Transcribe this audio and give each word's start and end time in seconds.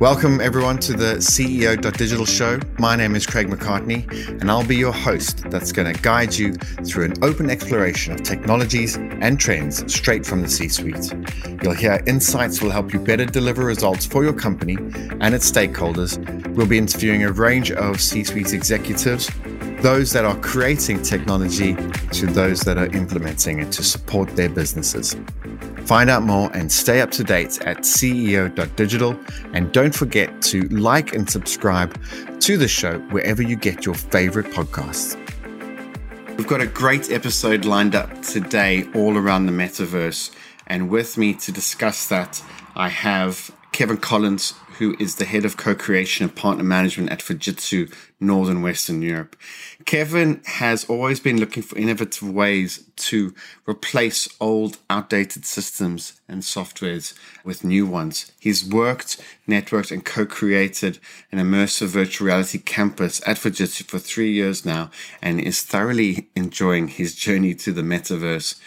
Welcome, 0.00 0.40
everyone, 0.40 0.78
to 0.78 0.92
the 0.92 1.16
CEO.digital 1.16 2.24
show. 2.24 2.60
My 2.78 2.94
name 2.94 3.16
is 3.16 3.26
Craig 3.26 3.48
McCartney, 3.48 4.08
and 4.40 4.48
I'll 4.48 4.64
be 4.64 4.76
your 4.76 4.92
host 4.92 5.50
that's 5.50 5.72
going 5.72 5.92
to 5.92 6.00
guide 6.02 6.36
you 6.36 6.52
through 6.86 7.06
an 7.06 7.14
open 7.24 7.50
exploration 7.50 8.12
of 8.12 8.22
technologies 8.22 8.96
and 8.96 9.40
trends 9.40 9.92
straight 9.92 10.24
from 10.24 10.42
the 10.42 10.48
C 10.48 10.68
suite. 10.68 11.12
You'll 11.62 11.74
hear 11.74 12.00
insights 12.06 12.62
will 12.62 12.70
help 12.70 12.92
you 12.92 13.00
better 13.00 13.24
deliver 13.24 13.64
results 13.64 14.06
for 14.06 14.22
your 14.22 14.34
company 14.34 14.76
and 15.20 15.34
its 15.34 15.50
stakeholders. 15.50 16.16
We'll 16.54 16.68
be 16.68 16.78
interviewing 16.78 17.24
a 17.24 17.32
range 17.32 17.72
of 17.72 18.00
C 18.00 18.22
suite 18.22 18.52
executives, 18.52 19.28
those 19.82 20.12
that 20.12 20.24
are 20.24 20.36
creating 20.40 21.02
technology 21.02 21.74
to 22.12 22.26
those 22.26 22.62
that 22.62 22.78
are 22.78 22.86
implementing 22.96 23.60
it 23.60 23.70
to 23.72 23.84
support 23.84 24.28
their 24.34 24.48
businesses. 24.48 25.14
Find 25.86 26.10
out 26.10 26.24
more 26.24 26.50
and 26.52 26.70
stay 26.70 27.00
up 27.00 27.12
to 27.12 27.24
date 27.24 27.60
at 27.62 27.78
CEO.digital. 27.78 29.18
And 29.52 29.72
don't 29.72 29.94
forget 29.94 30.42
to 30.42 30.62
like 30.68 31.14
and 31.14 31.30
subscribe 31.30 31.96
to 32.40 32.56
the 32.56 32.68
show 32.68 32.98
wherever 33.10 33.40
you 33.40 33.54
get 33.54 33.86
your 33.86 33.94
favorite 33.94 34.46
podcasts. 34.46 35.16
We've 36.36 36.46
got 36.46 36.60
a 36.60 36.66
great 36.66 37.10
episode 37.10 37.64
lined 37.64 37.94
up 37.94 38.22
today 38.22 38.88
all 38.94 39.16
around 39.16 39.46
the 39.46 39.52
metaverse. 39.52 40.34
And 40.66 40.90
with 40.90 41.16
me 41.16 41.34
to 41.34 41.52
discuss 41.52 42.08
that, 42.08 42.42
I 42.74 42.88
have 42.88 43.50
Kevin 43.72 43.96
Collins, 43.96 44.54
who 44.78 44.96
is 44.98 45.16
the 45.16 45.24
head 45.24 45.44
of 45.44 45.56
co-creation 45.56 46.24
and 46.24 46.34
partner 46.34 46.64
management 46.64 47.10
at 47.10 47.20
Fujitsu 47.20 47.92
Northern 48.20 48.62
Western 48.62 49.00
Europe. 49.00 49.36
Kevin 49.84 50.42
has 50.44 50.84
always 50.84 51.20
been 51.20 51.38
looking 51.38 51.62
for 51.62 51.78
innovative 51.78 52.28
ways 52.28 52.84
to 52.96 53.34
replace 53.66 54.28
old, 54.40 54.78
outdated 54.90 55.44
systems 55.44 56.20
and 56.28 56.42
softwares 56.42 57.14
with 57.44 57.64
new 57.64 57.86
ones. 57.86 58.32
He's 58.40 58.68
worked, 58.68 59.22
networked, 59.48 59.92
and 59.92 60.04
co-created 60.04 60.98
an 61.30 61.38
immersive 61.38 61.88
virtual 61.88 62.26
reality 62.26 62.58
campus 62.58 63.20
at 63.26 63.36
Fujitsu 63.36 63.84
for 63.84 63.98
three 63.98 64.32
years 64.32 64.64
now 64.64 64.90
and 65.22 65.40
is 65.40 65.62
thoroughly 65.62 66.28
enjoying 66.34 66.88
his 66.88 67.14
journey 67.14 67.54
to 67.54 67.72
the 67.72 67.82
metaverse. 67.82 68.60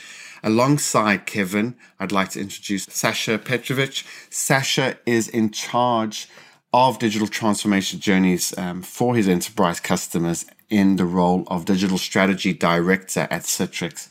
Alongside 0.43 1.27
Kevin, 1.27 1.75
I'd 1.99 2.11
like 2.11 2.29
to 2.29 2.41
introduce 2.41 2.87
Saša 2.87 3.37
Petrović. 3.39 4.05
Saša 4.31 4.97
is 5.05 5.27
in 5.27 5.51
charge 5.51 6.27
of 6.73 6.99
digital 6.99 7.27
transformation 7.27 7.99
journeys 7.99 8.57
um, 8.57 8.81
for 8.81 9.15
his 9.15 9.27
enterprise 9.27 9.79
customers 9.79 10.45
in 10.69 10.95
the 10.95 11.05
role 11.05 11.43
of 11.47 11.65
digital 11.65 11.97
strategy 11.97 12.53
director 12.53 13.27
at 13.29 13.43
Citrix. 13.43 14.07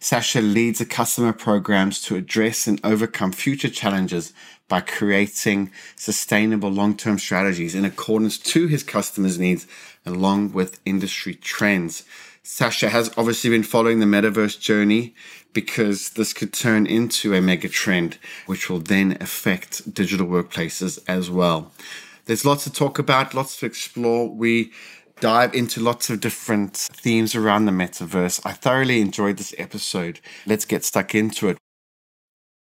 Saša 0.00 0.52
leads 0.52 0.80
the 0.80 0.84
customer 0.84 1.32
programs 1.32 2.02
to 2.02 2.14
address 2.16 2.66
and 2.66 2.78
overcome 2.84 3.32
future 3.32 3.70
challenges 3.70 4.34
by 4.68 4.80
creating 4.80 5.70
sustainable 5.96 6.70
long-term 6.70 7.18
strategies 7.18 7.74
in 7.74 7.86
accordance 7.86 8.36
to 8.36 8.66
his 8.66 8.82
customers' 8.82 9.38
needs 9.38 9.66
along 10.04 10.52
with 10.52 10.80
industry 10.84 11.34
trends. 11.34 12.04
Saša 12.44 12.90
has 12.90 13.10
obviously 13.16 13.48
been 13.48 13.62
following 13.62 14.00
the 14.00 14.06
metaverse 14.06 14.60
journey 14.60 15.14
because 15.54 16.10
this 16.10 16.34
could 16.34 16.52
turn 16.52 16.86
into 16.86 17.32
a 17.32 17.40
mega 17.40 17.68
trend, 17.68 18.18
which 18.44 18.68
will 18.68 18.80
then 18.80 19.16
affect 19.20 19.94
digital 19.94 20.26
workplaces 20.26 20.98
as 21.08 21.30
well. 21.30 21.72
There's 22.26 22.44
lots 22.44 22.64
to 22.64 22.72
talk 22.72 22.98
about, 22.98 23.34
lots 23.34 23.56
to 23.58 23.66
explore. 23.66 24.28
We 24.28 24.72
dive 25.20 25.54
into 25.54 25.80
lots 25.80 26.10
of 26.10 26.20
different 26.20 26.76
themes 26.76 27.34
around 27.34 27.64
the 27.64 27.72
metaverse. 27.72 28.40
I 28.44 28.52
thoroughly 28.52 29.00
enjoyed 29.00 29.38
this 29.38 29.54
episode. 29.56 30.20
Let's 30.46 30.64
get 30.64 30.84
stuck 30.84 31.14
into 31.14 31.48
it. 31.48 31.58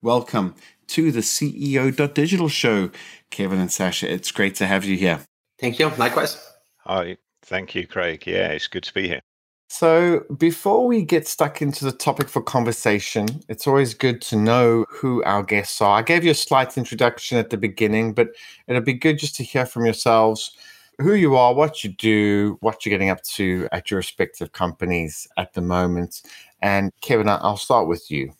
Welcome 0.02 0.54
to 0.88 1.10
the 1.10 1.20
CEO.digital 1.20 2.48
show, 2.48 2.90
Kevin 3.30 3.58
and 3.58 3.70
Saša. 3.70 4.08
It's 4.08 4.30
great 4.30 4.54
to 4.56 4.66
have 4.66 4.84
you 4.84 4.96
here. 4.96 5.20
Thank 5.58 5.78
you. 5.78 5.88
Likewise. 5.90 6.38
Hi. 6.84 7.16
Thank 7.42 7.74
you, 7.74 7.86
Craig. 7.86 8.24
Yeah, 8.26 8.48
it's 8.48 8.66
good 8.66 8.82
to 8.84 8.94
be 8.94 9.08
here. 9.08 9.20
So, 9.68 10.20
before 10.38 10.86
we 10.86 11.02
get 11.02 11.26
stuck 11.26 11.60
into 11.60 11.84
the 11.84 11.92
topic 11.92 12.28
for 12.28 12.40
conversation, 12.40 13.26
it's 13.48 13.66
always 13.66 13.94
good 13.94 14.22
to 14.22 14.36
know 14.36 14.86
who 14.88 15.24
our 15.24 15.42
guests 15.42 15.80
are. 15.82 15.98
I 15.98 16.02
gave 16.02 16.24
you 16.24 16.30
a 16.30 16.34
slight 16.34 16.78
introduction 16.78 17.36
at 17.36 17.50
the 17.50 17.56
beginning, 17.56 18.14
but 18.14 18.28
it'll 18.68 18.80
be 18.80 18.94
good 18.94 19.18
just 19.18 19.34
to 19.36 19.44
hear 19.44 19.66
from 19.66 19.84
yourselves 19.84 20.56
who 20.98 21.14
you 21.14 21.36
are, 21.36 21.52
what 21.52 21.82
you 21.82 21.90
do, 21.90 22.58
what 22.60 22.86
you're 22.86 22.90
getting 22.90 23.10
up 23.10 23.22
to 23.22 23.68
at 23.72 23.90
your 23.90 23.98
respective 23.98 24.52
companies 24.52 25.26
at 25.36 25.52
the 25.52 25.60
moment. 25.60 26.22
And 26.62 26.92
Kevin, 27.00 27.28
I'll 27.28 27.56
start 27.56 27.88
with 27.88 28.10
you. 28.10 28.32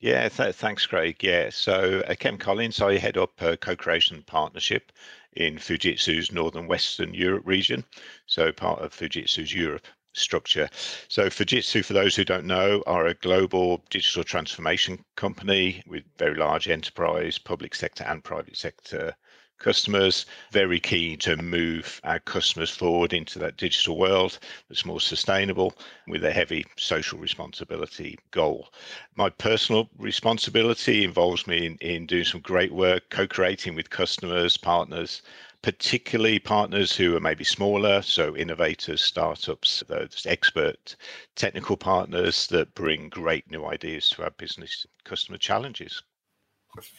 Yeah, 0.00 0.28
th- 0.28 0.54
thanks, 0.54 0.86
Craig. 0.86 1.22
Yeah, 1.22 1.50
so 1.50 2.02
uh, 2.08 2.14
Kem 2.18 2.38
Collins, 2.38 2.80
I 2.80 2.98
head 2.98 3.16
up 3.16 3.40
a 3.40 3.56
co-creation 3.56 4.22
partnership 4.26 4.90
in 5.34 5.56
Fujitsu's 5.56 6.32
Northern 6.32 6.66
Western 6.66 7.14
Europe 7.14 7.46
region, 7.46 7.84
so 8.26 8.52
part 8.52 8.80
of 8.80 8.92
Fujitsu's 8.92 9.54
Europe 9.54 9.86
structure. 10.14 10.68
So 11.08 11.28
Fujitsu, 11.28 11.84
for 11.84 11.92
those 11.92 12.16
who 12.16 12.24
don't 12.24 12.46
know, 12.46 12.82
are 12.86 13.06
a 13.06 13.14
global 13.14 13.82
digital 13.90 14.24
transformation 14.24 15.04
company 15.16 15.82
with 15.86 16.04
very 16.18 16.36
large 16.36 16.68
enterprise, 16.68 17.38
public 17.38 17.74
sector 17.74 18.04
and 18.04 18.24
private 18.24 18.56
sector 18.56 19.14
customers, 19.58 20.26
very 20.50 20.80
keen 20.80 21.16
to 21.18 21.36
move 21.36 22.00
our 22.04 22.18
customers 22.18 22.70
forward 22.70 23.12
into 23.12 23.38
that 23.38 23.56
digital 23.56 23.96
world 23.96 24.38
that's 24.68 24.84
more 24.84 25.00
sustainable 25.00 25.74
with 26.08 26.24
a 26.24 26.32
heavy 26.32 26.64
social 26.76 27.18
responsibility 27.18 28.18
goal. 28.30 28.68
My 29.16 29.30
personal 29.30 29.88
responsibility 29.96 31.04
involves 31.04 31.46
me 31.46 31.66
in, 31.66 31.76
in 31.76 32.06
doing 32.06 32.24
some 32.24 32.40
great 32.40 32.72
work, 32.72 33.08
co-creating 33.10 33.74
with 33.74 33.90
customers, 33.90 34.56
partners, 34.56 35.22
particularly 35.64 36.38
partners 36.38 36.94
who 36.94 37.16
are 37.16 37.20
maybe 37.20 37.42
smaller, 37.42 38.02
so 38.02 38.36
innovators, 38.36 39.00
startups, 39.00 39.82
those 39.88 40.26
expert 40.28 40.94
technical 41.36 41.74
partners 41.74 42.46
that 42.48 42.74
bring 42.74 43.08
great 43.08 43.50
new 43.50 43.64
ideas 43.64 44.10
to 44.10 44.22
our 44.22 44.30
business 44.32 44.86
customer 45.04 45.38
challenges. 45.38 46.02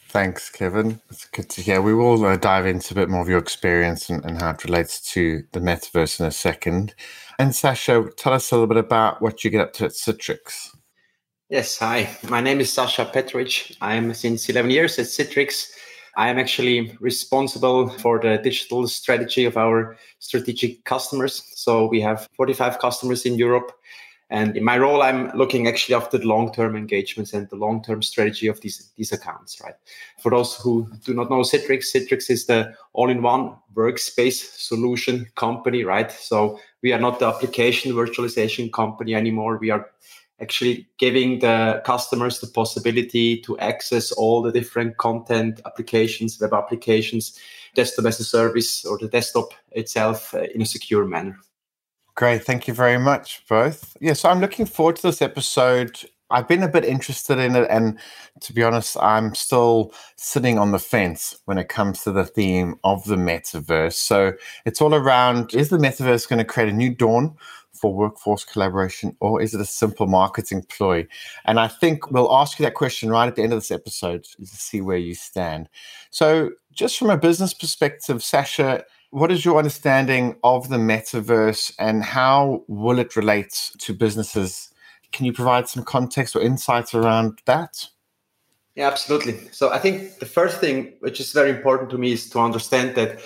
Thanks, 0.08 0.50
Kevin. 0.50 1.00
It's 1.10 1.26
good 1.26 1.48
to 1.50 1.62
hear. 1.62 1.80
We 1.80 1.94
will 1.94 2.24
uh, 2.24 2.36
dive 2.38 2.66
into 2.66 2.92
a 2.92 2.96
bit 2.96 3.08
more 3.08 3.20
of 3.20 3.28
your 3.28 3.38
experience 3.38 4.10
and, 4.10 4.24
and, 4.24 4.42
how 4.42 4.50
it 4.50 4.64
relates 4.64 5.00
to 5.12 5.44
the 5.52 5.60
metaverse 5.60 6.18
in 6.18 6.26
a 6.26 6.32
second. 6.32 6.92
And 7.38 7.52
Saša, 7.52 8.16
tell 8.16 8.32
us 8.32 8.50
a 8.50 8.56
little 8.56 8.66
bit 8.66 8.78
about 8.78 9.22
what 9.22 9.44
you 9.44 9.50
get 9.50 9.60
up 9.60 9.74
to 9.74 9.84
at 9.84 9.92
Citrix. 9.92 10.70
Yes, 11.50 11.78
hi. 11.78 12.08
My 12.28 12.40
name 12.40 12.58
is 12.58 12.70
Saša 12.70 13.12
Petrović. 13.12 13.76
I'm 13.80 14.12
since 14.12 14.48
11 14.48 14.72
years 14.72 14.98
at 14.98 15.06
Citrix. 15.06 15.68
I 16.16 16.28
am 16.28 16.38
actually 16.38 16.96
responsible 16.98 17.90
for 17.90 18.18
the 18.18 18.38
digital 18.38 18.88
strategy 18.88 19.44
of 19.44 19.58
our 19.58 19.96
strategic 20.18 20.84
customers. 20.84 21.42
So 21.54 21.86
we 21.86 22.00
have 22.00 22.26
45 22.32 22.78
customers 22.78 23.26
in 23.26 23.34
Europe. 23.34 23.72
And 24.30 24.56
in 24.56 24.64
my 24.64 24.78
role, 24.78 25.02
I'm 25.02 25.30
looking 25.36 25.68
actually 25.68 25.94
after 25.94 26.18
the 26.18 26.26
long-term 26.26 26.74
engagements 26.74 27.32
and 27.32 27.48
the 27.48 27.56
long-term 27.56 28.02
strategy 28.02 28.48
of 28.48 28.60
these, 28.60 28.90
these 28.96 29.12
accounts, 29.12 29.60
right? 29.62 29.74
For 30.18 30.30
those 30.30 30.56
who 30.56 30.90
do 31.04 31.14
not 31.14 31.30
know 31.30 31.42
Citrix, 31.42 31.94
Citrix 31.94 32.28
is 32.30 32.46
the 32.46 32.72
all-in-one 32.94 33.54
workspace 33.74 34.58
solution 34.58 35.26
company, 35.36 35.84
right? 35.84 36.10
So 36.10 36.58
we 36.82 36.92
are 36.92 36.98
not 36.98 37.20
the 37.20 37.26
application 37.26 37.92
virtualization 37.92 38.72
company 38.72 39.14
anymore. 39.14 39.58
We 39.58 39.70
are 39.70 39.90
actually 40.40 40.86
giving 40.98 41.38
the 41.38 41.82
customers 41.84 42.40
the 42.40 42.46
possibility 42.46 43.40
to 43.40 43.58
access 43.58 44.12
all 44.12 44.42
the 44.42 44.52
different 44.52 44.96
content 44.98 45.60
applications, 45.64 46.38
web 46.40 46.52
applications, 46.52 47.38
desktop 47.74 48.06
as 48.06 48.20
a 48.20 48.24
service, 48.24 48.84
or 48.84 48.98
the 48.98 49.08
desktop 49.08 49.52
itself 49.72 50.34
uh, 50.34 50.42
in 50.54 50.62
a 50.62 50.66
secure 50.66 51.06
manner. 51.06 51.38
Great. 52.14 52.44
Thank 52.44 52.66
you 52.66 52.74
very 52.74 52.98
much, 52.98 53.42
both. 53.46 53.96
Yeah, 54.00 54.14
so 54.14 54.30
I'm 54.30 54.40
looking 54.40 54.64
forward 54.64 54.96
to 54.96 55.02
this 55.02 55.20
episode. 55.20 56.00
I've 56.30 56.48
been 56.48 56.62
a 56.62 56.68
bit 56.68 56.84
interested 56.84 57.38
in 57.38 57.54
it, 57.54 57.68
and 57.70 57.98
to 58.40 58.52
be 58.52 58.62
honest, 58.62 58.96
I'm 59.00 59.34
still 59.34 59.92
sitting 60.16 60.58
on 60.58 60.72
the 60.72 60.78
fence 60.78 61.36
when 61.44 61.58
it 61.58 61.68
comes 61.68 62.02
to 62.02 62.12
the 62.12 62.24
theme 62.24 62.78
of 62.82 63.04
the 63.04 63.16
metaverse. 63.16 63.94
So 63.94 64.32
it's 64.64 64.80
all 64.80 64.94
around 64.94 65.54
is 65.54 65.68
the 65.68 65.78
metaverse 65.78 66.28
going 66.28 66.38
to 66.38 66.44
create 66.44 66.68
a 66.68 66.72
new 66.72 66.94
dawn 66.94 67.36
for 67.72 67.94
workforce 67.94 68.44
collaboration, 68.44 69.16
or 69.20 69.40
is 69.40 69.54
it 69.54 69.60
a 69.60 69.66
simple 69.66 70.06
marketing 70.06 70.62
ploy? 70.68 71.06
And 71.44 71.60
I 71.60 71.68
think 71.68 72.10
we'll 72.10 72.34
ask 72.34 72.58
you 72.58 72.64
that 72.64 72.74
question 72.74 73.10
right 73.10 73.28
at 73.28 73.36
the 73.36 73.42
end 73.42 73.52
of 73.52 73.58
this 73.58 73.70
episode 73.70 74.24
to 74.24 74.46
see 74.46 74.80
where 74.80 74.96
you 74.96 75.14
stand. 75.14 75.68
So, 76.10 76.50
just 76.72 76.98
from 76.98 77.10
a 77.10 77.16
business 77.16 77.54
perspective, 77.54 78.18
Saša, 78.18 78.82
what 79.10 79.30
is 79.30 79.44
your 79.44 79.58
understanding 79.58 80.36
of 80.42 80.68
the 80.68 80.76
metaverse 80.76 81.72
and 81.78 82.02
how 82.02 82.64
will 82.66 82.98
it 82.98 83.16
relate 83.16 83.70
to 83.78 83.94
businesses? 83.94 84.70
Can 85.12 85.26
you 85.26 85.32
provide 85.32 85.68
some 85.68 85.84
context 85.84 86.36
or 86.36 86.40
insights 86.40 86.94
around 86.94 87.40
that? 87.46 87.88
Yeah, 88.74 88.88
absolutely. 88.88 89.38
So 89.52 89.72
I 89.72 89.78
think 89.78 90.18
the 90.18 90.26
first 90.26 90.60
thing 90.60 90.92
which 91.00 91.18
is 91.18 91.32
very 91.32 91.50
important 91.50 91.90
to 91.90 91.98
me 91.98 92.12
is 92.12 92.28
to 92.30 92.40
understand 92.40 92.94
that 92.96 93.20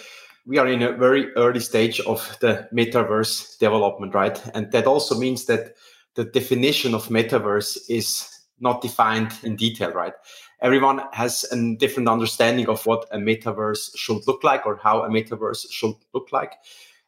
we 0.47 0.59
are 0.59 0.69
in 0.69 0.82
a 0.82 0.93
very 0.93 1.32
early 1.35 1.61
stage 1.61 2.00
of 2.00 2.37
the 2.41 2.69
metaverse 2.73 3.59
development, 3.59 4.15
right? 4.15 4.41
And 4.55 4.71
that 4.73 4.87
also 4.87 5.19
means 5.19 5.47
that 5.47 5.75
the 6.15 6.25
definition 6.25 6.94
of 6.94 7.09
metaverse 7.09 7.79
is 7.88 8.29
not 8.61 8.81
defined 8.81 9.33
in 9.43 9.56
detail, 9.56 9.91
right? 9.91 10.12
Everyone 10.62 11.00
has 11.12 11.44
a 11.50 11.76
different 11.76 12.09
understanding 12.09 12.69
of 12.69 12.85
what 12.87 13.06
a 13.11 13.19
metaverse 13.19 13.97
should 13.97 14.26
look 14.26 14.44
like 14.44 14.67
or 14.67 14.76
how 14.76 15.03
a 15.03 15.09
metaverse 15.09 15.67
should 15.71 15.94
look 16.12 16.31
like. 16.33 16.53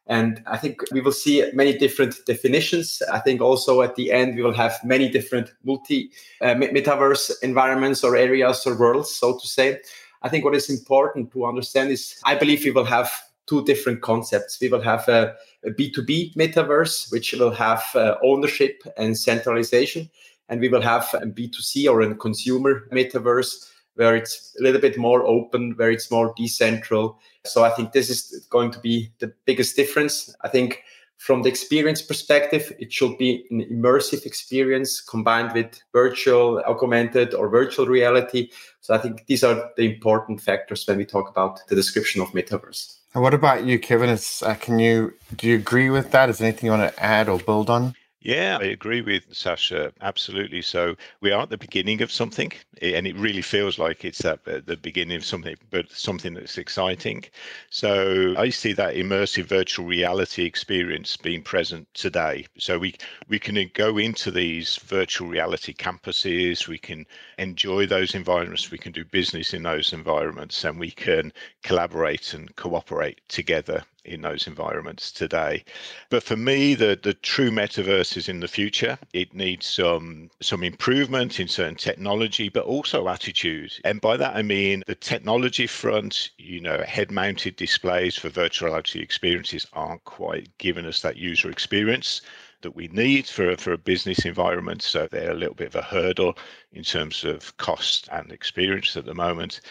And 0.07 0.43
I 0.45 0.57
think 0.57 0.81
we 0.91 0.99
will 0.99 1.13
see 1.13 1.49
many 1.53 1.77
different 1.77 2.15
definitions. 2.25 3.01
I 3.11 3.19
think 3.19 3.41
also 3.41 3.81
at 3.81 3.95
the 3.95 4.11
end, 4.11 4.35
we 4.35 4.43
will 4.43 4.53
have 4.53 4.77
many 4.83 5.09
different 5.09 5.53
multi 5.63 6.11
uh, 6.41 6.55
metaverse 6.55 7.31
environments 7.41 8.03
or 8.03 8.17
areas 8.17 8.65
or 8.65 8.77
worlds, 8.77 9.15
so 9.15 9.39
to 9.39 9.47
say. 9.47 9.79
I 10.21 10.29
think 10.29 10.43
what 10.43 10.55
is 10.55 10.69
important 10.69 11.31
to 11.31 11.45
understand 11.45 11.91
is 11.91 12.19
I 12.25 12.35
believe 12.35 12.65
we 12.65 12.71
will 12.71 12.85
have 12.85 13.11
two 13.45 13.63
different 13.63 14.01
concepts. 14.01 14.59
We 14.59 14.69
will 14.69 14.81
have 14.81 15.07
a 15.07 15.35
a 15.65 15.71
B2B 15.71 16.35
metaverse, 16.35 17.11
which 17.11 17.33
will 17.33 17.51
have 17.51 17.83
uh, 17.95 18.15
ownership 18.23 18.83
and 18.97 19.17
centralization. 19.17 20.09
And 20.49 20.59
we 20.59 20.69
will 20.69 20.81
have 20.81 21.07
a 21.13 21.25
B2C 21.25 21.89
or 21.89 22.01
a 22.01 22.15
consumer 22.15 22.87
metaverse 22.91 23.69
where 23.95 24.15
it's 24.15 24.55
a 24.59 24.63
little 24.63 24.81
bit 24.81 24.97
more 24.97 25.25
open, 25.25 25.73
where 25.77 25.91
it's 25.91 26.09
more 26.09 26.33
decentral. 26.35 27.15
So 27.45 27.63
I 27.63 27.69
think 27.69 27.91
this 27.91 28.09
is 28.09 28.45
going 28.49 28.71
to 28.71 28.79
be 28.79 29.11
the 29.19 29.33
biggest 29.45 29.75
difference. 29.75 30.35
I 30.41 30.49
think 30.49 30.83
from 31.17 31.43
the 31.43 31.49
experience 31.49 32.01
perspective, 32.01 32.73
it 32.79 32.91
should 32.91 33.17
be 33.17 33.45
an 33.49 33.61
immersive 33.71 34.25
experience 34.25 34.99
combined 34.99 35.53
with 35.53 35.81
virtual, 35.93 36.61
augmented, 36.67 37.33
or 37.33 37.47
virtual 37.47 37.85
reality. 37.85 38.49
So 38.81 38.93
I 38.93 38.97
think 38.97 39.25
these 39.27 39.43
are 39.43 39.71
the 39.77 39.93
important 39.93 40.41
factors 40.41 40.85
when 40.85 40.97
we 40.97 41.05
talk 41.05 41.29
about 41.29 41.65
the 41.69 41.75
description 41.75 42.21
of 42.21 42.29
metaverse. 42.31 42.97
And 43.13 43.23
what 43.23 43.33
about 43.33 43.63
you, 43.63 43.79
Kevin? 43.79 44.09
Is, 44.09 44.43
uh, 44.45 44.55
can 44.55 44.79
you 44.79 45.13
do 45.35 45.47
you 45.47 45.55
agree 45.55 45.89
with 45.89 46.11
that? 46.11 46.29
Is 46.29 46.39
there 46.39 46.47
anything 46.47 46.65
you 46.65 46.71
want 46.71 46.93
to 46.93 47.03
add 47.03 47.29
or 47.29 47.37
build 47.39 47.69
on? 47.69 47.95
Yeah, 48.25 48.57
I 48.61 48.65
agree 48.67 49.01
with 49.01 49.29
Saša. 49.31 49.91
Absolutely. 50.01 50.61
So 50.61 50.95
we 51.19 51.31
are 51.31 51.41
at 51.43 51.49
the 51.49 51.57
beginning 51.57 52.01
of 52.01 52.09
something, 52.11 52.53
and 52.81 53.05
it 53.05 53.15
really 53.17 53.41
feels 53.41 53.77
like 53.77 54.05
it's 54.05 54.23
at 54.23 54.39
uh, 54.47 54.61
the 54.65 54.77
beginning 54.77 55.17
of 55.17 55.25
something, 55.25 55.57
but 55.69 55.91
something 55.91 56.33
that's 56.33 56.57
exciting. 56.57 57.25
So 57.69 58.33
I 58.37 58.49
see 58.49 58.71
that 58.73 58.95
immersive 58.95 59.43
virtual 59.45 59.85
reality 59.85 60.45
experience 60.45 61.17
being 61.17 61.43
present 61.43 61.93
today. 61.93 62.47
So 62.57 62.79
we 62.79 62.95
we 63.27 63.39
can 63.39 63.57
uh, 63.57 63.65
go 63.73 63.97
into 63.97 64.31
these 64.31 64.77
virtual 64.77 65.27
reality 65.27 65.73
campuses, 65.73 66.67
we 66.67 66.77
can 66.79 67.05
enjoy 67.37 67.85
those 67.85 68.15
environments, 68.15 68.71
we 68.71 68.77
can 68.77 68.93
do 68.93 69.03
business 69.03 69.53
in 69.53 69.63
those 69.63 69.91
environments, 69.91 70.63
and 70.63 70.79
we 70.79 70.91
can 70.91 71.33
collaborate 71.61 72.33
and 72.33 72.55
cooperate 72.55 73.19
together 73.27 73.83
in 74.05 74.21
those 74.21 74.47
environments 74.47 75.11
today. 75.11 75.63
But 76.09 76.23
for 76.23 76.35
me, 76.35 76.75
the 76.75 76.99
the 77.01 77.13
true 77.13 77.51
metaverse 77.51 78.17
is 78.17 78.29
in 78.29 78.39
the 78.39 78.47
future. 78.47 78.97
It 79.13 79.33
needs 79.33 79.65
some 79.65 80.29
some 80.41 80.63
improvement 80.63 81.39
in 81.39 81.47
certain 81.47 81.75
technology, 81.75 82.49
but 82.49 82.65
also 82.65 83.07
attitude. 83.07 83.73
And 83.83 84.01
by 84.01 84.17
that 84.17 84.35
I 84.35 84.41
mean 84.41 84.83
the 84.87 84.95
technology 84.95 85.67
front. 85.67 86.31
You 86.37 86.59
know, 86.59 86.83
head-mounted 86.85 87.55
displays 87.55 88.17
for 88.17 88.29
virtual 88.29 88.69
reality 88.69 88.99
experiences 88.99 89.67
aren't 89.73 90.03
quite 90.03 90.49
giving 90.57 90.85
us 90.85 91.01
that 91.01 91.17
user 91.17 91.49
experience 91.49 92.21
that 92.61 92.75
we 92.75 92.87
need 92.87 93.27
for, 93.27 93.55
for 93.57 93.73
a 93.73 93.77
business 93.77 94.25
environment. 94.25 94.81
So 94.81 95.07
they're 95.07 95.31
a 95.31 95.35
little 95.35 95.53
bit 95.55 95.67
of 95.67 95.75
a 95.75 95.81
hurdle 95.81 96.37
in 96.71 96.83
terms 96.83 97.23
of 97.23 97.55
cost 97.57 98.09
and 98.11 98.31
experience 98.31 98.97
at 98.97 99.05
the 99.05 99.13
moment. 99.13 99.61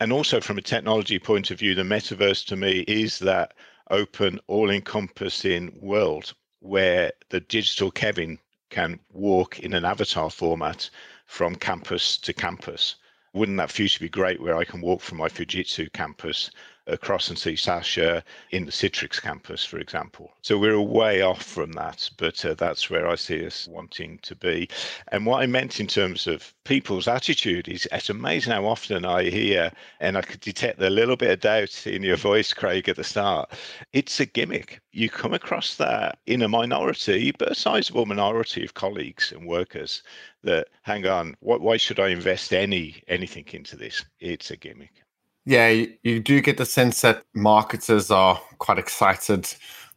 And 0.00 0.12
also 0.12 0.40
from 0.40 0.58
a 0.58 0.62
technology 0.62 1.18
point 1.18 1.50
of 1.50 1.58
view, 1.58 1.74
the 1.74 1.82
metaverse 1.82 2.44
to 2.46 2.56
me 2.56 2.80
is 2.86 3.18
that 3.20 3.54
open, 3.90 4.40
all 4.46 4.70
encompassing 4.70 5.78
world 5.80 6.34
where 6.60 7.12
the 7.30 7.40
digital 7.40 7.90
Kevin 7.90 8.38
can 8.70 8.98
walk 9.12 9.60
in 9.60 9.74
an 9.74 9.84
avatar 9.84 10.30
format 10.30 10.88
from 11.26 11.54
campus 11.54 12.16
to 12.18 12.32
campus. 12.32 12.96
Wouldn't 13.34 13.58
that 13.58 13.70
future 13.70 14.00
be 14.00 14.08
great 14.08 14.40
where 14.40 14.56
I 14.56 14.64
can 14.64 14.80
walk 14.80 15.00
from 15.00 15.18
my 15.18 15.28
Fujitsu 15.28 15.92
campus 15.92 16.50
across 16.86 17.28
and 17.28 17.38
see 17.38 17.56
Sasha 17.56 18.24
in 18.50 18.64
the 18.64 18.72
Citrix 18.72 19.20
campus, 19.20 19.64
for 19.64 19.78
example. 19.78 20.32
So 20.42 20.58
we're 20.58 20.74
a 20.74 20.82
way 20.82 21.22
off 21.22 21.42
from 21.42 21.72
that, 21.72 22.10
but 22.16 22.44
uh, 22.44 22.54
that's 22.54 22.90
where 22.90 23.06
I 23.06 23.14
see 23.14 23.46
us 23.46 23.68
wanting 23.68 24.18
to 24.22 24.34
be. 24.34 24.68
And 25.08 25.26
what 25.26 25.42
I 25.42 25.46
meant 25.46 25.80
in 25.80 25.86
terms 25.86 26.26
of 26.26 26.52
people's 26.64 27.08
attitude 27.08 27.68
is 27.68 27.86
it's 27.92 28.10
amazing 28.10 28.52
how 28.52 28.66
often 28.66 29.04
I 29.04 29.24
hear, 29.24 29.70
and 30.00 30.18
I 30.18 30.22
could 30.22 30.40
detect 30.40 30.82
a 30.82 30.90
little 30.90 31.16
bit 31.16 31.30
of 31.30 31.40
doubt 31.40 31.86
in 31.86 32.02
your 32.02 32.16
voice, 32.16 32.52
Craig, 32.52 32.88
at 32.88 32.96
the 32.96 33.04
start. 33.04 33.52
It's 33.92 34.18
a 34.20 34.26
gimmick. 34.26 34.80
You 34.92 35.08
come 35.08 35.34
across 35.34 35.76
that 35.76 36.18
in 36.26 36.42
a 36.42 36.48
minority, 36.48 37.32
but 37.38 37.52
a 37.52 37.54
sizable 37.54 38.06
minority 38.06 38.64
of 38.64 38.74
colleagues 38.74 39.32
and 39.32 39.46
workers 39.46 40.02
that 40.42 40.68
hang 40.82 41.06
on, 41.06 41.36
why 41.40 41.76
should 41.76 42.00
I 42.00 42.08
invest 42.08 42.52
any 42.52 43.02
anything 43.06 43.46
into 43.52 43.76
this? 43.76 44.04
It's 44.20 44.50
a 44.50 44.56
gimmick. 44.56 45.01
Yeah, 45.44 45.86
you, 46.02 46.20
do 46.20 46.40
get 46.40 46.56
the 46.56 46.66
sense 46.66 47.00
that 47.00 47.24
marketers 47.34 48.10
are 48.10 48.40
quite 48.58 48.78
excited 48.78 49.52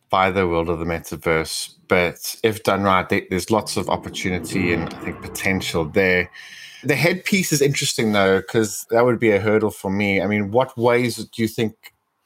by 0.09 0.31
the 0.31 0.47
world 0.47 0.69
of 0.69 0.79
the 0.79 0.85
metaverse, 0.85 1.75
but 1.87 2.35
if 2.43 2.63
done 2.63 2.83
right, 2.83 3.07
there's 3.09 3.51
lots 3.51 3.77
of 3.77 3.89
opportunity 3.89 4.73
and 4.73 4.91
I 4.93 4.97
think 4.99 5.21
potential 5.21 5.85
there. 5.85 6.31
The 6.83 6.95
headpiece 6.95 7.51
is 7.51 7.61
interesting 7.61 8.11
though, 8.11 8.39
because 8.39 8.85
that 8.89 9.05
would 9.05 9.19
be 9.19 9.31
a 9.31 9.39
hurdle 9.39 9.71
for 9.71 9.91
me. 9.91 10.21
I 10.21 10.27
mean, 10.27 10.51
what 10.51 10.77
ways 10.77 11.17
do 11.17 11.41
you 11.41 11.47
think 11.47 11.75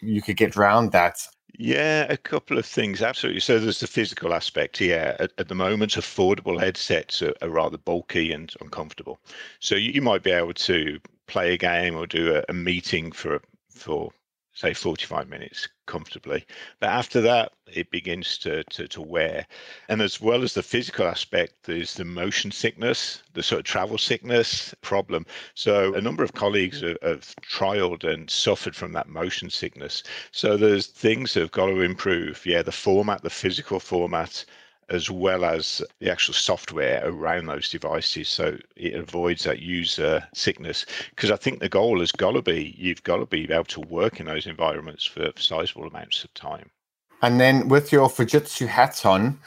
you 0.01 0.21
could 0.21 0.37
get 0.37 0.55
around 0.55 0.91
that? 0.91 1.19
Yeah, 1.57 2.05
a 2.09 2.15
couple 2.15 2.57
of 2.57 2.65
things. 2.65 3.01
Absolutely. 3.01 3.41
So 3.41 3.59
there's 3.59 3.81
the 3.81 3.87
physical 3.87 4.33
aspect. 4.33 4.79
Yeah, 4.79 5.17
at, 5.19 5.33
at 5.37 5.49
the 5.49 5.55
moment, 5.55 5.91
affordable 5.91 6.57
headsets 6.57 7.21
are, 7.21 7.33
are, 7.41 7.49
rather 7.49 7.77
bulky 7.77 8.31
and 8.31 8.53
uncomfortable. 8.61 9.19
So 9.59 9.75
you, 9.75 9.91
you, 9.91 10.01
might 10.01 10.23
be 10.23 10.31
able 10.31 10.53
to 10.53 10.99
play 11.29 11.53
a 11.53 11.57
game 11.57 11.95
or 11.95 12.07
do 12.07 12.35
a, 12.35 12.43
a 12.49 12.53
meeting 12.53 13.11
for 13.11 13.41
for 13.69 14.11
say 14.59 14.73
45 14.73 15.29
minutes 15.29 15.69
comfortably. 15.85 16.45
But 16.81 16.89
after 16.89 17.21
that, 17.21 17.53
it 17.71 17.91
begins 17.91 18.37
to, 18.39 18.63
to, 18.65 18.89
to 18.89 19.01
wear. 19.01 19.45
And 19.87 20.01
as 20.01 20.19
well 20.19 20.43
as 20.43 20.53
the 20.53 20.63
physical 20.63 21.07
aspect, 21.07 21.53
there's 21.63 21.93
the 21.93 22.03
motion 22.03 22.51
sickness, 22.51 23.23
the 23.33 23.41
sort 23.41 23.59
of 23.59 23.65
travel 23.65 23.97
sickness 23.97 24.75
problem. 24.81 25.25
So 25.53 25.93
a 25.93 26.01
number 26.01 26.23
of 26.23 26.33
colleagues 26.33 26.81
mm-hmm. 26.81 27.07
have, 27.07 27.23
have 27.23 27.35
trialed 27.37 28.03
and 28.03 28.29
suffered 28.29 28.75
from 28.75 28.91
that 28.93 29.07
motion 29.07 29.49
sickness. 29.49 30.03
So 30.31 30.57
there's 30.57 30.87
things 30.87 31.35
that 31.35 31.41
have 31.41 31.51
got 31.51 31.67
to 31.67 31.79
improve. 31.79 32.45
Yeah, 32.45 32.61
the 32.61 32.73
format, 32.73 33.21
the 33.21 33.29
physical 33.29 33.79
format, 33.79 34.43
as 34.89 35.09
well 35.09 35.45
as 35.45 35.81
the 35.99 36.11
actual 36.11 36.33
software 36.33 37.01
around 37.05 37.45
those 37.45 37.69
devices 37.69 38.27
so 38.27 38.57
it 38.75 38.95
avoids 38.95 39.43
that 39.43 39.59
user 39.59 40.25
sickness 40.33 40.85
because 41.11 41.31
i 41.31 41.35
think 41.35 41.59
the 41.59 41.69
goal 41.69 41.99
has 41.99 42.11
got 42.11 42.31
to 42.31 42.41
be 42.41 42.75
you've 42.77 43.03
got 43.03 43.17
to 43.17 43.25
be 43.25 43.43
able 43.51 43.63
to 43.63 43.81
work 43.81 44.19
in 44.19 44.25
those 44.25 44.47
environments 44.47 45.05
for 45.05 45.31
sizable 45.37 45.87
amounts 45.87 46.23
of 46.23 46.33
time 46.33 46.69
and 47.21 47.39
then 47.39 47.67
with 47.67 47.91
your 47.91 48.09
fujitsu 48.09 48.67
hat 48.67 49.05
on 49.05 49.39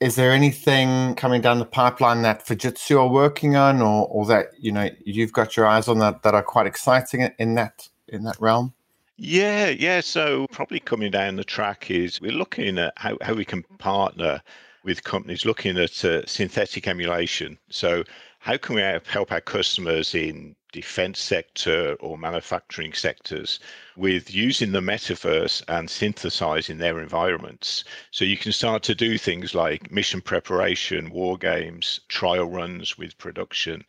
is 0.00 0.14
there 0.14 0.30
anything 0.30 1.14
coming 1.16 1.40
down 1.40 1.58
the 1.58 1.64
pipeline 1.64 2.22
that 2.22 2.46
fujitsu 2.46 2.98
are 2.98 3.08
working 3.08 3.56
on 3.56 3.82
or, 3.82 4.06
or 4.08 4.26
that 4.26 4.50
you 4.58 4.72
know 4.72 4.88
you've 5.04 5.32
got 5.32 5.56
your 5.56 5.66
eyes 5.66 5.88
on 5.88 5.98
that 5.98 6.22
that 6.22 6.34
are 6.34 6.42
quite 6.42 6.66
exciting 6.66 7.28
in 7.38 7.54
that 7.54 7.88
in 8.08 8.24
that 8.24 8.40
realm 8.40 8.72
yeah, 9.20 9.68
yeah. 9.70 10.00
So 10.00 10.46
probably 10.52 10.78
coming 10.78 11.10
down 11.10 11.34
the 11.34 11.44
track 11.44 11.90
is 11.90 12.20
we're 12.20 12.30
looking 12.30 12.78
at 12.78 12.92
how, 12.96 13.18
how 13.20 13.34
we 13.34 13.44
can 13.44 13.64
partner 13.78 14.40
with 14.84 15.04
companies 15.04 15.44
looking 15.44 15.78
at 15.78 16.04
uh, 16.04 16.24
synthetic 16.26 16.86
emulation. 16.88 17.58
So, 17.70 18.04
how 18.40 18.56
can 18.56 18.76
we 18.76 18.82
help 18.82 19.32
our 19.32 19.40
customers 19.40 20.14
in 20.14 20.54
defense 20.72 21.18
sector 21.18 21.94
or 21.94 22.18
manufacturing 22.18 22.92
sectors 22.92 23.58
with 23.96 24.32
using 24.34 24.72
the 24.72 24.80
metaverse 24.80 25.62
and 25.68 25.88
synthesizing 25.88 26.76
their 26.76 27.00
environments 27.00 27.84
so 28.10 28.24
you 28.24 28.36
can 28.36 28.52
start 28.52 28.82
to 28.82 28.94
do 28.94 29.16
things 29.16 29.54
like 29.54 29.90
mission 29.90 30.20
preparation 30.20 31.08
war 31.08 31.38
games 31.38 32.00
trial 32.08 32.44
runs 32.44 32.98
with 32.98 33.16
production 33.16 33.82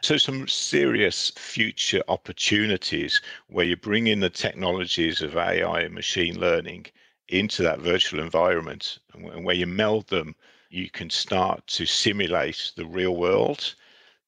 so 0.00 0.16
some 0.16 0.48
serious 0.48 1.30
future 1.36 2.02
opportunities 2.08 3.20
where 3.48 3.66
you 3.66 3.76
bring 3.76 4.06
in 4.06 4.20
the 4.20 4.30
technologies 4.30 5.20
of 5.20 5.36
ai 5.36 5.82
and 5.82 5.94
machine 5.94 6.40
learning 6.40 6.86
into 7.32 7.62
that 7.62 7.80
virtual 7.80 8.20
environment 8.20 8.98
and 9.14 9.44
where 9.44 9.54
you 9.54 9.66
meld 9.66 10.06
them 10.08 10.34
you 10.72 10.88
can 10.88 11.10
start 11.10 11.66
to 11.66 11.84
simulate 11.84 12.72
the 12.76 12.86
real 12.86 13.16
world. 13.16 13.74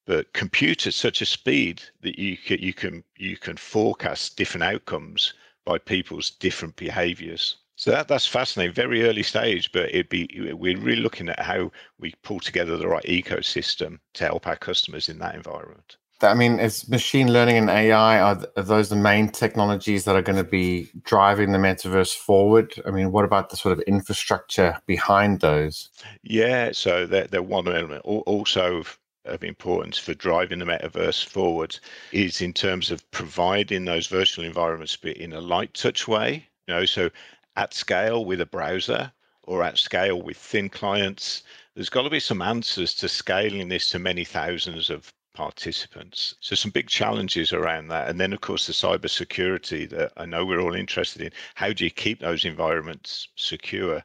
But 0.06 0.32
compute 0.34 0.86
at 0.86 0.92
such 0.92 1.22
a 1.22 1.26
speed 1.26 1.82
that 2.02 2.18
you 2.18 2.36
can 2.36 2.58
you 2.60 2.74
can 2.74 3.02
you 3.16 3.36
can 3.38 3.56
forecast 3.56 4.36
different 4.36 4.64
outcomes 4.64 5.32
by 5.64 5.78
people's 5.78 6.30
different 6.30 6.76
behaviors. 6.76 7.56
So 7.76 7.90
that, 7.90 8.08
that's 8.08 8.26
fascinating. 8.26 8.74
Very 8.74 9.04
early 9.04 9.22
stage 9.22 9.72
but 9.72 9.88
it'd 9.88 10.10
be 10.10 10.28
we're 10.52 10.78
really 10.78 11.00
looking 11.00 11.30
at 11.30 11.40
how 11.40 11.72
we 11.98 12.12
pull 12.22 12.40
together 12.40 12.76
the 12.76 12.88
right 12.88 13.04
ecosystem 13.04 13.98
to 14.14 14.24
help 14.24 14.46
our 14.46 14.56
customers 14.56 15.08
in 15.08 15.18
that 15.20 15.34
environment 15.34 15.96
I 16.20 16.34
mean, 16.34 16.58
is 16.58 16.88
machine 16.88 17.32
learning 17.32 17.56
and 17.56 17.70
AI 17.70 18.20
are, 18.20 18.40
are, 18.56 18.62
those 18.62 18.88
the 18.88 18.96
main 18.96 19.28
technologies 19.28 20.04
that 20.04 20.16
are 20.16 20.22
going 20.22 20.36
to 20.36 20.44
be 20.44 20.88
driving 21.02 21.52
the 21.52 21.58
metaverse 21.58 22.14
forward? 22.14 22.74
I 22.86 22.90
mean, 22.90 23.12
what 23.12 23.24
about 23.24 23.50
the 23.50 23.56
sort 23.56 23.72
of 23.72 23.80
infrastructure 23.80 24.80
behind 24.86 25.40
those? 25.40 25.90
Yeah, 26.22 26.70
so 26.72 27.06
they're, 27.06 27.26
they're 27.26 27.42
one 27.42 27.68
element. 27.68 28.02
Also, 28.04 28.84
of 29.24 29.42
importance 29.42 29.98
for 29.98 30.14
driving 30.14 30.58
the 30.58 30.64
metaverse 30.64 31.24
forward 31.24 31.78
is 32.12 32.42
in 32.42 32.52
terms 32.52 32.90
of 32.90 33.10
providing 33.10 33.84
those 33.84 34.06
virtual 34.06 34.44
environments 34.44 34.96
but 34.96 35.16
in 35.16 35.32
a 35.32 35.40
light 35.40 35.72
touch 35.72 36.06
way 36.06 36.46
you 36.66 36.74
know 36.74 36.84
so 36.84 37.08
at 37.56 37.72
scale 37.72 38.24
with 38.24 38.40
a 38.40 38.46
browser 38.46 39.10
or 39.44 39.62
at 39.62 39.78
scale 39.78 40.20
with 40.20 40.36
thin 40.36 40.68
clients 40.68 41.42
there's 41.74 41.88
got 41.88 42.02
to 42.02 42.10
be 42.10 42.20
some 42.20 42.42
answers 42.42 42.94
to 42.94 43.08
scaling 43.08 43.68
this 43.68 43.90
to 43.90 43.98
many 43.98 44.24
thousands 44.24 44.90
of 44.90 45.10
participants. 45.34 46.36
So 46.40 46.54
some 46.54 46.70
big 46.70 46.88
challenges 46.88 47.52
around 47.52 47.88
that. 47.88 48.08
And 48.08 48.18
then 48.18 48.32
of 48.32 48.40
course 48.40 48.66
the 48.66 48.72
cyber 48.72 49.10
security 49.10 49.84
that 49.86 50.12
I 50.16 50.24
know 50.24 50.44
we're 50.44 50.60
all 50.60 50.74
interested 50.74 51.22
in. 51.22 51.30
How 51.54 51.72
do 51.72 51.84
you 51.84 51.90
keep 51.90 52.20
those 52.20 52.44
environments 52.44 53.28
secure? 53.36 54.02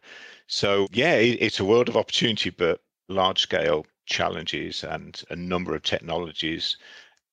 So 0.47 0.87
yeah, 0.91 1.15
it's 1.15 1.59
a 1.59 1.65
world 1.65 1.87
of 1.87 1.95
opportunity, 1.95 2.49
but 2.49 2.81
large 3.07 3.39
scale 3.39 3.85
challenges 4.05 4.83
and 4.83 5.21
a 5.29 5.35
number 5.35 5.75
of 5.75 5.83
technologies 5.83 6.77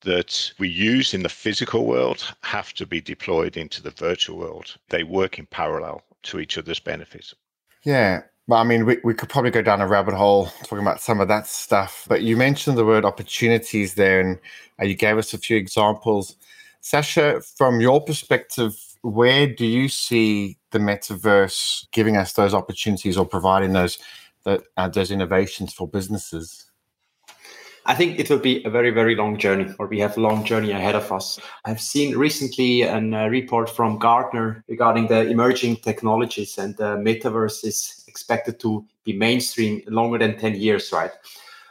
that 0.03 0.53
we 0.59 0.69
use 0.69 1.15
in 1.15 1.23
the 1.23 1.29
physical 1.29 1.87
world 1.87 2.35
have 2.43 2.73
to 2.75 2.87
be 2.87 3.01
deployed 3.01 3.57
into 3.57 3.83
the 3.83 3.91
virtual 3.91 4.39
world. 4.39 4.77
They 4.91 5.03
work 5.03 5.39
in 5.39 5.47
parallel 5.47 6.03
to 6.25 6.39
each 6.39 6.59
other's 6.59 6.79
benefits. 6.79 7.35
Yeah. 7.83 8.23
Well, 8.47 8.61
I 8.61 8.65
mean, 8.65 8.85
we, 8.87 8.99
we 9.03 9.15
could 9.15 9.31
probably 9.31 9.51
go 9.51 9.63
down 9.63 9.81
a 9.81 9.89
rabbit 9.89 10.15
hole 10.15 10.47
talking 10.65 10.81
about 10.81 11.01
some 11.01 11.21
of 11.21 11.29
that 11.29 11.47
stuff, 11.49 12.05
but 12.09 12.23
you 12.23 12.37
mentioned 12.37 12.79
the 12.79 12.85
word 12.85 13.05
opportunities 13.05 13.95
there 13.95 14.21
and 14.21 14.39
uh, 14.81 14.85
you 14.85 14.95
gave 14.95 15.19
us 15.19 15.35
a 15.35 15.39
few 15.39 15.57
examples. 15.57 16.37
Saša, 16.83 17.45
from 17.57 17.81
your 17.81 18.03
perspective, 18.05 18.77
where 19.03 19.49
do 19.49 19.67
you 19.67 19.89
see 19.89 20.59
the 20.73 20.79
metaverse 20.79 21.87
giving 21.93 22.17
us 22.19 22.35
those 22.35 22.55
opportunities 22.55 23.17
or 23.17 23.27
providing 23.27 23.73
those 23.73 23.99
that 24.45 24.63
uh, 24.77 24.89
those 24.89 25.11
innovations 25.11 25.73
for 25.73 25.89
businesses? 25.89 26.66
I 27.89 27.95
think 27.95 28.19
it 28.19 28.29
will 28.29 28.41
be 28.41 28.65
a 28.65 28.71
very, 28.71 28.91
very 28.91 29.15
long 29.15 29.39
journey, 29.39 29.73
or 29.79 29.87
we 29.87 30.01
have 30.01 30.17
a 30.17 30.21
long 30.21 30.45
journey 30.45 30.73
ahead 30.73 30.97
of 30.97 31.13
us. 31.13 31.39
I've 31.65 31.81
seen 31.81 32.17
recently 32.17 32.83
a 32.83 32.97
uh, 32.97 33.29
report 33.29 33.71
from 33.71 34.01
Gartner 34.01 34.65
regarding 34.67 35.07
the 35.07 35.29
emerging 35.29 35.77
technologies, 35.77 36.59
and 36.59 36.77
the 36.77 36.97
metaverse 36.97 37.65
is 37.65 38.05
expected 38.09 38.59
to 38.61 38.85
be 39.05 39.13
mainstream 39.13 39.83
longer 39.87 40.19
than 40.19 40.37
10 40.37 40.57
years, 40.57 40.91
right? 40.93 41.13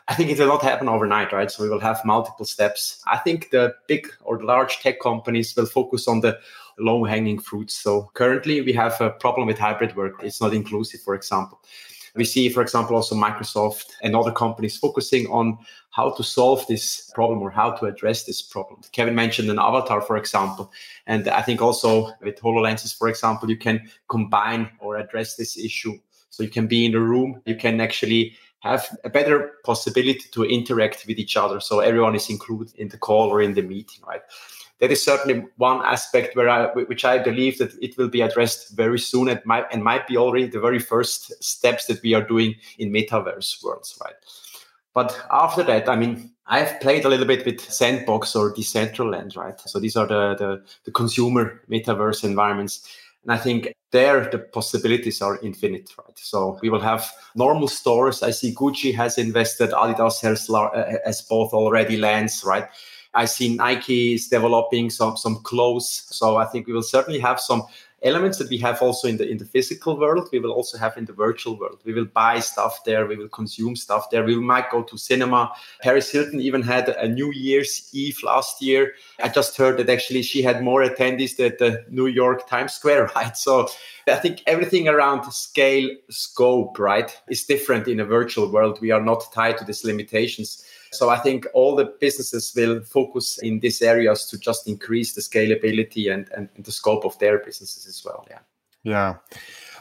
I 0.07 0.13
think 0.13 0.29
it 0.29 0.39
will 0.39 0.47
not 0.47 0.61
happen 0.61 0.87
overnight, 0.87 1.33
right? 1.33 1.51
So 1.51 1.63
we 1.63 1.69
will 1.69 1.81
have 1.81 1.99
multiple 2.05 2.45
steps. 2.45 3.03
I 3.07 3.17
think 3.17 3.49
the 3.49 3.75
big 3.87 4.07
or 4.21 4.41
large 4.41 4.79
tech 4.79 5.01
companies 5.01 5.53
will 5.55 5.65
focus 5.65 6.07
on 6.07 6.21
the 6.21 6.39
low 6.79 7.03
hanging 7.03 7.39
fruits. 7.39 7.73
So 7.73 8.09
currently 8.13 8.61
we 8.61 8.71
have 8.71 9.01
a 9.01 9.09
problem 9.09 9.47
with 9.47 9.59
hybrid 9.59 9.97
work. 9.97 10.23
It's 10.23 10.39
not 10.39 10.53
inclusive, 10.53 11.01
for 11.01 11.13
example. 11.13 11.59
We 12.15 12.23
see, 12.23 12.47
for 12.49 12.61
example, 12.61 12.95
also 12.95 13.13
Microsoft 13.15 13.87
and 14.01 14.15
other 14.15 14.31
companies 14.31 14.77
focusing 14.77 15.27
on 15.27 15.57
how 15.95 16.11
to 16.11 16.23
solve 16.23 16.67
this 16.67 17.09
problem 17.15 17.41
or 17.41 17.49
how 17.49 17.71
to 17.71 17.85
address 17.85 18.25
this 18.25 18.41
problem. 18.41 18.81
Kevin 18.91 19.15
mentioned 19.15 19.49
an 19.49 19.57
avatar, 19.57 20.01
for 20.01 20.17
example. 20.17 20.69
And 21.07 21.29
I 21.29 21.41
think 21.41 21.61
also 21.61 22.11
with 22.21 22.41
HoloLenses, 22.41 22.93
for 22.97 23.07
example, 23.07 23.49
you 23.49 23.55
can 23.55 23.89
combine 24.09 24.69
or 24.79 24.97
address 24.97 25.37
this 25.37 25.57
issue. 25.57 25.93
So 26.31 26.43
you 26.43 26.49
can 26.49 26.67
be 26.67 26.85
in 26.85 26.95
a 26.95 26.99
room, 26.99 27.41
you 27.45 27.55
can 27.55 27.79
actually 27.79 28.35
have 28.59 28.85
a 29.05 29.09
better 29.09 29.53
possibility 29.63 30.25
to 30.31 30.43
interact 30.43 31.05
with 31.07 31.17
each 31.17 31.37
other. 31.37 31.61
So 31.61 31.79
everyone 31.79 32.15
is 32.15 32.29
included 32.29 32.75
in 32.75 32.89
the 32.89 32.97
call 32.97 33.29
or 33.29 33.41
in 33.41 33.53
the 33.53 33.61
meeting, 33.61 34.01
right? 34.05 34.21
that 34.79 34.91
is 34.91 35.03
certainly 35.03 35.45
one 35.55 35.81
aspect 35.85 36.35
where 36.35 36.49
I, 36.49 36.67
which 36.73 37.05
I 37.05 37.17
believe 37.19 37.57
that 37.59 37.73
it 37.81 37.97
will 37.97 38.09
be 38.09 38.21
addressed 38.21 38.75
very 38.75 38.99
soon 38.99 39.29
and 39.29 39.39
might, 39.45 39.65
and 39.71 39.83
might 39.83 40.05
be 40.05 40.17
already 40.17 40.47
the 40.47 40.59
very 40.59 40.79
first 40.79 41.41
steps 41.41 41.85
that 41.85 42.01
we 42.03 42.13
are 42.13 42.21
doing 42.21 42.55
in 42.77 42.91
metaverse 42.91 43.63
worlds, 43.63 43.97
right? 44.03 44.15
But 44.95 45.15
after 45.29 45.61
that, 45.63 45.87
I 45.87 45.95
mean, 45.95 46.31
I've 46.47 46.79
played 46.79 47.05
a 47.05 47.09
little 47.09 47.27
bit 47.27 47.45
with 47.45 47.59
Sandbox 47.59 48.35
or 48.35 48.53
Decentraland, 48.53 49.35
right? 49.35 49.59
So 49.59 49.79
these 49.79 49.95
are 49.95 50.07
the, 50.07 50.35
the, 50.35 50.63
the 50.85 50.91
consumer 50.91 51.61
metaverse 51.69 52.23
environments. 52.23 52.87
And 53.23 53.33
I 53.33 53.37
think 53.37 53.73
there 53.91 54.29
the 54.29 54.39
possibilities 54.39 55.21
are 55.21 55.39
infinite, 55.43 55.91
right? 55.97 56.17
So 56.17 56.57
we 56.61 56.69
will 56.69 56.79
have 56.79 57.11
normal 57.35 57.67
stores. 57.67 58.23
I 58.23 58.31
see 58.31 58.55
Gucci 58.55 58.95
has 58.95 59.17
invested, 59.17 59.71
Adidas 59.71 60.21
has, 60.21 60.49
uh, 60.49 60.97
has 61.03 61.21
both 61.21 61.53
already 61.53 61.97
lands, 61.97 62.43
right? 62.45 62.67
I 63.15 63.25
see 63.25 63.55
Nike 63.55 64.13
is 64.13 64.27
developing 64.27 64.89
some 64.89 65.17
some 65.17 65.37
clothes. 65.37 66.05
So 66.09 66.35
I 66.35 66.45
think 66.45 66.67
we 66.67 66.73
will 66.73 66.83
certainly 66.83 67.19
have 67.19 67.39
some 67.39 67.63
elements 68.03 68.37
that 68.37 68.49
we 68.49 68.57
have 68.57 68.81
also 68.81 69.07
in 69.07 69.17
the 69.17 69.27
in 69.27 69.37
the 69.37 69.45
physical 69.45 69.97
world 69.97 70.29
we 70.31 70.39
will 70.39 70.51
also 70.51 70.77
have 70.77 70.97
in 70.97 71.05
the 71.05 71.13
virtual 71.13 71.57
world. 71.57 71.81
We 71.85 71.93
will 71.93 72.05
buy 72.05 72.39
stuff 72.39 72.83
there 72.83 73.05
we 73.05 73.15
will 73.15 73.29
consume 73.29 73.75
stuff 73.75 74.09
there. 74.09 74.23
We 74.23 74.35
might 74.35 74.69
go 74.69 74.83
to 74.83 74.97
cinema. 74.97 75.51
Paris 75.81 76.11
hilton 76.11 76.41
even 76.41 76.61
had 76.61 76.89
a 76.89 77.07
new 77.07 77.31
year's 77.31 77.89
eve 77.93 78.19
last 78.23 78.61
year. 78.61 78.93
I 79.21 79.29
just 79.29 79.57
heard 79.57 79.77
that 79.77 79.89
actually 79.89 80.21
she 80.21 80.41
had 80.41 80.61
more 80.61 80.83
attendees 80.83 81.37
than 81.37 81.55
the 81.59 81.85
new 81.89 82.07
york 82.07 82.47
times 82.47 82.73
square 82.73 83.09
right? 83.15 83.35
So 83.37 83.67
i 84.07 84.15
think 84.15 84.43
everything 84.45 84.87
around 84.87 85.31
scale 85.31 85.89
scope 86.09 86.77
right 86.77 87.19
is 87.27 87.43
different 87.45 87.87
in 87.87 87.99
a 87.99 88.05
virtual 88.05 88.51
world. 88.51 88.79
We 88.81 88.91
are 88.91 89.01
not 89.01 89.31
tied 89.33 89.57
to 89.57 89.65
these 89.65 89.83
limitations 89.83 90.63
so 90.95 91.09
I 91.09 91.17
think 91.17 91.45
all 91.53 91.75
the 91.75 91.85
businesses 91.99 92.53
will 92.55 92.81
focus 92.81 93.37
in 93.41 93.59
these 93.59 93.81
areas 93.81 94.25
to 94.27 94.37
just 94.37 94.67
increase 94.67 95.13
the 95.13 95.21
scalability 95.21 96.13
and, 96.13 96.29
and, 96.35 96.49
the 96.57 96.71
scope 96.71 97.05
of 97.05 97.17
their 97.19 97.39
businesses 97.39 97.85
as 97.87 98.03
well. 98.03 98.25
Yeah. 98.29 98.39
Yeah. 98.83 99.15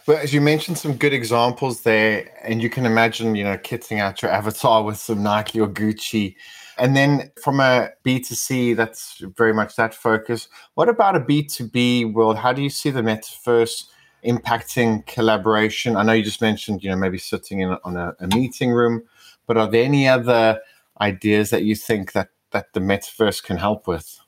Well, 0.07 0.19
as 0.19 0.35
you 0.35 0.41
mentioned, 0.41 0.77
some 0.77 0.97
good 0.97 1.15
examples 1.15 1.83
there, 1.83 2.31
and 2.43 2.63
you 2.63 2.69
can 2.69 2.85
imagine, 2.85 3.35
you 3.35 3.45
know, 3.45 3.57
kitting 3.57 4.01
out 4.01 4.21
your 4.21 4.31
avatar 4.31 4.83
with 4.83 4.99
some 4.99 5.23
Nike 5.23 5.61
or 5.61 5.69
Gucci. 5.69 6.37
And 6.77 6.95
then 6.95 7.31
from 7.43 7.61
a 7.61 7.91
B2C, 8.05 8.77
that's 8.77 9.19
very 9.37 9.55
much 9.55 9.77
that 9.77 9.95
focus. 9.95 10.49
What 10.75 10.89
about 10.89 11.17
a 11.17 11.21
B2B 11.21 12.13
world? 12.13 12.37
How 12.37 12.53
do 12.53 12.63
you 12.63 12.69
see 12.69 12.91
the 12.91 13.01
metaverse 13.01 13.85
impacting 14.27 15.07
collaboration? 15.07 15.97
I 15.97 16.03
know 16.03 16.13
you 16.13 16.25
just 16.25 16.43
mentioned, 16.43 16.83
you 16.83 16.91
know, 16.91 16.97
maybe 16.97 17.19
sitting 17.19 17.61
in 17.61 17.77
on 17.85 17.97
a, 17.97 18.15
a 18.21 18.27
meeting 18.29 18.73
room, 18.73 19.05
but 19.47 19.57
are 19.57 19.71
there 19.71 19.85
any 19.85 20.09
other 20.09 20.61
ideas 21.01 21.51
that 21.51 21.65
you 21.65 21.75
think 21.75 22.13
that 22.13 22.29
that 22.53 22.73
the 22.73 22.81
metaverse 22.81 23.43
can 23.43 23.57
help 23.57 23.87
with? 23.87 24.21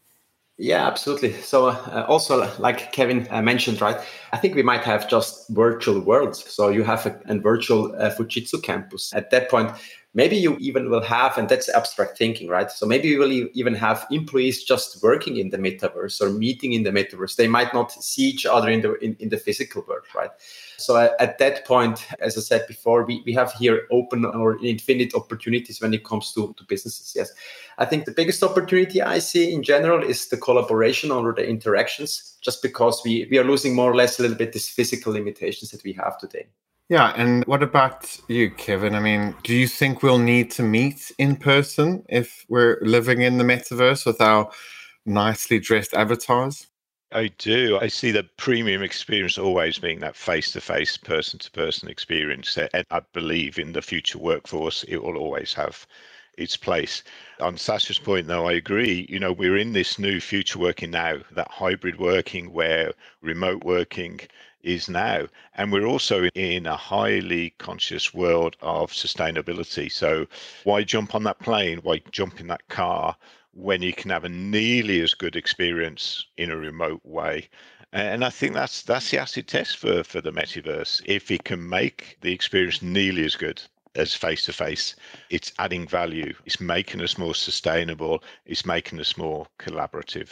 Yeah, 0.59 0.87
absolutely. 0.87 1.33
So, 1.43 1.69
uh, 1.69 2.07
also, 2.09 2.51
like 2.59 2.91
Kevin 2.91 3.29
uh, 3.31 3.43
mentioned, 3.43 3.83
right? 3.83 3.99
I 4.33 4.39
think 4.39 4.55
we 4.55 4.63
might 4.63 4.85
have 4.85 5.07
just 5.07 5.49
virtual 5.51 6.01
worlds. 6.01 6.51
So, 6.51 6.71
you 6.71 6.83
have 6.83 7.05
a, 7.05 7.21
a 7.27 7.39
virtual 7.39 7.95
uh, 7.95 8.11
Fujitsu 8.11 8.63
campus. 8.63 9.13
At 9.15 9.31
that 9.31 9.51
point, 9.51 9.71
maybe 10.17 10.37
you 10.37 10.57
even 10.57 10.91
will 10.91 11.03
have, 11.03 11.39
and 11.39 11.49
that's 11.49 11.69
abstract 11.69 12.19
thinking, 12.19 12.49
right? 12.49 12.71
So, 12.73 12.87
maybe 12.87 13.07
you 13.07 13.21
will 13.21 13.49
even 13.53 13.75
have 13.75 14.05
employees 14.11 14.65
just 14.65 15.01
working 15.03 15.37
in 15.37 15.51
the 15.51 15.59
metaverse 15.59 16.21
or 16.21 16.31
meeting 16.31 16.73
in 16.73 16.83
the 16.83 16.91
metaverse. 16.91 17.37
They 17.37 17.47
might 17.47 17.73
not 17.73 17.93
see 17.93 18.23
each 18.23 18.45
other 18.45 18.69
in 18.69 18.81
the 18.81 18.95
in, 19.05 19.15
in 19.21 19.29
the 19.29 19.39
physical 19.39 19.85
world, 19.87 20.07
right? 20.15 20.31
So 20.79 20.97
at 21.19 21.39
that 21.39 21.65
point, 21.65 22.07
as 22.21 22.37
I 22.37 22.41
said 22.41 22.67
before, 22.67 23.05
we, 23.05 23.23
we 23.25 23.33
have 23.33 23.53
here 23.53 23.87
open 23.91 24.25
or 24.25 24.63
infinite 24.63 25.15
opportunities 25.15 25.81
when 25.81 25.95
it 25.95 26.05
comes 26.05 26.33
to, 26.35 26.55
to 26.55 26.65
businesses. 26.65 27.15
Yes. 27.17 27.33
I 27.79 27.87
think 27.87 28.05
the 28.05 28.13
biggest 28.13 28.43
opportunity 28.43 29.01
I 29.01 29.19
see 29.19 29.53
in 29.53 29.63
general 29.63 30.03
is 30.03 30.29
the 30.29 30.37
collaboration 30.37 31.11
or 31.11 31.33
the 31.33 31.47
interactions, 31.47 32.37
just 32.43 32.63
because 32.63 33.01
we, 33.05 33.27
we 33.31 33.39
are 33.39 33.45
losing 33.45 33.75
more 33.75 33.91
or 33.91 33.97
less 33.97 34.19
a 34.19 34.23
little 34.23 34.37
bit 34.37 34.53
these 34.53 34.69
physical 34.69 35.13
limitations 35.13 35.71
that 35.71 35.83
we 35.83 35.93
have 35.95 36.19
today. 36.19 36.47
Yeah, 36.89 37.13
and 37.17 37.45
what 37.47 37.65
about 37.65 38.17
you, 38.29 38.51
Kevin? 38.53 38.95
I 38.95 39.01
mean, 39.01 39.35
do 39.43 39.55
you 39.57 39.67
think 39.67 40.03
we'll 40.05 40.19
need 40.19 40.53
to 40.53 40.63
meet 40.63 41.11
in 41.19 41.37
person 41.37 42.05
if 42.09 42.47
we're 42.49 42.79
living 42.83 43.23
in 43.23 43.39
the 43.39 43.45
metaverse 43.45 44.07
with 44.07 44.21
our 44.21 44.51
nicely 45.05 45.59
dressed 45.59 45.95
avatars? 45.95 46.69
I 47.13 47.29
do. 47.39 47.79
I 47.81 47.89
see 47.89 48.13
the 48.13 48.23
premium 48.37 48.83
experience 48.83 49.39
always 49.39 49.79
being 49.79 49.99
that 50.01 50.15
face 50.17 50.53
to 50.53 50.61
face, 50.61 50.97
person 50.97 51.39
to 51.41 51.51
person 51.51 51.89
experience. 51.89 52.57
Eh, 52.59 52.69
and 52.75 52.87
I 52.93 53.01
believe 53.13 53.59
in 53.59 53.73
the 53.73 53.83
future 53.83 54.19
workforce, 54.19 54.85
it 54.85 54.99
will 54.99 55.17
always 55.17 55.53
have 55.55 55.87
its 56.39 56.57
place. 56.57 57.03
On 57.41 57.57
Saša's 57.57 57.99
point, 57.99 58.27
though, 58.29 58.47
I 58.47 58.53
agree. 58.53 59.07
You 59.09 59.19
know, 59.19 59.33
we're 59.33 59.57
in 59.57 59.73
this 59.73 59.99
new 59.99 60.21
future 60.21 60.59
working 60.61 60.91
now, 60.93 61.19
that 61.33 61.51
hybrid 61.51 61.99
working 61.99 62.53
where 62.53 62.93
remote 63.23 63.65
working 63.65 64.21
is 64.63 64.89
now. 64.89 65.27
And 65.55 65.73
we're 65.73 65.87
also 65.87 66.25
in 66.35 66.67
a 66.67 66.77
highly 66.77 67.51
conscious 67.59 68.13
world 68.13 68.57
of 68.61 68.93
sustainability. 68.93 69.91
So, 69.91 70.27
why 70.65 70.83
jump 70.83 71.15
on 71.15 71.25
that 71.25 71.39
plane? 71.39 71.81
Why 71.83 72.03
jump 72.11 72.41
in 72.41 72.47
that 72.49 72.67
car? 72.69 73.17
when 73.57 73.81
you 73.81 73.93
can 73.93 74.11
have 74.11 74.25
a 74.25 74.29
nearly 74.29 75.01
as 75.01 75.15
good 75.15 75.35
experience 75.35 76.27
in 76.37 76.51
a 76.51 76.57
remote 76.57 77.01
way. 77.05 77.49
And 77.93 78.25
I 78.25 78.31
think 78.31 78.53
that's 78.53 78.83
that's 78.83 79.11
the 79.11 79.19
acid 79.19 79.49
test 79.49 79.79
for, 79.79 80.05
for 80.05 80.21
the 80.21 80.31
metaverse. 80.31 81.01
If 81.07 81.31
it 81.31 81.45
can 81.45 81.67
make 81.67 82.19
the 82.21 82.33
experience 82.33 82.83
nearly 82.83 83.25
as 83.25 83.35
good 83.35 83.63
as 83.95 84.15
face 84.15 84.45
to 84.45 84.53
face, 84.53 84.95
it's 85.31 85.53
adding 85.59 85.89
value. 85.89 86.35
It's 86.45 86.61
making 86.61 87.01
us 87.01 87.17
more 87.17 87.35
sustainable. 87.35 88.23
It's 88.45 88.67
making 88.67 89.01
us 89.01 89.17
more 89.17 89.47
collaborative. 89.59 90.29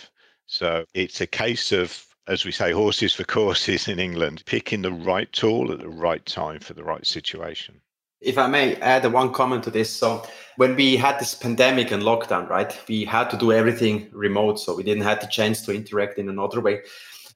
So 0.46 0.84
it's 0.92 1.22
a 1.22 1.26
case 1.26 1.72
of, 1.72 2.04
as 2.26 2.44
we 2.44 2.52
say, 2.52 2.72
horses 2.72 3.14
for 3.14 3.24
courses 3.24 3.88
in 3.88 3.98
England, 3.98 4.42
picking 4.46 4.82
the 4.82 4.92
right 4.92 5.30
tool 5.32 5.70
at 5.72 5.80
the 5.80 5.88
right 5.88 6.24
time 6.24 6.60
for 6.60 6.74
the 6.74 6.84
right 6.84 7.06
situation. 7.06 7.80
If 8.20 8.38
I 8.38 8.46
may 8.46 8.76
add 8.76 9.10
one 9.12 9.32
comment 9.32 9.64
to 9.64 9.70
this. 9.70 9.90
So 9.90 10.26
when 10.56 10.76
we 10.76 10.96
had 10.96 11.18
this 11.18 11.34
pandemic 11.34 11.90
and 11.90 12.02
lockdown, 12.02 12.48
right, 12.48 12.74
we 12.88 13.04
had 13.04 13.28
to 13.30 13.36
do 13.36 13.52
everything 13.52 14.08
remote. 14.12 14.58
So 14.58 14.74
we 14.74 14.82
didn't 14.82 15.02
have 15.02 15.20
the 15.20 15.26
chance 15.26 15.60
to 15.62 15.74
interact 15.74 16.18
in 16.18 16.30
another 16.30 16.62
way. 16.62 16.80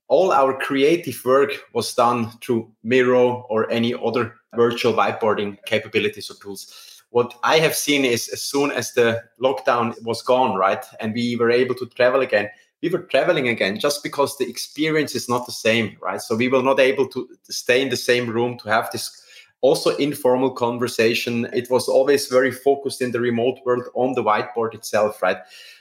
All 0.09 0.33
our 0.33 0.59
creative 0.59 1.21
work 1.23 1.50
was 1.75 1.92
done 1.95 2.30
through 2.40 2.73
Miro 2.83 3.47
or 3.50 3.71
any 3.71 3.92
other 3.92 4.37
virtual 4.54 4.95
whiteboarding 4.95 5.59
capabilities 5.66 6.30
or 6.30 6.35
tools. 6.37 7.02
What 7.11 7.35
I 7.42 7.59
have 7.59 7.75
seen 7.75 8.07
is 8.07 8.28
as 8.28 8.42
soon 8.42 8.71
as 8.71 8.95
the 8.95 9.23
lockdown 9.42 10.02
was 10.02 10.23
gone, 10.23 10.57
right, 10.57 10.83
and 11.00 11.12
we 11.12 11.37
were 11.37 11.50
able 11.50 11.75
to 11.75 11.87
travel 11.87 12.23
again, 12.23 12.49
we 12.82 12.88
were 12.88 13.02
traveling 13.02 13.49
again 13.49 13.78
just 13.78 14.02
because 14.02 14.37
the 14.37 14.49
experience 14.49 15.14
is 15.14 15.28
not 15.28 15.47
the 15.47 15.52
same, 15.52 15.97
right? 16.00 16.20
So 16.20 16.37
we 16.37 16.49
were 16.49 16.62
not 16.62 16.80
able 16.80 17.08
to 17.08 17.28
stay 17.42 17.82
in 17.82 17.88
the 17.88 17.97
same 17.97 18.28
room 18.28 18.58
to 18.58 18.68
have 18.68 18.90
this 18.90 19.25
also 19.61 19.97
informal 19.97 20.52
conversation. 20.52 21.49
It 21.52 21.68
was 21.70 21.88
always 21.88 22.28
very 22.28 22.52
focused 22.52 23.02
in 23.02 23.11
the 23.11 23.20
remote 23.20 23.58
world 23.64 23.85
on 23.94 24.14
the 24.14 24.23
whiteboard 24.23 24.75
itself, 24.75 25.20
right? 25.20 25.38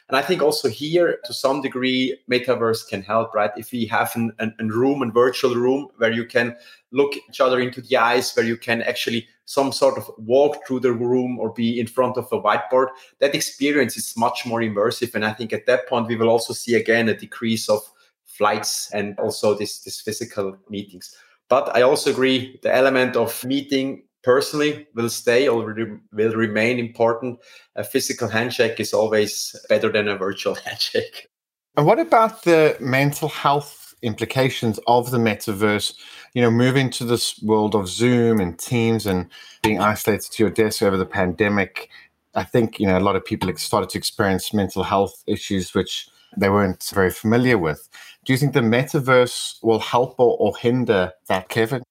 And 0.09 0.17
I 0.17 0.21
think 0.21 0.41
also 0.41 0.69
here, 0.69 1.19
to 1.25 1.33
some 1.33 1.61
degree, 1.61 2.17
metaverse 2.31 2.87
can 2.87 3.03
help, 3.03 3.35
right? 3.35 3.51
If 3.57 3.71
we 3.71 3.85
have 3.87 4.15
an, 4.15 4.31
an, 4.39 4.55
an 4.57 4.69
room, 4.69 5.03
a 5.03 5.11
virtual 5.11 5.53
room 5.53 5.89
where 5.97 6.11
you 6.11 6.25
can 6.25 6.55
look 6.91 7.13
each 7.29 7.41
other 7.41 7.59
into 7.59 7.81
the 7.81 7.97
eyes, 7.97 8.33
where 8.33 8.45
you 8.45 8.57
can 8.57 8.81
actually 8.81 9.27
some 9.47 9.71
sort 9.71 9.97
of 9.97 10.11
walk 10.17 10.67
through 10.67 10.81
the 10.81 10.91
room 10.91 11.39
or 11.39 11.51
be 11.53 11.79
in 11.79 11.87
front 11.87 12.17
of 12.17 12.27
a 12.33 12.39
whiteboard, 12.39 12.87
that 13.19 13.33
experience 13.33 13.95
is 13.95 14.13
much 14.17 14.45
more 14.45 14.59
immersive. 14.59 15.15
And 15.15 15.25
I 15.25 15.31
think 15.31 15.53
at 15.53 15.65
that 15.67 15.87
point, 15.87 16.07
we 16.07 16.17
will 16.17 16.29
also 16.29 16.53
see 16.53 16.75
again 16.75 17.07
a 17.07 17.17
decrease 17.17 17.69
of 17.69 17.81
flights 18.25 18.91
and 18.91 19.17
also 19.17 19.53
this, 19.53 19.79
this 19.79 20.01
physical 20.01 20.57
meetings. 20.69 21.15
But 21.47 21.73
I 21.73 21.81
also 21.81 22.11
agree 22.11 22.59
the 22.61 22.75
element 22.75 23.15
of 23.15 23.43
meeting 23.45 24.03
personally 24.21 24.85
will 24.93 25.09
stay 25.09 25.47
or 25.47 25.73
will 26.11 26.33
remain 26.33 26.77
important. 26.77 27.39
A 27.77 27.85
physical 27.85 28.27
handshake 28.27 28.81
is 28.81 28.93
always 28.93 29.55
better 29.69 29.89
than 29.89 30.09
a 30.09 30.17
virtual 30.17 30.55
handshake. 30.65 31.29
And 31.77 31.85
what 31.85 31.99
about 31.99 32.43
the 32.43 32.75
mental 32.81 33.29
health 33.29 33.86
implications 34.01 34.79
of 34.87 35.11
the 35.11 35.17
metaverse? 35.17 35.93
You 36.33 36.41
know, 36.41 36.51
moving 36.51 36.89
to 36.91 37.05
this 37.05 37.41
world 37.41 37.75
of 37.75 37.87
Zoom 37.87 38.39
and 38.39 38.57
Teams 38.57 39.05
and 39.05 39.29
being 39.63 39.79
isolated 39.79 40.31
to 40.31 40.43
your 40.43 40.51
desk 40.51 40.81
over 40.81 40.97
the 40.97 41.05
pandemic. 41.05 41.89
I 42.35 42.43
think, 42.43 42.79
you 42.79 42.85
know, 42.85 42.97
a 42.97 42.99
lot 42.99 43.15
of 43.15 43.25
people 43.25 43.51
started 43.57 43.89
to 43.91 43.97
experience 43.97 44.53
mental 44.53 44.83
health 44.83 45.23
issues, 45.25 45.73
which 45.73 46.07
they 46.35 46.49
weren't 46.49 46.83
very 46.93 47.09
familiar 47.09 47.57
with. 47.57 47.89
Do 48.25 48.33
you 48.33 48.37
think 48.37 48.53
the 48.53 48.59
metaverse 48.59 49.63
will 49.63 49.79
help 49.79 50.19
or, 50.19 50.37
or 50.37 50.55
hinder 50.55 51.13
that, 51.27 51.49
Kevin? 51.49 51.83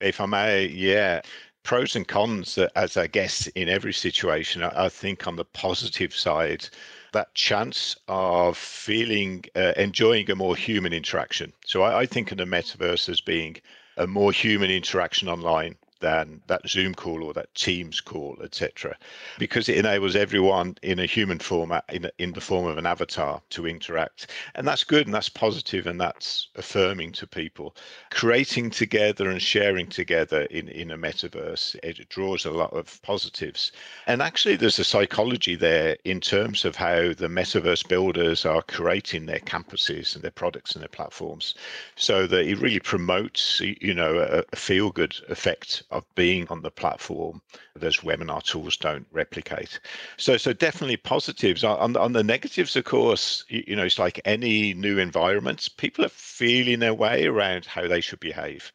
If 0.00 0.20
I 0.20 0.26
may, 0.26 0.66
yeah. 0.66 1.22
Pros 1.62 1.96
and 1.96 2.06
cons, 2.06 2.58
uh, 2.58 2.68
as 2.76 2.96
I 2.96 3.06
guess 3.06 3.46
in 3.48 3.68
every 3.68 3.92
situation, 3.92 4.62
I 4.62 4.88
think 4.88 5.26
on 5.26 5.36
the 5.36 5.44
positive 5.44 6.14
side, 6.14 6.68
that 7.16 7.34
chance 7.34 7.96
of 8.08 8.58
feeling, 8.58 9.44
uh, 9.54 9.72
enjoying 9.76 10.30
a 10.30 10.36
more 10.36 10.54
human 10.54 10.92
interaction. 10.92 11.52
So 11.64 11.82
I, 11.82 12.00
I 12.02 12.06
think 12.06 12.30
of 12.30 12.38
the 12.38 12.44
metaverse 12.44 13.08
as 13.08 13.22
being 13.22 13.56
a 13.96 14.06
more 14.06 14.32
human 14.32 14.70
interaction 14.70 15.28
online 15.28 15.76
than 16.00 16.42
that 16.46 16.68
Zoom 16.68 16.94
call 16.94 17.22
or 17.22 17.32
that 17.34 17.54
Teams 17.54 18.00
call, 18.00 18.36
etc., 18.42 18.96
because 19.38 19.68
it 19.68 19.78
enables 19.78 20.16
everyone 20.16 20.76
in 20.82 20.98
a 20.98 21.06
human 21.06 21.38
format, 21.38 21.84
in, 21.90 22.10
in 22.18 22.32
the 22.32 22.40
form 22.40 22.66
of 22.66 22.78
an 22.78 22.86
avatar, 22.86 23.40
to 23.50 23.66
interact. 23.66 24.28
And 24.54 24.66
that's 24.66 24.84
good 24.84 25.06
and 25.06 25.14
that's 25.14 25.28
positive 25.28 25.86
and 25.86 26.00
that's 26.00 26.48
affirming 26.56 27.12
to 27.12 27.26
people. 27.26 27.76
Creating 28.10 28.70
together 28.70 29.30
and 29.30 29.40
sharing 29.40 29.86
together 29.86 30.42
in, 30.42 30.68
in 30.68 30.90
a 30.90 30.98
metaverse, 30.98 31.76
it 31.82 32.08
draws 32.08 32.44
a 32.44 32.50
lot 32.50 32.72
of 32.72 33.00
positives. 33.02 33.72
And 34.06 34.22
actually, 34.22 34.56
there's 34.56 34.78
a 34.78 34.84
psychology 34.84 35.54
there 35.54 35.96
in 36.04 36.20
terms 36.20 36.64
of 36.64 36.76
how 36.76 37.12
the 37.12 37.28
metaverse 37.28 37.86
builders 37.88 38.44
are 38.44 38.62
creating 38.62 39.26
their 39.26 39.40
campuses 39.40 40.14
and 40.14 40.22
their 40.22 40.30
products 40.30 40.74
and 40.74 40.82
their 40.82 40.88
platforms 40.88 41.54
so 41.96 42.26
that 42.26 42.46
it 42.46 42.58
really 42.58 42.80
promotes, 42.80 43.60
you 43.60 43.94
know, 43.94 44.18
a, 44.18 44.44
a 44.52 44.56
feel 44.56 44.90
good 44.90 45.16
effect 45.28 45.82
of 45.90 46.04
being 46.14 46.46
on 46.48 46.62
the 46.62 46.70
platform 46.70 47.40
those 47.74 47.98
webinar 47.98 48.42
tools 48.42 48.76
don't 48.76 49.06
replicate. 49.12 49.78
So, 50.16 50.36
so 50.36 50.52
definitely 50.52 50.96
positives. 50.96 51.62
On, 51.64 51.96
on 51.96 52.12
the 52.12 52.24
negatives, 52.24 52.76
of 52.76 52.84
course, 52.84 53.44
you 53.48 53.76
know, 53.76 53.84
it's 53.84 53.98
like 53.98 54.20
any 54.24 54.74
new 54.74 54.98
environments, 54.98 55.68
people 55.68 56.04
are 56.04 56.10
feeling 56.10 56.80
their 56.80 56.94
way 56.94 57.26
around 57.26 57.66
how 57.66 57.86
they 57.86 58.00
should 58.00 58.20
behave. 58.20 58.72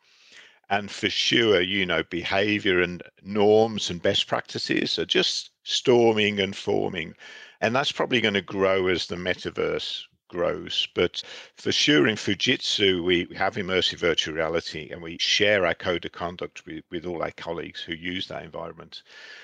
And 0.70 0.90
for 0.90 1.10
sure, 1.10 1.60
you 1.60 1.86
know, 1.86 2.04
behavior 2.04 2.82
and 2.82 3.04
norms 3.22 3.90
and 3.90 4.02
best 4.02 4.28
practices 4.28 4.98
are 4.98 5.06
just 5.06 5.52
storming 5.64 6.40
and 6.40 6.56
forming. 6.56 7.14
And 7.60 7.76
that's 7.76 7.92
probably 7.92 8.22
going 8.22 8.36
to 8.36 8.42
grow 8.42 8.88
as 8.88 9.08
the 9.08 9.18
metaverse 9.18 10.04
grows. 10.32 10.88
But 10.96 11.22
for 11.58 11.72
sure, 11.72 12.08
in 12.08 12.16
Fujitsu, 12.16 13.04
we 13.04 13.28
have 13.36 13.56
immersive 13.56 13.98
virtual 13.98 14.34
reality 14.34 14.90
and 14.92 15.02
we 15.02 15.18
share 15.20 15.66
our 15.66 15.76
code 15.76 16.06
of 16.06 16.14
conduct 16.14 16.66
with, 16.66 16.84
with 16.90 17.06
all 17.06 17.22
our 17.22 17.32
colleagues 17.32 17.82
who 17.82 17.94
use 17.94 18.28
that 18.28 18.44
environment. 18.44 19.04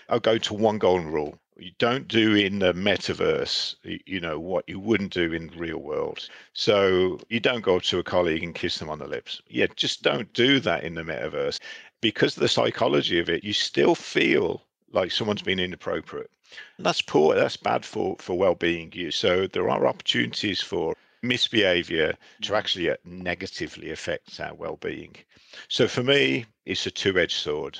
I'll 0.10 0.19
go 0.19 0.38
to 0.38 0.54
one 0.54 0.80
golden 0.80 1.12
rule. 1.12 1.38
You 1.58 1.71
don't 1.78 2.08
do 2.08 2.36
in 2.36 2.60
the 2.60 2.73
metaverse, 2.73 3.76
you 3.84 4.19
know, 4.19 4.39
what 4.39 4.69
you 4.69 4.80
wouldn't 4.80 5.13
do 5.13 5.34
in 5.34 5.47
the 5.47 5.58
real 5.58 5.80
world. 5.80 6.30
So 6.54 7.19
you 7.30 7.39
don't 7.39 7.62
go 7.62 7.80
to 7.80 8.00
a 8.00 8.04
colleague 8.04 8.43
and 8.43 8.56
kiss 8.56 8.78
them 8.78 8.89
on 8.89 9.00
the 9.00 9.08
lips. 9.08 9.41
Yeah, 9.50 9.67
just 9.76 10.04
don't 10.04 10.32
do 10.34 10.60
that 10.62 10.84
in 10.84 10.95
the 10.95 11.02
metaverse. 11.02 11.60
Because 12.00 12.38
of 12.38 12.41
the 12.41 12.47
psychology 12.47 13.19
of 13.19 13.30
it, 13.30 13.43
you 13.43 13.54
still 13.54 13.95
feel 13.95 14.63
like 14.91 15.12
someone's 15.12 15.41
been 15.41 15.60
inappropriate. 15.60 16.32
That's 16.79 17.01
poor. 17.01 17.36
That's 17.36 17.57
bad 17.57 17.86
for 17.86 18.15
for 18.19 18.38
well-being. 18.38 18.91
You 18.93 19.12
so 19.12 19.47
there 19.47 19.69
are 19.69 19.88
opportunities 19.88 20.62
for 20.62 20.95
misbehavior 21.23 22.13
to 22.43 22.55
actually 22.55 22.89
uh, 22.89 22.95
negatively 23.03 23.91
affect 23.91 24.39
our 24.39 24.53
well-being. 24.53 25.15
So 25.67 25.88
for 25.88 26.03
me, 26.03 26.45
it's 26.65 26.86
a 26.86 26.91
two-edged 26.91 27.38
sword. 27.38 27.79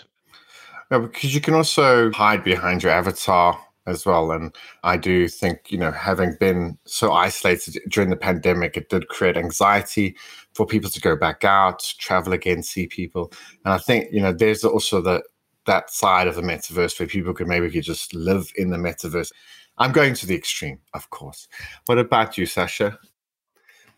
Yeah, 0.92 1.00
because 1.00 1.36
you 1.36 1.42
can 1.42 1.54
also 1.54 2.12
hide 2.12 2.44
behind 2.44 2.82
your 2.82 2.92
avatar 2.92 3.60
as 3.86 4.06
well. 4.06 4.32
And 4.32 4.56
I 4.84 4.98
do 4.98 5.28
think, 5.28 5.72
you 5.72 5.78
know, 5.78 5.92
having 5.92 6.36
been 6.40 6.78
so 6.86 7.14
isolated 7.14 7.80
during 7.90 8.10
the 8.10 8.18
pandemic, 8.18 8.76
it 8.76 8.90
did 8.90 9.08
create 9.08 9.38
anxiety 9.38 10.16
for 10.54 10.66
people 10.66 10.90
to 10.90 11.02
go 11.02 11.16
back 11.16 11.44
out, 11.44 11.84
travel 12.00 12.34
again, 12.34 12.64
see 12.64 12.88
people. 12.88 13.32
And 13.64 13.74
I 13.74 13.78
think, 13.78 14.12
you 14.12 14.22
know, 14.22 14.34
there's 14.34 14.64
also 14.64 15.02
the 15.02 15.24
that 15.68 15.92
side 15.92 16.28
of 16.28 16.36
the 16.36 16.42
metaverse 16.42 17.00
where 17.00 17.08
people 17.08 17.34
could 17.34 17.48
maybe 17.48 17.70
could 17.70 17.84
just 17.84 18.14
live 18.14 18.52
in 18.56 18.72
the 18.72 18.78
metaverse. 18.78 19.32
I'm 19.78 19.92
going 19.92 20.16
to 20.16 20.26
the 20.26 20.36
extreme, 20.36 20.80
of 20.94 21.10
course. 21.12 21.48
What 21.86 22.00
about 22.00 22.38
you, 22.38 22.46
Saša? 22.46 22.98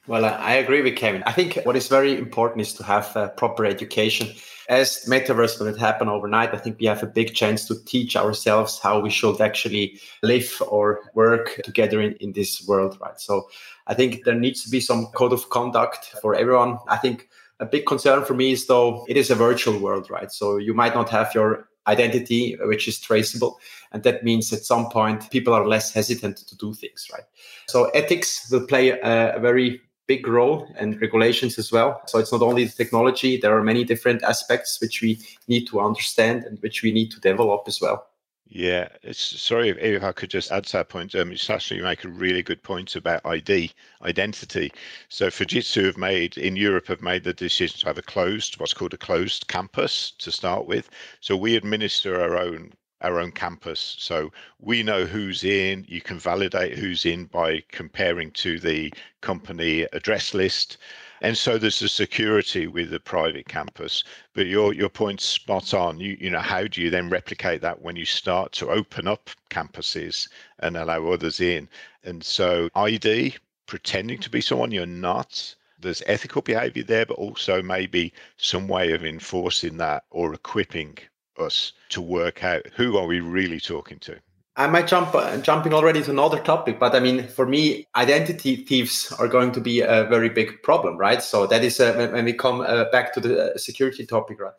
Well, 0.07 0.25
uh, 0.25 0.37
I 0.39 0.55
agree 0.55 0.81
with 0.81 0.95
Kevin. 0.95 1.23
I 1.27 1.31
think 1.31 1.59
what 1.65 1.75
is 1.75 1.87
very 1.87 2.17
important 2.17 2.61
is 2.61 2.73
to 2.73 2.83
have 2.83 3.15
a 3.15 3.29
proper 3.29 3.63
education. 3.63 4.29
As 4.67 5.05
metaverse, 5.07 5.59
when 5.59 5.71
it 5.71 5.77
happen 5.77 6.09
overnight, 6.09 6.53
I 6.53 6.57
think 6.57 6.79
we 6.79 6.87
have 6.87 7.03
a 7.03 7.07
big 7.07 7.35
chance 7.35 7.67
to 7.67 7.75
teach 7.85 8.15
ourselves 8.15 8.79
how 8.79 8.99
we 8.99 9.11
should 9.11 9.39
actually 9.39 9.99
live 10.23 10.61
or 10.67 11.01
work 11.13 11.59
together 11.63 12.01
in, 12.01 12.13
in 12.13 12.33
this 12.33 12.67
world, 12.67 12.97
right? 12.99 13.19
So 13.19 13.49
I 13.87 13.93
think 13.93 14.23
there 14.23 14.35
needs 14.35 14.63
to 14.63 14.69
be 14.69 14.79
some 14.79 15.07
code 15.07 15.33
of 15.33 15.49
conduct 15.49 16.15
for 16.21 16.33
everyone. 16.33 16.79
I 16.87 16.97
think 16.97 17.29
a 17.59 17.65
big 17.65 17.85
concern 17.85 18.23
for 18.23 18.33
me 18.33 18.51
is 18.51 18.67
though 18.67 19.05
it 19.07 19.17
is 19.17 19.29
a 19.29 19.35
virtual 19.35 19.79
world, 19.79 20.09
right? 20.09 20.31
So 20.31 20.57
you 20.57 20.73
might 20.73 20.93
not 20.93 21.09
have 21.09 21.33
your 21.35 21.67
identity 21.87 22.55
which 22.61 22.87
is 22.87 22.99
traceable 22.99 23.59
and 23.91 24.03
that 24.03 24.23
means 24.23 24.53
at 24.53 24.63
some 24.63 24.89
point 24.89 25.29
people 25.31 25.53
are 25.53 25.67
less 25.67 25.91
hesitant 25.91 26.37
to 26.37 26.55
do 26.55 26.73
things 26.73 27.07
right? 27.11 27.23
So 27.67 27.85
ethics 27.91 28.49
will 28.51 28.67
play 28.67 28.91
a, 28.91 29.39
very 29.39 29.81
big 30.05 30.27
role 30.27 30.67
and 30.75 30.99
regulations 31.01 31.57
as 31.57 31.71
well. 31.71 32.01
So 32.07 32.19
it's 32.19 32.31
not 32.31 32.41
only 32.41 32.65
the 32.65 32.71
technology 32.71 33.37
there 33.37 33.57
are 33.57 33.63
many 33.63 33.83
different 33.83 34.21
aspects 34.23 34.79
which 34.81 35.01
we 35.01 35.19
need 35.47 35.65
to 35.67 35.79
understand 35.79 36.43
and 36.43 36.59
which 36.59 36.83
we 36.83 36.91
need 36.91 37.09
to 37.11 37.19
develop 37.19 37.63
as 37.67 37.81
well 37.81 38.05
yeah, 38.49 38.87
it's, 39.03 39.19
sorry 39.19 39.69
if, 39.69 39.77
if, 39.77 40.03
I 40.03 40.11
could 40.11 40.31
just 40.31 40.51
add 40.51 40.65
to 40.65 40.77
that 40.77 40.89
point. 40.89 41.13
Um, 41.13 41.29
Saša, 41.31 41.75
you 41.75 41.83
make 41.83 42.03
a 42.03 42.09
really 42.09 42.41
good 42.41 42.63
point 42.63 42.95
about 42.95 43.23
ID, 43.23 43.71
identity. 44.01 44.71
So 45.07 45.27
Fujitsu 45.27 45.85
have 45.85 45.97
made 45.97 46.35
in 46.35 46.55
Europe 46.55 46.87
have 46.87 47.03
made 47.03 47.23
the 47.23 47.33
decision 47.33 47.79
to 47.81 47.85
have 47.85 47.99
a 47.99 48.01
closed, 48.01 48.59
what's 48.59 48.73
called 48.73 48.95
a 48.95 48.97
closed 48.97 49.47
campus 49.47 50.11
to 50.17 50.31
start 50.31 50.65
with. 50.65 50.89
So 51.21 51.37
we 51.37 51.55
administer 51.55 52.19
our 52.19 52.37
own 52.37 52.73
our 53.01 53.19
own 53.19 53.31
campus. 53.31 53.95
So 53.97 54.31
we 54.59 54.83
know 54.83 55.05
who's 55.05 55.43
in. 55.45 55.85
You 55.87 56.01
can 56.01 56.19
validate 56.19 56.77
who's 56.77 57.05
in 57.05 57.25
by 57.25 57.63
comparing 57.71 58.31
to 58.31 58.59
the 58.59 58.93
company 59.21 59.83
address 59.93 60.33
list. 60.33 60.77
And 61.21 61.37
so 61.37 61.57
there's 61.57 61.79
the 61.79 61.89
security 61.89 62.65
with 62.67 62.91
the 62.91 62.99
private 62.99 63.47
campus. 63.47 64.03
But 64.33 64.47
your 64.47 64.73
your 64.73 64.89
point's 64.89 65.25
spot 65.25 65.73
on. 65.73 65.99
You 65.99 66.15
you 66.19 66.29
know 66.29 66.39
how 66.39 66.65
do 66.65 66.81
you 66.81 66.89
then 66.89 67.09
replicate 67.09 67.61
that 67.61 67.81
when 67.81 67.97
you 67.97 68.05
start 68.05 68.53
to 68.53 68.69
open 68.69 69.07
up 69.07 69.29
campuses 69.49 70.29
and 70.59 70.77
allow 70.77 71.07
others 71.11 71.41
in? 71.41 71.67
And 72.03 72.23
so 72.23 72.69
ID 72.73 73.35
pretending 73.65 74.19
to 74.19 74.29
be 74.29 74.41
someone 74.41 74.71
you're 74.71 74.85
not. 74.85 75.55
There's 75.77 76.03
ethical 76.07 76.41
behavior 76.41 76.83
there, 76.83 77.05
but 77.05 77.17
also 77.17 77.61
maybe 77.61 78.13
some 78.37 78.67
way 78.67 78.93
of 78.93 79.03
enforcing 79.03 79.77
that 79.77 80.05
or 80.09 80.33
equipping 80.33 80.97
us 81.37 81.73
to 81.89 82.01
work 82.01 82.43
out 82.43 82.65
who 82.75 82.97
are 82.97 83.07
we 83.07 83.19
really 83.19 83.59
talking 83.59 83.99
to. 83.99 84.19
I 84.59 84.67
might 84.67 84.87
jump 84.87 85.15
uh, 85.15 85.37
jumping 85.37 85.73
already 85.73 86.03
to 86.03 86.11
another 86.11 86.37
topic, 86.37 86.79
but 86.79 86.93
I 86.93 86.99
mean, 86.99 87.25
for 87.29 87.45
me, 87.45 87.87
identity 87.95 88.57
thieves 88.57 89.09
are 89.13 89.29
going 89.29 89.53
to 89.53 89.61
be 89.61 89.79
a 89.79 90.03
very 90.03 90.27
big 90.27 90.61
problem, 90.63 90.97
right? 90.97 91.23
So 91.23 91.47
that 91.47 91.63
is 91.63 91.79
uh, 91.79 92.09
when, 92.11 92.25
we 92.25 92.33
come 92.33 92.59
uh, 92.59 92.83
back 92.91 93.13
to 93.13 93.21
the 93.21 93.53
uh, 93.53 93.57
security 93.57 94.05
topic, 94.05 94.41
right? 94.41 94.51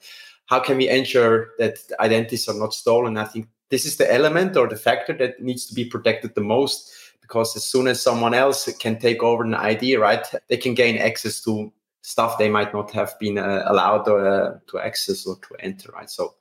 How 0.46 0.58
can 0.58 0.78
we 0.78 0.88
ensure 0.88 1.50
that 1.58 1.80
identities 2.00 2.48
are 2.48 2.54
not 2.54 2.72
stolen? 2.72 3.18
I 3.18 3.26
think 3.26 3.48
this 3.68 3.84
is 3.84 3.98
the 3.98 4.10
element 4.10 4.56
or 4.56 4.66
the 4.68 4.76
factor 4.76 5.12
that 5.18 5.42
needs 5.42 5.66
to 5.66 5.74
be 5.74 5.84
protected 5.84 6.34
the 6.34 6.40
most, 6.40 6.90
because 7.20 7.54
as 7.54 7.64
soon 7.64 7.86
as 7.86 8.00
someone 8.00 8.32
else 8.32 8.72
can 8.78 8.98
take 8.98 9.22
over 9.22 9.44
an 9.44 9.52
ID, 9.52 9.96
right, 9.96 10.26
they 10.48 10.56
can 10.56 10.72
gain 10.72 10.96
access 10.96 11.42
to 11.42 11.70
stuff 12.00 12.38
they 12.38 12.48
might 12.48 12.72
not 12.72 12.90
have 12.92 13.18
been 13.20 13.36
uh, 13.36 13.64
allowed 13.66 14.08
uh, 14.08 14.54
to 14.66 14.78
access 14.78 15.26
or 15.26 15.36
to 15.40 15.56
enter, 15.60 15.92
right? 15.92 16.08
So 16.08 16.36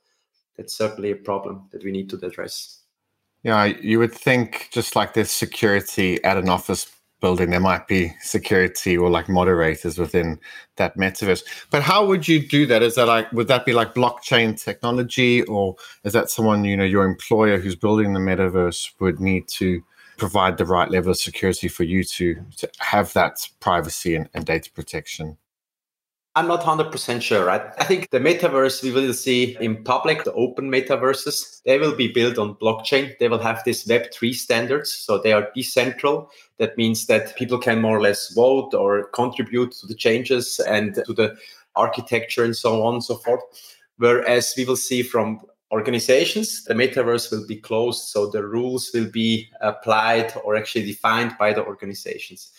that's 0.56 0.74
certainly 0.74 1.10
a 1.10 1.16
problem 1.16 1.68
that 1.72 1.84
we 1.84 1.92
need 1.92 2.08
to 2.08 2.16
address. 2.24 2.79
Yeah, 3.42 3.64
you 3.64 3.98
would 3.98 4.12
think 4.12 4.68
just 4.70 4.94
like 4.94 5.14
there's 5.14 5.30
security 5.30 6.22
at 6.24 6.36
an 6.36 6.48
office 6.48 6.90
building, 7.20 7.50
there 7.50 7.60
might 7.60 7.86
be 7.86 8.12
security 8.20 8.96
or 8.96 9.10
like 9.10 9.28
moderators 9.28 9.98
within 9.98 10.38
that 10.76 10.96
metaverse. 10.96 11.42
But 11.70 11.82
how 11.82 12.04
would 12.06 12.28
you 12.28 12.46
do 12.46 12.66
that? 12.66 12.82
Is 12.82 12.96
that 12.96 13.06
like 13.06 13.30
would 13.32 13.48
that 13.48 13.64
be 13.64 13.72
like 13.72 13.94
blockchain 13.94 14.62
technology, 14.62 15.42
or 15.42 15.76
is 16.04 16.12
that 16.12 16.30
someone 16.30 16.64
you 16.64 16.76
know 16.76 16.84
your 16.84 17.04
employer 17.04 17.58
who's 17.58 17.76
building 17.76 18.12
the 18.12 18.20
metaverse 18.20 18.90
would 19.00 19.20
need 19.20 19.48
to 19.48 19.82
provide 20.18 20.58
the 20.58 20.66
right 20.66 20.90
level 20.90 21.10
of 21.10 21.18
security 21.18 21.68
for 21.68 21.84
you 21.84 22.04
to 22.04 22.36
to 22.56 22.70
have 22.78 23.12
that 23.14 23.48
privacy 23.60 24.14
and, 24.14 24.28
and 24.34 24.44
data 24.44 24.70
protection? 24.70 25.36
I'm 26.36 26.46
not 26.46 26.62
100% 26.62 27.22
sure, 27.22 27.44
right? 27.44 27.62
I 27.78 27.84
think 27.84 28.10
the 28.10 28.20
metaverse 28.20 28.84
we 28.84 28.92
will 28.92 29.12
see 29.12 29.56
in 29.60 29.82
public, 29.82 30.22
the 30.22 30.32
open 30.34 30.70
metaverses, 30.70 31.60
they 31.64 31.76
will 31.76 31.96
be 31.96 32.12
built 32.12 32.38
on 32.38 32.54
blockchain. 32.54 33.18
They 33.18 33.28
will 33.28 33.40
have 33.40 33.64
this 33.64 33.84
Web3 33.88 34.32
standards. 34.34 34.92
So 34.92 35.18
they 35.18 35.32
are 35.32 35.50
decentral. 35.56 36.28
That 36.58 36.76
means 36.76 37.06
that 37.06 37.36
people 37.36 37.58
can 37.58 37.80
more 37.80 37.98
or 37.98 38.00
less 38.00 38.32
vote 38.32 38.74
or 38.74 39.08
contribute 39.08 39.72
to 39.72 39.88
the 39.88 39.94
changes 39.94 40.60
and 40.60 40.94
to 41.04 41.12
the 41.12 41.36
architecture 41.74 42.44
and 42.44 42.56
so 42.56 42.84
on 42.84 42.94
and 42.94 43.04
so 43.04 43.16
forth. 43.16 43.42
Whereas 43.96 44.54
we 44.56 44.64
will 44.64 44.76
see 44.76 45.02
from 45.02 45.40
organizations, 45.72 46.64
the 46.64 46.74
metaverse 46.74 47.32
will 47.32 47.46
be 47.46 47.56
closed. 47.56 48.08
So 48.08 48.30
the 48.30 48.46
rules 48.46 48.92
will 48.94 49.10
be 49.10 49.48
applied 49.60 50.32
or 50.44 50.54
actually 50.54 50.86
defined 50.86 51.34
by 51.40 51.52
the 51.52 51.64
organizations. 51.64 52.52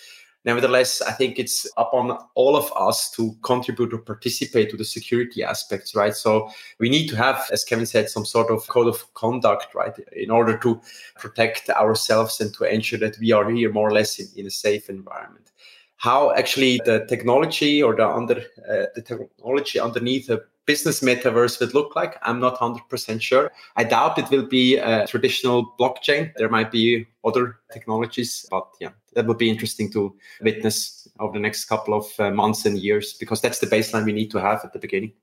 Nevertheless, 0.44 1.02
I 1.04 1.12
think 1.12 1.38
it's 1.38 1.68
upon 1.78 2.18
all 2.34 2.56
of 2.56 2.72
us 2.76 3.12
to 3.12 3.36
contribute 3.44 3.94
or 3.94 4.00
participate 4.00 4.72
to 4.72 4.78
the 4.78 4.84
security 4.86 5.44
aspects, 5.44 5.94
right? 5.94 6.16
So 6.16 6.50
we 6.80 6.90
need 6.90 7.08
to 7.10 7.16
have, 7.16 7.48
as 7.52 7.64
Kevin 7.64 7.86
said, 7.86 8.10
some 8.10 8.26
sort 8.26 8.50
of 8.50 8.68
code 8.68 8.88
of 8.88 9.14
conduct, 9.14 9.76
right, 9.76 9.94
in 10.14 10.32
order 10.32 10.58
to 10.58 10.82
protect 11.20 11.70
ourselves 11.70 12.42
and 12.42 12.52
to 12.56 12.64
ensure 12.64 12.98
that 13.00 13.20
we 13.20 13.32
are 13.32 13.48
here 13.52 13.72
more 13.72 13.90
or 13.90 13.94
less 13.94 14.20
in, 14.20 14.28
in 14.36 14.48
a 14.48 14.52
safe 14.52 14.90
environment. 14.90 15.52
How 15.98 16.34
actually 16.34 16.82
the 16.86 17.06
technology 17.08 17.84
or 17.84 17.96
the 17.96 18.08
under 18.08 18.40
uh, 18.68 18.88
the 18.96 19.04
technology 19.04 19.80
underneath 19.80 20.32
a 20.32 20.42
business 20.66 21.02
metaverse 21.02 21.60
would 21.60 21.74
look 21.74 21.96
like. 21.96 22.18
I'm 22.22 22.40
not 22.40 22.58
100% 22.58 23.22
sure. 23.22 23.52
I 23.76 23.84
doubt 23.84 24.18
it 24.18 24.30
will 24.30 24.46
be 24.46 24.78
a 24.78 25.08
traditional 25.08 25.74
blockchain. 25.80 26.32
There 26.38 26.50
might 26.50 26.72
be 26.72 27.08
other 27.26 27.58
technologies, 27.72 28.46
but 28.50 28.68
yeah, 28.80 28.90
that 29.14 29.26
would 29.26 29.38
be 29.38 29.50
interesting 29.50 29.92
to 29.92 30.16
witness 30.42 31.08
over 31.20 31.34
the 31.34 31.40
next 31.40 31.66
couple 31.66 31.94
of 31.94 32.06
uh, 32.20 32.32
months 32.32 32.66
and 32.66 32.78
years 32.78 33.14
because 33.14 33.42
that's 33.42 33.60
the 33.60 33.68
baseline 33.68 34.06
we 34.06 34.14
need 34.14 34.32
to 34.32 34.40
have 34.40 34.62
at 34.64 34.74
the 34.74 34.80
beginning. 34.80 35.14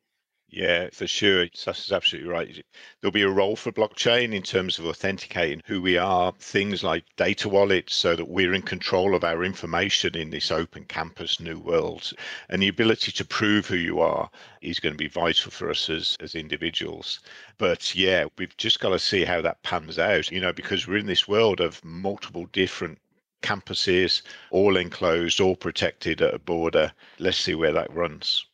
Yeah, 0.51 0.89
for 0.93 1.07
sure. 1.07 1.45
Is 1.45 1.69
absolutely 1.93 2.31
right. 2.31 2.65
There'll 3.01 3.13
be 3.13 3.23
a 3.23 3.29
role 3.29 3.55
for 3.55 3.71
blockchain 3.71 4.35
in 4.35 4.43
terms 4.43 4.79
of 4.79 4.87
authenticating 4.87 5.63
who 5.67 5.81
we 5.83 5.99
are, 5.99 6.33
things 6.39 6.83
like 6.83 7.05
data 7.17 7.49
wallets, 7.51 7.95
so 7.95 8.17
that 8.17 8.29
we're 8.29 8.55
in 8.55 8.63
control 8.63 9.15
of 9.15 9.25
our 9.25 9.45
information 9.45 10.17
in 10.17 10.31
this 10.31 10.51
open 10.51 10.87
campus 10.87 11.39
new 11.39 11.59
world. 11.59 12.13
And 12.49 12.63
the 12.63 12.69
ability 12.69 13.13
to 13.13 13.25
prove 13.27 13.67
who 13.67 13.77
you 13.77 14.01
are 14.01 14.31
is 14.63 14.81
going 14.81 14.95
to 14.95 14.99
be 14.99 15.09
vital 15.09 15.51
for 15.51 15.71
us 15.71 15.89
as, 15.91 16.17
as 16.21 16.35
individuals. 16.35 17.21
But 17.59 17.95
yeah, 17.95 18.25
we've 18.39 18.57
just 18.57 18.81
got 18.81 18.91
to 18.91 18.99
see 18.99 19.25
how 19.25 19.43
that 19.43 19.63
pans 19.63 19.99
out, 19.99 20.31
you 20.33 20.41
know, 20.41 20.53
because 20.55 20.87
we're 20.87 20.97
in 20.97 21.07
this 21.07 21.29
world 21.29 21.61
of 21.61 21.85
multiple 21.85 22.47
different 22.53 22.99
campuses, 23.43 24.23
all 24.51 24.77
enclosed, 24.79 25.41
all 25.41 25.57
protected 25.57 26.23
at 26.23 26.35
a 26.35 26.39
border. 26.39 26.93
Let's 27.19 27.39
see 27.39 27.55
where 27.55 27.73
that 27.73 27.93
runs. 27.93 28.48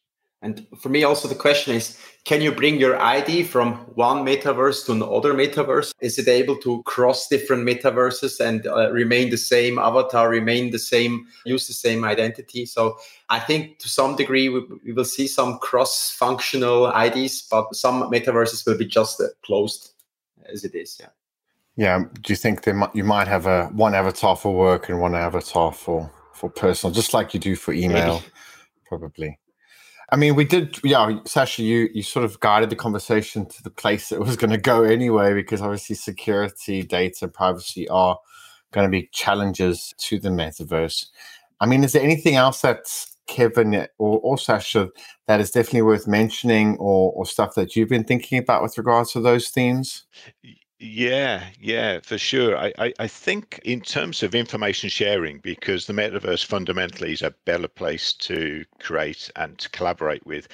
And 0.44 0.66
for 0.78 0.90
me, 0.90 1.04
also 1.04 1.26
the 1.26 1.34
question 1.34 1.74
is 1.74 1.98
can 2.24 2.42
you 2.42 2.52
bring 2.52 2.78
your 2.78 3.00
ID 3.00 3.44
from 3.44 3.76
one 3.94 4.24
metaverse 4.24 4.84
to 4.86 4.92
another 4.92 5.32
metaverse? 5.32 5.92
Is 6.00 6.18
it 6.18 6.28
able 6.28 6.56
to 6.58 6.82
cross 6.82 7.28
different 7.28 7.66
metaverses 7.66 8.40
and 8.40 8.66
uh, 8.66 8.92
remain 8.92 9.30
the 9.30 9.38
same 9.38 9.78
avatar, 9.78 10.28
remain 10.28 10.70
the 10.70 10.78
same, 10.78 11.26
use 11.46 11.66
the 11.66 11.72
same 11.72 12.04
identity? 12.04 12.66
So 12.66 12.96
I 13.30 13.40
think 13.40 13.78
to 13.80 13.88
some 13.88 14.16
degree 14.16 14.50
we, 14.50 14.60
we 14.84 14.92
will 14.92 15.06
see 15.06 15.26
some 15.26 15.58
cross 15.58 16.10
functional 16.10 16.92
IDs, 16.94 17.42
but 17.50 17.74
some 17.74 18.10
metaverses 18.10 18.66
will 18.66 18.78
be 18.78 18.86
just 18.86 19.20
uh, 19.20 19.28
closed 19.42 19.92
as 20.52 20.62
it 20.64 20.74
is. 20.74 20.98
Yeah. 21.00 21.08
Yeah. 21.76 22.04
Do 22.20 22.32
you 22.32 22.36
think 22.36 22.64
there 22.64 22.74
might, 22.74 22.94
you 22.94 23.04
might 23.04 23.28
have 23.28 23.46
a 23.46 23.66
one 23.68 23.94
avatar 23.94 24.36
for 24.36 24.54
work 24.54 24.88
and 24.90 25.00
one 25.00 25.14
avatar 25.14 25.72
for 25.72 26.10
for 26.34 26.50
personal, 26.50 26.92
just 26.92 27.14
like 27.14 27.32
you 27.32 27.40
do 27.40 27.56
for 27.56 27.72
email, 27.72 28.14
Maybe. 28.14 28.32
probably? 28.86 29.38
I 30.14 30.16
mean, 30.16 30.36
we 30.36 30.44
did, 30.44 30.78
yeah, 30.84 31.10
Saša, 31.24 31.58
you, 31.58 31.88
you 31.92 32.04
sort 32.04 32.24
of 32.24 32.38
guided 32.38 32.70
the 32.70 32.76
conversation 32.76 33.46
to 33.46 33.62
the 33.64 33.70
place 33.70 34.12
it 34.12 34.20
was 34.20 34.36
going 34.36 34.52
to 34.52 34.56
go 34.56 34.84
anyway, 34.84 35.34
because 35.34 35.60
obviously 35.60 35.96
security, 35.96 36.84
data, 36.84 37.26
privacy 37.26 37.88
are 37.88 38.16
going 38.70 38.86
to 38.86 38.90
be 38.92 39.08
challenges 39.10 39.92
to 39.98 40.20
the 40.20 40.28
metaverse. 40.28 41.06
I 41.58 41.66
mean, 41.66 41.82
is 41.82 41.94
there 41.94 42.02
anything 42.04 42.36
else 42.36 42.60
that 42.60 42.84
Kevin 43.26 43.74
or, 43.98 44.20
or 44.20 44.36
Saša 44.36 44.88
that 45.26 45.40
is 45.40 45.50
definitely 45.50 45.82
worth 45.82 46.06
mentioning 46.06 46.76
or, 46.76 47.10
or 47.10 47.26
stuff 47.26 47.56
that 47.56 47.74
you've 47.74 47.88
been 47.88 48.04
thinking 48.04 48.38
about 48.38 48.62
with 48.62 48.78
regards 48.78 49.10
to 49.14 49.20
those 49.20 49.48
themes? 49.48 50.04
Yeah, 50.86 51.46
yeah, 51.58 52.00
for 52.00 52.18
sure. 52.18 52.58
I, 52.58 52.70
I, 52.78 52.92
I, 52.98 53.06
think 53.06 53.58
in 53.64 53.80
terms 53.80 54.22
of 54.22 54.34
information 54.34 54.90
sharing, 54.90 55.38
because 55.38 55.86
the 55.86 55.94
metaverse 55.94 56.44
fundamentally 56.44 57.14
is 57.14 57.22
a 57.22 57.30
better 57.46 57.68
place 57.68 58.12
to 58.12 58.66
create 58.80 59.30
and 59.34 59.58
to 59.60 59.70
collaborate 59.70 60.26
with, 60.26 60.46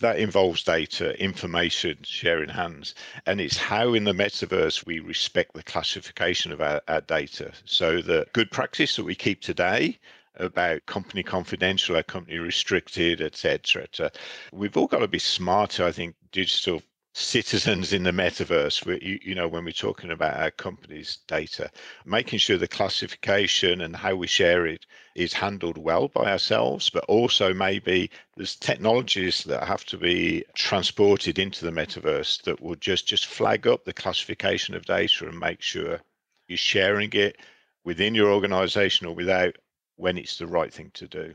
that 0.00 0.18
involves 0.18 0.64
data, 0.64 1.18
information 1.18 1.96
sharing 2.02 2.50
hands. 2.50 2.94
And 3.24 3.40
it's 3.40 3.56
how 3.56 3.94
in 3.94 4.04
the 4.04 4.12
metaverse 4.12 4.84
we 4.84 4.98
respect 5.00 5.54
the 5.54 5.62
classification 5.62 6.52
of 6.52 6.60
our, 6.60 6.82
our 6.86 7.00
data. 7.00 7.50
So 7.64 8.02
the 8.02 8.26
good 8.34 8.50
practice 8.50 8.96
that 8.96 9.04
we 9.04 9.14
keep 9.14 9.40
today 9.40 9.98
about 10.36 10.84
company 10.84 11.22
confidential, 11.22 12.02
company 12.02 12.38
restricted, 12.38 13.22
etc. 13.22 14.10
We've 14.52 14.76
all 14.76 14.86
got 14.88 14.98
to 14.98 15.08
be 15.08 15.18
smarter, 15.18 15.86
I 15.86 15.92
think, 15.92 16.16
digital 16.32 16.82
citizens 17.20 17.92
in 17.92 18.02
the 18.02 18.10
metaverse 18.10 18.84
you, 19.02 19.18
you 19.22 19.34
know 19.34 19.46
when 19.46 19.64
we're 19.64 19.72
talking 19.72 20.10
about 20.10 20.40
our 20.40 20.50
company's 20.50 21.18
data 21.26 21.70
making 22.04 22.38
sure 22.38 22.56
the 22.56 22.66
classification 22.66 23.82
and 23.82 23.94
how 23.94 24.14
we 24.14 24.26
share 24.26 24.66
it 24.66 24.86
is 25.14 25.32
handled 25.32 25.76
well 25.76 26.08
by 26.08 26.30
ourselves 26.30 26.88
but 26.88 27.04
also 27.04 27.52
maybe 27.52 28.10
there's 28.36 28.56
technologies 28.56 29.44
that 29.44 29.64
have 29.64 29.84
to 29.84 29.98
be 29.98 30.44
transported 30.54 31.38
into 31.38 31.64
the 31.64 31.70
metaverse 31.70 32.42
that 32.42 32.60
will 32.60 32.76
just 32.76 33.06
just 33.06 33.26
flag 33.26 33.66
up 33.66 33.84
the 33.84 33.92
classification 33.92 34.74
of 34.74 34.86
data 34.86 35.28
and 35.28 35.38
make 35.38 35.60
sure 35.60 36.00
you're 36.48 36.56
sharing 36.56 37.12
it 37.12 37.36
within 37.84 38.14
your 38.14 38.32
organization 38.32 39.06
or 39.06 39.14
without 39.14 39.56
when 39.96 40.16
it's 40.16 40.38
the 40.38 40.46
right 40.46 40.72
thing 40.72 40.90
to 40.94 41.06
do 41.06 41.34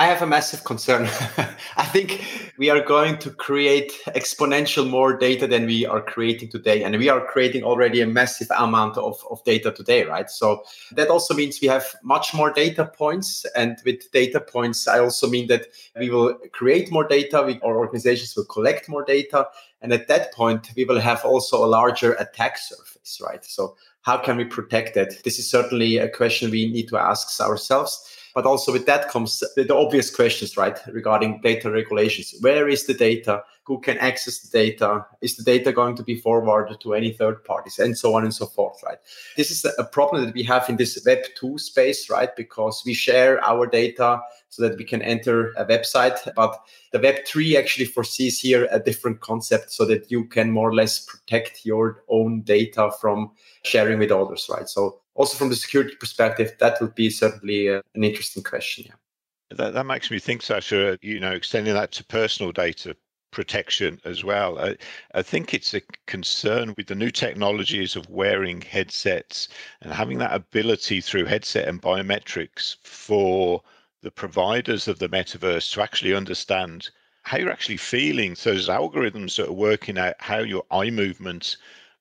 I 0.00 0.06
have 0.06 0.22
a 0.22 0.26
massive 0.26 0.64
concern. 0.64 1.04
I 1.76 1.84
think 1.84 2.24
we 2.56 2.70
are 2.70 2.80
going 2.80 3.18
to 3.18 3.28
create 3.28 3.92
exponential 4.06 4.88
more 4.88 5.14
data 5.14 5.46
than 5.46 5.66
we 5.66 5.84
are 5.84 6.00
creating 6.00 6.48
today. 6.48 6.82
And 6.82 6.96
we 6.96 7.10
are 7.10 7.20
creating 7.20 7.64
already 7.64 8.00
a 8.00 8.06
massive 8.06 8.48
amount 8.56 8.96
of, 8.96 9.22
of 9.30 9.44
data 9.44 9.70
today, 9.70 10.04
right? 10.04 10.30
So 10.30 10.62
that 10.92 11.08
also 11.08 11.34
means 11.34 11.60
we 11.60 11.68
have 11.68 11.84
much 12.02 12.32
more 12.32 12.50
data 12.50 12.86
points. 12.86 13.44
And 13.54 13.76
with 13.84 14.10
data 14.10 14.40
points, 14.40 14.88
I 14.88 15.00
also 15.00 15.28
mean 15.28 15.48
that 15.48 15.66
we 15.94 16.08
will 16.08 16.32
create 16.50 16.90
more 16.90 17.06
data, 17.06 17.42
we, 17.42 17.60
our 17.60 17.76
organizations 17.76 18.34
will 18.34 18.46
collect 18.46 18.88
more 18.88 19.04
data. 19.04 19.48
And 19.82 19.92
at 19.92 20.08
that 20.08 20.32
point, 20.32 20.70
we 20.78 20.86
will 20.86 21.00
have 21.00 21.26
also 21.26 21.62
a 21.62 21.68
larger 21.68 22.14
attack 22.14 22.56
surface, 22.56 23.20
right? 23.22 23.44
So 23.44 23.76
how 24.00 24.16
can 24.16 24.38
we 24.38 24.46
protect 24.46 24.94
that? 24.94 25.22
This 25.24 25.38
is 25.38 25.50
certainly 25.50 25.98
a 25.98 26.08
question 26.08 26.50
we 26.50 26.72
need 26.72 26.88
to 26.88 26.96
ask 26.96 27.38
ourselves. 27.38 28.16
But 28.34 28.46
also 28.46 28.72
with 28.72 28.86
that 28.86 29.08
comes 29.08 29.42
the 29.56 29.74
obvious 29.74 30.14
questions, 30.14 30.56
right, 30.56 30.78
regarding 30.86 31.40
data 31.40 31.70
regulations. 31.70 32.34
Where 32.40 32.68
is 32.68 32.86
the 32.86 32.94
data 32.94 33.42
who 33.70 33.78
can 33.78 33.96
access 33.98 34.40
the 34.40 34.50
data. 34.50 35.06
Is 35.20 35.36
the 35.36 35.44
data 35.44 35.72
going 35.72 35.94
to 35.94 36.02
be 36.02 36.16
forwarded 36.16 36.80
to 36.80 36.92
any 36.92 37.12
third 37.12 37.44
parties? 37.44 37.78
And 37.78 37.96
so 37.96 38.16
on 38.16 38.24
and 38.24 38.34
so 38.34 38.46
forth 38.46 38.82
right? 38.84 38.98
This 39.36 39.52
is 39.52 39.64
a 39.78 39.84
problem 39.84 40.24
that 40.24 40.34
we 40.34 40.42
have 40.42 40.68
in 40.68 40.76
this 40.76 41.00
web 41.06 41.20
2 41.36 41.56
space 41.56 42.10
right? 42.10 42.34
Because 42.34 42.82
we 42.84 42.94
share 42.94 43.40
our 43.44 43.68
data 43.68 44.20
so 44.48 44.66
that 44.66 44.76
we 44.76 44.82
can 44.82 45.02
enter 45.02 45.52
a 45.56 45.64
website. 45.64 46.18
But 46.34 46.60
the 46.90 46.98
web 46.98 47.24
3 47.24 47.56
actually 47.56 47.84
foresees 47.84 48.40
here 48.40 48.66
a 48.72 48.80
different 48.80 49.20
concept 49.20 49.70
so 49.70 49.84
that 49.84 50.10
you 50.10 50.24
can 50.24 50.50
more 50.50 50.70
or 50.70 50.74
less 50.74 50.98
protect 50.98 51.64
your 51.64 52.02
own 52.08 52.40
data 52.40 52.90
from 53.00 53.30
sharing 53.62 54.00
with 54.00 54.10
others 54.10 54.50
right? 54.52 54.68
So 54.68 54.98
also 55.14 55.38
from 55.38 55.48
the 55.48 55.54
security 55.54 55.94
perspective 55.94 56.56
that 56.58 56.80
would 56.80 56.96
be 56.96 57.08
certainly 57.08 57.68
uh, 57.68 57.82
an 57.94 58.02
interesting 58.02 58.42
question 58.42 58.86
yeah. 58.88 58.94
That, 59.56 59.74
that 59.74 59.84
makes 59.84 60.12
me 60.12 60.20
think, 60.20 60.42
Saša, 60.42 60.98
you 61.02 61.18
know, 61.18 61.32
extending 61.32 61.74
that 61.74 61.90
to 61.92 62.04
personal 62.04 62.52
data 62.52 62.94
protection 63.30 64.00
as 64.04 64.24
well. 64.24 64.58
I, 64.58 64.76
I, 65.14 65.22
think 65.22 65.54
it's 65.54 65.74
a 65.74 65.82
concern 66.06 66.74
with 66.76 66.86
the 66.86 66.94
new 66.94 67.10
technologies 67.10 67.96
of 67.96 68.08
wearing 68.10 68.60
headsets 68.60 69.48
and 69.80 69.92
having 69.92 70.18
that 70.18 70.34
ability 70.34 71.00
through 71.00 71.26
headset 71.26 71.68
and 71.68 71.80
biometrics 71.80 72.76
for 72.82 73.62
the 74.02 74.10
providers 74.10 74.88
of 74.88 74.98
the 74.98 75.08
metaverse 75.08 75.72
to 75.74 75.82
actually 75.82 76.14
understand 76.14 76.90
how 77.22 77.38
you're 77.38 77.52
actually 77.52 77.76
feeling. 77.76 78.34
So 78.34 78.50
there's 78.50 78.68
algorithms 78.68 79.36
that 79.36 79.48
are 79.48 79.52
working 79.52 79.98
out 79.98 80.14
how 80.18 80.38
your 80.38 80.64
eye 80.70 80.90
movement 80.90 81.56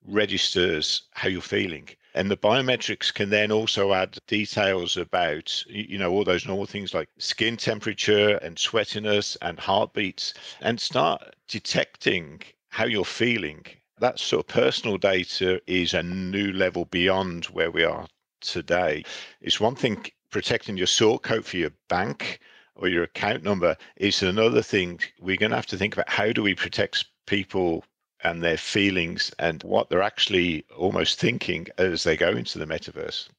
registers 0.06 1.04
how 1.12 1.28
you're 1.28 1.42
feeling 1.42 1.90
and 2.20 2.30
the 2.30 2.36
biometrics 2.36 3.14
can 3.14 3.30
then 3.30 3.50
also 3.50 3.94
add 3.94 4.18
details 4.28 4.98
about 4.98 5.64
you 5.70 5.98
know 5.98 6.12
all 6.12 6.26
those 6.26 6.46
normal 6.46 6.66
things 6.66 6.94
like 6.94 7.08
skin 7.18 7.56
temperature 7.56 8.36
and 8.42 8.58
sweatiness 8.58 9.38
and 9.42 9.58
heartbeats 9.58 10.34
and 10.60 10.82
start 10.82 11.34
detecting 11.48 12.42
how 12.68 12.84
you're 12.84 13.06
feeling. 13.06 13.66
That 14.00 14.20
sort 14.20 14.44
of 14.44 14.54
personal 14.54 14.98
data 14.98 15.62
is 15.66 15.94
a 15.94 16.04
new 16.04 16.52
level 16.52 16.84
beyond 16.84 17.46
where 17.46 17.72
we 17.72 17.86
are 17.86 18.06
today. 18.42 19.06
It's 19.40 19.62
one 19.62 19.76
thing 19.76 20.06
protecting 20.30 20.76
your 20.76 20.88
sort 20.88 21.24
code 21.24 21.46
for 21.46 21.56
your 21.56 21.72
bank 21.88 22.42
or 22.76 22.90
your 22.90 23.04
account 23.04 23.44
number. 23.44 23.78
Is 23.96 24.22
another 24.24 24.62
thing 24.62 25.00
we're 25.22 25.38
going 25.38 25.52
to 25.52 25.56
have 25.56 25.68
to 25.68 25.78
think 25.78 25.94
about 25.94 26.10
how 26.10 26.34
do 26.34 26.44
we 26.44 26.54
protect 26.54 27.06
people 27.28 27.86
and 28.24 28.44
their 28.44 28.58
feelings 28.58 29.32
and 29.40 29.64
what 29.64 29.90
they're 29.90 30.02
actually 30.02 30.66
almost 30.78 31.20
thinking 31.20 31.68
as 31.78 32.04
they 32.04 32.18
go 32.18 32.30
into 32.30 32.60
the 32.60 32.66
metaverse. 32.66 33.30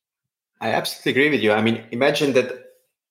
I 0.61 0.71
absolutely 0.71 1.13
agree 1.13 1.31
with 1.31 1.43
you. 1.43 1.53
I 1.53 1.63
mean, 1.63 1.85
imagine 1.91 2.33
that 2.35 2.53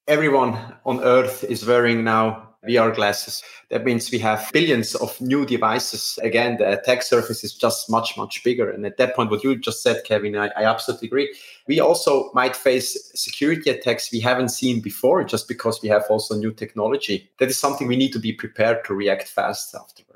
everyone 0.08 0.58
on 0.86 1.04
earth 1.04 1.44
is 1.44 1.66
wearing 1.66 2.04
now 2.04 2.50
VR 2.68 2.94
glasses. 2.94 3.42
That 3.70 3.86
means 3.86 4.12
we 4.12 4.20
have 4.20 4.50
billions 4.52 4.94
of 4.96 5.20
new 5.22 5.46
devices. 5.46 6.20
Again, 6.22 6.58
the 6.58 6.74
attack 6.78 7.04
surface 7.04 7.44
is 7.44 7.54
just 7.54 7.90
much, 7.90 8.18
much 8.18 8.44
bigger. 8.44 8.70
And 8.70 8.86
at 8.86 8.98
that 8.98 9.16
point, 9.16 9.32
what 9.32 9.44
you 9.44 9.58
just 9.58 9.82
said, 9.82 10.04
Kevin, 10.04 10.36
I, 10.36 10.48
I 10.58 10.66
absolutely 10.66 11.08
agree. 11.08 11.34
We 11.68 11.80
also 11.80 12.32
might 12.34 12.56
face 12.56 13.12
security 13.16 13.70
attacks 13.70 14.12
we 14.12 14.20
haven't 14.20 14.50
seen 14.50 14.82
before 14.82 15.24
just 15.24 15.48
because 15.48 15.82
we 15.82 15.90
have 15.90 16.04
also 16.10 16.36
new 16.36 16.52
technology. 16.52 17.30
That 17.40 17.50
is 17.50 17.60
something 17.60 17.88
we 17.88 17.96
need 17.96 18.14
to 18.14 18.20
be 18.20 18.34
prepared 18.34 18.84
to 18.86 18.94
react 18.94 19.30
fast 19.30 19.74
afterwards. 19.74 20.09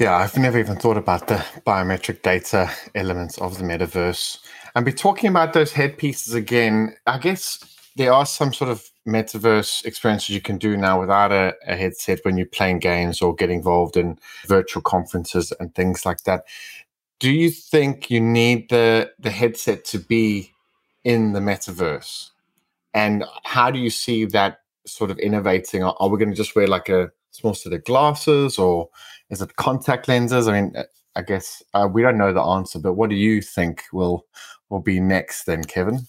Yeah, 0.00 0.16
I've 0.16 0.38
never 0.38 0.58
even 0.58 0.76
thought 0.76 0.96
about 0.96 1.28
the 1.28 1.44
biometric 1.66 2.22
data 2.22 2.70
elements 2.94 3.36
of 3.36 3.58
the 3.58 3.64
metaverse. 3.64 4.38
And 4.74 4.86
be 4.86 4.94
talking 4.94 5.28
about 5.28 5.52
those 5.52 5.72
headpieces 5.72 6.32
again. 6.32 6.96
I 7.06 7.18
guess 7.18 7.62
there 7.96 8.10
are 8.10 8.24
some 8.24 8.54
sort 8.54 8.70
of 8.70 8.88
metaverse 9.06 9.84
experiences 9.84 10.30
you 10.30 10.40
can 10.40 10.56
do 10.56 10.74
now 10.74 10.98
without 10.98 11.32
a, 11.32 11.54
a 11.66 11.76
headset 11.76 12.20
when 12.22 12.38
you're 12.38 12.46
playing 12.46 12.78
games 12.78 13.20
or 13.20 13.34
get 13.34 13.50
involved 13.50 13.98
in 13.98 14.18
virtual 14.46 14.80
conferences 14.80 15.52
and 15.60 15.74
things 15.74 16.06
like 16.06 16.24
that. 16.24 16.44
Do 17.18 17.30
you 17.30 17.50
think 17.50 18.10
you 18.10 18.20
need 18.20 18.70
the 18.70 19.12
the 19.18 19.30
headset 19.30 19.84
to 19.86 19.98
be 19.98 20.54
in 21.04 21.34
the 21.34 21.40
metaverse? 21.40 22.30
And 22.94 23.26
how 23.44 23.70
do 23.70 23.78
you 23.78 23.90
see 23.90 24.24
that 24.24 24.60
sort 24.86 25.10
of 25.10 25.18
innovating? 25.18 25.82
Are, 25.82 25.94
are 26.00 26.08
we 26.08 26.18
going 26.18 26.30
to 26.30 26.36
just 26.36 26.56
wear 26.56 26.66
like 26.66 26.88
a 26.88 27.12
small 27.30 27.54
set 27.54 27.70
the 27.70 27.78
glasses 27.78 28.58
or 28.58 28.88
is 29.30 29.40
it 29.42 29.56
contact 29.56 30.08
lenses? 30.08 30.48
I 30.48 30.60
mean, 30.60 30.76
uh, 30.76 30.84
I 31.16 31.22
guess 31.22 31.62
uh, 31.74 31.88
we 31.92 32.02
don't 32.02 32.18
know 32.18 32.32
the 32.32 32.42
answer, 32.42 32.78
but 32.78 32.94
what 32.94 33.10
do 33.10 33.16
you 33.16 33.42
think 33.42 33.82
will 33.92 34.26
will 34.68 34.80
be 34.80 35.00
next 35.00 35.44
then, 35.44 35.64
Kevin? 35.64 36.00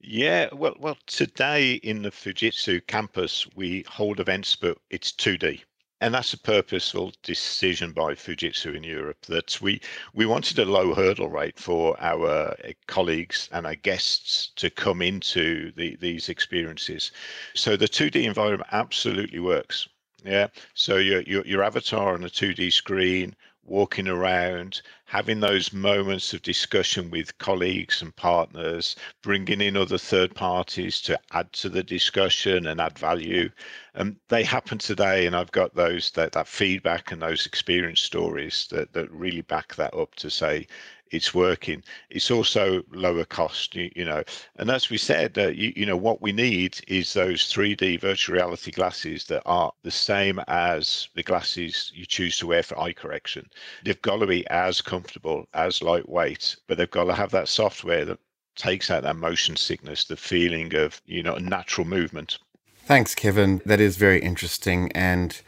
Yeah, 0.00 0.48
well, 0.54 0.74
well, 0.78 0.96
today 1.06 1.74
in 1.74 2.02
the 2.02 2.10
Fujitsu 2.10 2.86
campus 2.86 3.46
we 3.56 3.84
hold 3.88 4.20
events, 4.20 4.54
but 4.54 4.78
it's 4.90 5.12
2D, 5.12 5.62
and 6.00 6.14
that's 6.14 6.32
a 6.32 6.38
purposeful 6.38 7.12
decision 7.22 7.92
by 7.92 8.14
Fujitsu 8.14 8.76
in 8.76 8.84
Europe 8.84 9.20
that 9.26 9.60
we 9.60 9.80
we 10.14 10.24
wanted 10.26 10.58
a 10.58 10.64
low 10.64 10.94
hurdle 10.94 11.28
rate 11.28 11.58
for 11.58 12.00
our 12.00 12.26
uh, 12.26 12.54
colleagues 12.86 13.48
and 13.52 13.66
our 13.66 13.74
guests 13.74 14.52
to 14.56 14.70
come 14.70 15.02
into 15.02 15.72
the, 15.72 15.96
these 15.96 16.28
experiences. 16.28 17.10
So 17.54 17.76
the 17.76 17.88
2D 17.88 18.22
environment 18.24 18.68
absolutely 18.72 19.40
works. 19.40 19.88
Yeah. 20.24 20.48
So 20.74 20.96
your, 20.96 21.22
your 21.22 21.46
your 21.46 21.62
avatar 21.62 22.14
on 22.14 22.24
a 22.24 22.28
2D 22.28 22.72
screen, 22.72 23.34
walking 23.64 24.08
around, 24.08 24.82
having 25.04 25.40
those 25.40 25.72
moments 25.72 26.32
of 26.34 26.42
discussion 26.42 27.10
with 27.10 27.36
colleagues 27.38 28.02
and 28.02 28.14
partners, 28.16 28.96
bringing 29.22 29.60
in 29.60 29.76
other 29.76 29.98
third 29.98 30.34
parties 30.34 31.00
to 31.02 31.18
add 31.32 31.52
to 31.52 31.68
the 31.68 31.82
discussion 31.82 32.66
and 32.66 32.80
add 32.80 32.98
value. 32.98 33.48
And 33.94 34.16
they 34.28 34.42
happen 34.42 34.78
today, 34.78 35.26
and 35.26 35.36
I've 35.36 35.52
got 35.52 35.74
those 35.74 36.10
that 36.12 36.32
that 36.32 36.48
feedback 36.48 37.10
and 37.12 37.22
those 37.22 37.46
experience 37.46 38.00
stories 38.00 38.66
that 38.70 38.92
that 38.94 39.10
really 39.10 39.42
back 39.42 39.74
that 39.76 39.94
up 39.94 40.14
to 40.16 40.30
say 40.30 40.66
it's 41.10 41.34
working. 41.34 41.82
It's 42.10 42.30
also 42.30 42.82
lower 42.92 43.24
cost, 43.24 43.74
you, 43.74 43.90
you 43.94 44.04
know. 44.04 44.22
And 44.56 44.70
as 44.70 44.90
we 44.90 44.98
said, 44.98 45.38
uh, 45.38 45.48
you, 45.48 45.72
you 45.76 45.86
know, 45.86 45.96
what 45.96 46.22
we 46.22 46.32
need 46.32 46.80
is 46.88 47.12
those 47.12 47.52
3D 47.52 48.00
virtual 48.00 48.34
reality 48.34 48.70
glasses 48.70 49.24
that 49.24 49.42
are 49.46 49.72
the 49.82 49.90
same 49.90 50.40
as 50.48 51.08
the 51.14 51.22
glasses 51.22 51.92
you 51.94 52.06
choose 52.06 52.38
to 52.38 52.46
wear 52.46 52.62
for 52.62 52.78
eye 52.78 52.92
correction. 52.92 53.48
They've 53.84 54.02
got 54.02 54.18
to 54.18 54.26
be 54.26 54.46
as 54.48 54.80
comfortable, 54.80 55.46
as 55.54 55.82
lightweight, 55.82 56.56
but 56.66 56.78
they've 56.78 56.90
got 56.90 57.04
to 57.04 57.14
have 57.14 57.30
that 57.30 57.48
software 57.48 58.04
that 58.04 58.18
takes 58.56 58.90
out 58.90 59.04
that 59.04 59.16
motion 59.16 59.56
sickness, 59.56 60.04
the 60.04 60.16
feeling 60.16 60.74
of, 60.74 61.00
you 61.06 61.22
know, 61.22 61.36
a 61.36 61.40
natural 61.40 61.86
movement. 61.86 62.38
Thanks, 62.84 63.14
Kevin. 63.14 63.62
That 63.64 63.80
is 63.80 63.96
very 63.96 64.20
interesting. 64.20 64.90
And 64.92 65.40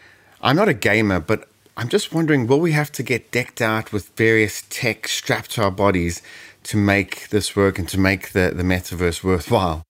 I'm 0.42 0.56
not 0.56 0.68
a 0.68 0.74
gamer, 0.74 1.20
but 1.20 1.49
I'm 1.80 1.88
just 1.88 2.12
wondering 2.12 2.46
will 2.46 2.60
we 2.60 2.72
have 2.72 2.92
to 2.92 3.02
get 3.02 3.30
decked 3.30 3.62
out 3.62 3.90
with 3.90 4.14
various 4.14 4.64
tech 4.68 5.08
strapped 5.08 5.52
to 5.52 5.62
our 5.62 5.70
bodies 5.70 6.20
to 6.64 6.76
make 6.76 7.30
this 7.30 7.56
work 7.56 7.78
and 7.78 7.88
to 7.88 7.98
make 7.98 8.32
the, 8.32 8.52
the 8.54 8.62
metaverse 8.62 9.24
worthwhile? 9.24 9.82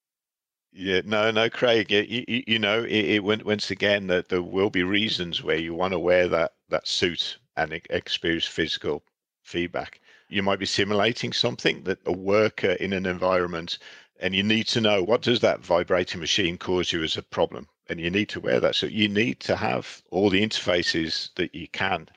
Yeah, 0.73 1.01
no, 1.05 1.33
no, 1.33 1.51
Craig. 1.51 1.91
You, 1.91 2.25
you, 2.29 2.45
you 2.47 2.59
know, 2.61 2.85
it, 2.85 3.17
it, 3.17 3.25
once 3.25 3.73
again 3.73 4.07
that 4.07 4.29
there 4.29 4.41
will 4.41 4.71
be 4.71 4.85
reasons 4.85 5.43
where 5.43 5.57
you 5.57 5.75
want 5.75 5.93
to 5.93 5.99
wear 5.99 6.29
that 6.29 6.53
that 6.69 6.87
suit 6.87 7.39
and 7.57 7.73
experience 7.91 8.47
physical 8.47 9.03
feedback. 9.43 10.01
You 10.29 10.45
might 10.45 10.61
be 10.61 10.67
simulating 10.67 11.33
something 11.33 11.83
that 11.83 11.99
a 12.07 12.13
worker 12.13 12.71
in 12.71 12.93
an 12.93 13.05
environment, 13.05 13.79
and 14.21 14.33
you 14.33 14.45
need 14.45 14.69
to 14.69 14.81
know 14.81 15.03
what 15.03 15.23
does 15.23 15.41
that 15.41 15.65
vibrating 15.65 16.21
machine 16.21 16.57
cause 16.57 16.93
you 16.93 17.03
as 17.03 17.17
a 17.17 17.23
problem 17.23 17.67
and 17.91 18.01
you 18.01 18.09
need 18.09 18.29
to 18.31 18.41
wear 18.41 18.61
that. 18.61 18.77
So 18.77 18.87
you 18.87 19.09
need 19.09 19.41
to 19.41 19.57
have 19.57 20.03
all 20.11 20.31
the 20.31 20.41
interfaces 20.41 21.35
that 21.35 21.55
you 21.55 21.69
can. 21.69 22.09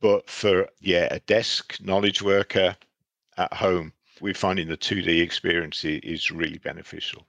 But 0.00 0.28
for 0.28 0.68
yeah, 0.80 1.08
a 1.10 1.20
desk 1.20 1.78
knowledge 1.80 2.22
worker 2.22 2.76
at 3.36 3.52
home, 3.52 3.92
we're 4.20 4.34
finding 4.34 4.68
the 4.68 4.76
2D 4.76 5.22
experience 5.22 5.84
is 5.84 6.30
really 6.30 6.58
beneficial. 6.58 7.26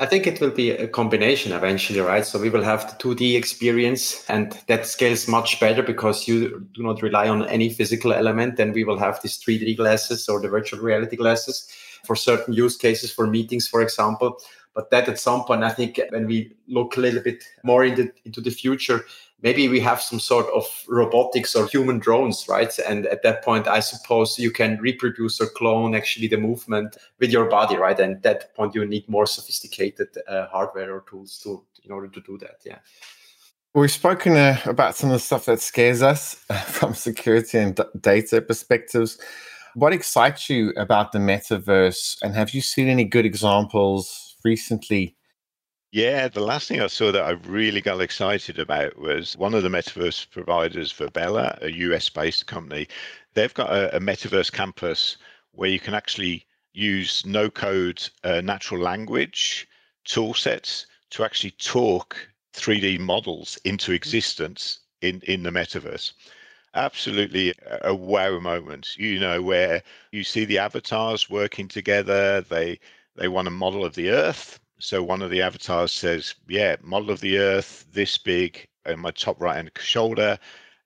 I 0.00 0.06
think 0.06 0.28
it 0.28 0.40
will 0.40 0.50
be 0.52 0.70
a 0.70 0.86
combination 0.86 1.50
eventually, 1.50 1.98
right? 1.98 2.24
So 2.24 2.38
we 2.38 2.50
will 2.50 2.62
have 2.62 2.88
the 2.88 2.96
2D 3.02 3.36
experience 3.36 4.24
and 4.28 4.52
that 4.68 4.86
scales 4.86 5.26
much 5.26 5.58
better 5.58 5.82
because 5.82 6.28
you 6.28 6.68
do 6.72 6.84
not 6.84 7.02
rely 7.02 7.28
on 7.28 7.48
any 7.48 7.68
physical 7.68 8.12
element. 8.12 8.56
Then 8.56 8.72
we 8.72 8.84
will 8.84 8.98
have 8.98 9.20
these 9.22 9.42
3D 9.42 9.76
glasses 9.76 10.28
or 10.28 10.40
the 10.40 10.48
virtual 10.48 10.78
reality 10.78 11.16
glasses 11.16 11.68
for 12.04 12.14
certain 12.14 12.54
use 12.54 12.76
cases, 12.76 13.10
for 13.10 13.26
meetings, 13.26 13.66
for 13.66 13.82
example. 13.82 14.38
But 14.78 14.90
that 14.90 15.08
at 15.08 15.18
some 15.18 15.42
point, 15.42 15.64
I 15.64 15.70
think 15.70 16.00
when 16.10 16.28
we 16.28 16.52
look 16.68 16.96
a 16.96 17.00
little 17.00 17.20
bit 17.20 17.42
more 17.64 17.84
into, 17.84 18.12
into 18.24 18.40
the 18.40 18.52
future, 18.52 19.04
maybe 19.42 19.66
we 19.66 19.80
have 19.80 20.00
some 20.00 20.20
sort 20.20 20.46
of 20.54 20.66
robotics 20.86 21.56
or 21.56 21.66
human 21.66 21.98
drones, 21.98 22.46
right? 22.48 22.72
And 22.88 23.04
at 23.06 23.24
that 23.24 23.42
point, 23.44 23.66
I 23.66 23.80
suppose 23.80 24.38
you 24.38 24.52
can 24.52 24.78
reproduce 24.78 25.40
or 25.40 25.48
clone 25.48 25.96
actually 25.96 26.28
the 26.28 26.36
movement 26.36 26.96
with 27.18 27.32
your 27.32 27.46
body, 27.46 27.76
right? 27.76 27.98
And 27.98 28.18
at 28.18 28.22
that 28.22 28.54
point, 28.54 28.76
you 28.76 28.86
need 28.86 29.08
more 29.08 29.26
sophisticated 29.26 30.10
uh, 30.28 30.46
hardware 30.46 30.94
or 30.94 31.04
tools 31.10 31.40
to 31.42 31.64
in 31.84 31.90
order 31.90 32.06
to 32.06 32.20
do 32.20 32.38
that. 32.38 32.60
Yeah. 32.64 32.78
We've 33.74 33.90
spoken 33.90 34.36
uh, 34.36 34.60
about 34.64 34.94
some 34.94 35.10
of 35.10 35.14
the 35.14 35.18
stuff 35.18 35.46
that 35.46 35.60
scares 35.60 36.02
us 36.02 36.34
from 36.66 36.94
security 36.94 37.58
and 37.58 37.74
d- 37.74 37.82
data 38.00 38.40
perspectives. 38.42 39.18
What 39.74 39.92
excites 39.92 40.48
you 40.48 40.72
about 40.76 41.10
the 41.10 41.18
metaverse? 41.18 42.18
And 42.22 42.36
have 42.36 42.50
you 42.50 42.60
seen 42.60 42.86
any 42.86 43.04
good 43.04 43.26
examples 43.26 44.27
recently? 44.44 45.16
Yeah, 45.90 46.28
the 46.28 46.40
last 46.40 46.68
thing 46.68 46.82
I 46.82 46.86
saw 46.88 47.12
that 47.12 47.24
I 47.24 47.30
really 47.30 47.80
got 47.80 48.02
excited 48.02 48.58
about 48.58 48.98
was 48.98 49.38
one 49.38 49.54
of 49.54 49.62
the 49.62 49.70
metaverse 49.70 50.30
providers, 50.30 50.92
Virbela, 50.92 51.60
a 51.62 51.72
US 51.72 52.10
based 52.10 52.46
company. 52.46 52.88
They've 53.32 53.54
got 53.54 53.70
a, 53.70 53.96
a, 53.96 54.00
metaverse 54.00 54.52
campus 54.52 55.16
where 55.52 55.70
you 55.70 55.80
can 55.80 55.94
actually 55.94 56.46
use 56.74 57.24
no 57.24 57.48
code 57.48 58.06
uh, 58.22 58.42
natural 58.42 58.82
language 58.82 59.66
tool 60.04 60.34
sets 60.34 60.86
to 61.10 61.24
actually 61.24 61.52
talk 61.52 62.28
3D 62.52 62.98
models 62.98 63.58
into 63.64 63.92
existence 63.92 64.80
in, 65.00 65.22
in 65.22 65.42
the 65.42 65.50
metaverse. 65.50 66.12
Absolutely 66.74 67.54
a 67.80 67.94
wow 67.94 68.38
moment 68.38 68.94
you 68.98 69.18
know 69.18 69.40
where 69.40 69.82
you 70.12 70.22
see 70.22 70.44
the 70.44 70.58
avatars 70.58 71.30
working 71.30 71.66
together 71.66 72.42
they 72.42 72.78
they 73.18 73.28
want 73.28 73.48
a 73.48 73.50
model 73.50 73.84
of 73.84 73.94
the 73.94 74.10
earth. 74.10 74.60
So 74.78 75.02
one 75.02 75.22
of 75.22 75.30
the 75.30 75.42
avatars 75.42 75.92
says 75.92 76.34
yeah 76.48 76.76
model 76.82 77.10
of 77.10 77.20
the 77.20 77.38
earth 77.38 77.84
this 77.92 78.16
big 78.16 78.66
in 78.86 79.00
my 79.00 79.10
top 79.10 79.40
right 79.40 79.56
hand 79.56 79.70
shoulder. 79.78 80.38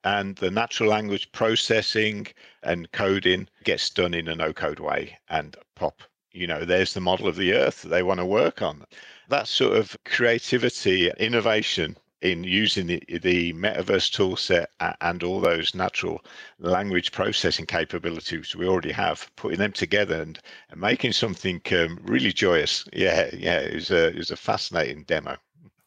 And 0.05 0.35
the 0.37 0.51
natural 0.51 0.89
language 0.89 1.31
processing 1.31 2.27
and 2.63 2.91
coding 2.93 3.49
gets 3.63 3.89
done 3.91 4.15
in 4.15 4.27
a 4.29 4.35
no 4.35 4.53
code 4.53 4.81
way 4.81 5.19
and 5.29 5.57
pop. 5.77 6.03
You 6.33 6.47
know 6.47 6.65
there's 6.65 6.95
the 6.95 7.01
model 7.01 7.29
of 7.29 7.37
the 7.37 7.53
earth 7.53 7.83
they 7.83 8.03
want 8.03 8.19
to 8.19 8.27
work 8.27 8.63
on. 8.63 8.85
That 9.29 9.47
sort 9.47 9.77
of 9.77 9.97
creativity 10.05 11.11
innovation 11.19 11.97
in 12.23 12.45
using 12.45 12.87
the, 12.87 13.03
the 13.23 13.53
metaverse 13.53 14.11
toolset 14.11 14.67
and 15.01 15.23
all 15.23 15.41
those 15.41 15.75
natural 15.75 16.25
language 16.61 17.13
processing 17.13 17.67
capabilities 17.67 18.57
we 18.57 18.67
already 18.67 18.93
have, 18.93 19.29
putting 19.37 19.59
them 19.59 19.73
together 19.73 20.23
and, 20.23 20.39
and 20.71 20.81
making 20.81 21.13
something 21.13 21.61
um, 21.73 21.99
really 22.05 22.33
joyous. 22.33 22.87
Yeah, 22.93 23.29
yeah, 23.33 23.59
it 23.59 23.75
was 23.75 23.91
a 23.91 24.09
it 24.09 24.17
was 24.17 24.31
a 24.31 24.37
fascinating 24.37 25.05
demo. 25.05 25.37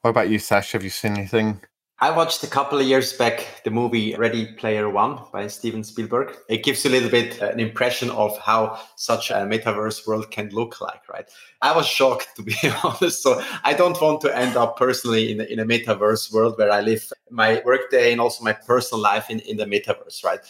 What 0.01 0.11
about 0.11 0.29
you, 0.29 0.39
Sash? 0.39 0.73
Have 0.73 0.83
you 0.83 0.89
seen 0.89 1.13
anything 1.13 1.61
I 2.05 2.11
watched 2.11 2.43
a 2.43 2.47
couple 2.47 2.77
of 2.77 2.85
years 2.85 3.13
back 3.13 3.63
the 3.63 3.71
movie 3.71 4.13
Ready 4.13 4.45
Player 4.45 4.91
One 4.91 5.21
by 5.33 5.47
Steven 5.47 5.83
Spielberg. 5.83 6.37
It 6.49 6.63
gives 6.63 6.85
a 6.85 6.89
little 6.89 7.09
bit 7.09 7.41
uh, 7.41 7.47
an 7.47 7.59
impression 7.59 8.11
of 8.11 8.37
how 8.37 8.79
such 8.95 9.31
a 9.31 9.37
metaverse 9.37 10.05
world 10.05 10.29
can 10.29 10.49
look 10.49 10.79
like, 10.81 11.09
right? 11.09 11.27
I 11.63 11.75
was 11.75 11.87
shocked 11.87 12.27
to 12.35 12.43
be 12.43 12.53
honest. 12.83 13.23
So 13.23 13.43
I 13.63 13.73
don't 13.73 13.99
want 13.99 14.21
to 14.21 14.37
end 14.37 14.55
up 14.55 14.77
personally 14.77 15.31
in, 15.31 15.41
in 15.41 15.57
a 15.57 15.65
metaverse 15.65 16.31
world 16.31 16.59
where 16.59 16.71
I 16.71 16.81
live 16.81 17.11
my 17.31 17.63
workday 17.65 18.11
and 18.11 18.21
also 18.21 18.43
my 18.43 18.53
personal 18.53 19.01
life 19.01 19.31
in, 19.31 19.39
in 19.39 19.57
the 19.57 19.65
metaverse, 19.65 20.23
right? 20.23 20.41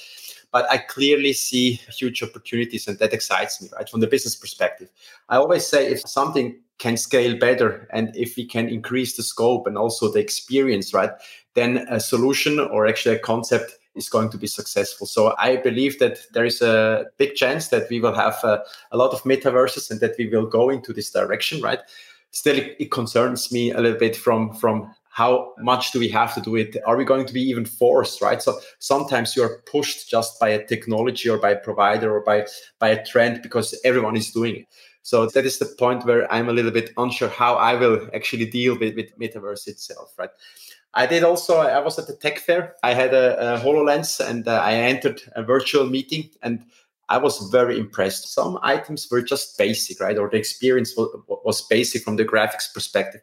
But 0.51 0.69
I 0.69 0.79
clearly 0.79 1.31
see 1.31 1.79
huge 1.97 2.21
opportunities 2.21 2.85
and 2.85 2.99
that 2.99 3.13
excites 3.13 3.61
me, 3.61 3.69
right? 3.73 3.87
From 3.87 4.01
the 4.01 4.07
business 4.07 4.35
perspective. 4.35 4.89
I 5.29 5.37
always 5.37 5.65
say 5.65 5.87
if 5.87 6.01
something 6.01 6.59
can 6.77 6.97
scale 6.97 7.37
better 7.37 7.87
and 7.93 8.15
if 8.15 8.35
we 8.35 8.45
can 8.45 8.67
increase 8.67 9.15
the 9.15 9.23
scope 9.23 9.65
and 9.65 9.77
also 9.77 10.11
the 10.11 10.19
experience 10.19 10.93
right 10.93 11.11
then 11.55 11.85
a 11.89 11.99
solution 11.99 12.59
or 12.59 12.85
actually 12.85 13.15
a 13.15 13.19
concept 13.19 13.77
is 13.95 14.09
going 14.09 14.29
to 14.29 14.37
be 14.37 14.47
successful. 14.47 15.07
So 15.07 15.33
i 15.37 15.55
believe 15.55 15.99
that 15.99 16.19
there 16.33 16.45
is 16.45 16.61
a 16.61 17.05
big 17.17 17.35
chance 17.35 17.69
that 17.69 17.89
we 17.89 17.99
will 17.99 18.13
have 18.13 18.35
a, 18.43 18.61
a 18.91 18.97
lot 18.97 19.13
of 19.13 19.23
metaverses 19.23 19.89
and 19.89 19.99
that 20.01 20.15
we 20.19 20.27
will 20.27 20.45
go 20.45 20.69
into 20.69 20.93
this 20.93 21.09
direction 21.09 21.61
right? 21.61 21.79
Still 22.31 22.57
it, 22.57 22.75
it 22.79 22.91
concerns 22.91 23.51
me 23.51 23.71
a 23.71 23.79
little 23.79 23.97
bit 23.97 24.15
from 24.15 24.53
from 24.53 24.93
how 25.09 25.53
much 25.59 25.93
do 25.93 25.99
we 25.99 26.09
have 26.09 26.35
to 26.35 26.41
do 26.41 26.57
it? 26.57 26.75
Are 26.85 26.97
we 26.97 27.05
going 27.05 27.25
to 27.25 27.33
be 27.33 27.41
even 27.41 27.65
forced 27.65 28.21
right? 28.21 28.41
So 28.41 28.59
sometimes 28.79 29.33
you 29.33 29.43
are 29.43 29.61
pushed 29.71 30.09
just 30.09 30.37
by 30.41 30.49
a 30.49 30.65
technology 30.65 31.29
or 31.29 31.37
by 31.37 31.51
a 31.51 31.59
provider 31.59 32.13
or 32.13 32.21
by 32.21 32.47
by 32.79 32.89
a 32.89 33.05
trend 33.05 33.41
because 33.41 33.79
everyone 33.85 34.17
is 34.17 34.31
doing 34.31 34.57
it. 34.57 34.67
So 35.03 35.27
that 35.27 35.45
is 35.45 35.59
the 35.59 35.67
point 35.67 36.03
where 36.03 36.29
I'm 36.33 36.49
a 36.49 36.51
little 36.51 36.71
bit 36.71 36.89
unsure 36.97 37.29
how 37.29 37.55
I 37.55 37.75
will 37.75 38.09
actually 38.15 38.47
deal 38.47 38.75
with, 38.77 38.95
with 38.95 39.15
metaverse 39.19 39.67
itself, 39.67 40.15
right? 40.17 40.31
I 40.95 41.05
did 41.05 41.23
also, 41.23 41.57
I 41.57 41.79
was 41.79 41.99
at 41.99 42.07
the 42.07 42.15
tech 42.15 42.39
fair. 42.39 42.75
I 42.81 42.93
had 42.93 43.13
a, 43.13 43.55
a 43.55 43.59
HoloLens 43.59 44.25
and 44.25 44.47
uh, 44.47 44.61
I 44.61 44.73
entered 44.73 45.21
a 45.35 45.43
virtual 45.43 45.85
meeting 45.85 46.29
and 46.41 46.65
I 47.09 47.17
was 47.17 47.49
very 47.51 47.77
impressed. 47.77 48.33
Some 48.33 48.57
items 48.63 49.07
were 49.11 49.21
just 49.21 49.57
basic, 49.57 49.99
right? 49.99 50.17
Or 50.17 50.29
the 50.29 50.37
experience 50.37 50.95
was, 50.97 51.09
was 51.27 51.61
basic 51.67 52.01
from 52.01 52.15
the 52.15 52.25
graphics 52.25 52.73
perspective. 52.73 53.21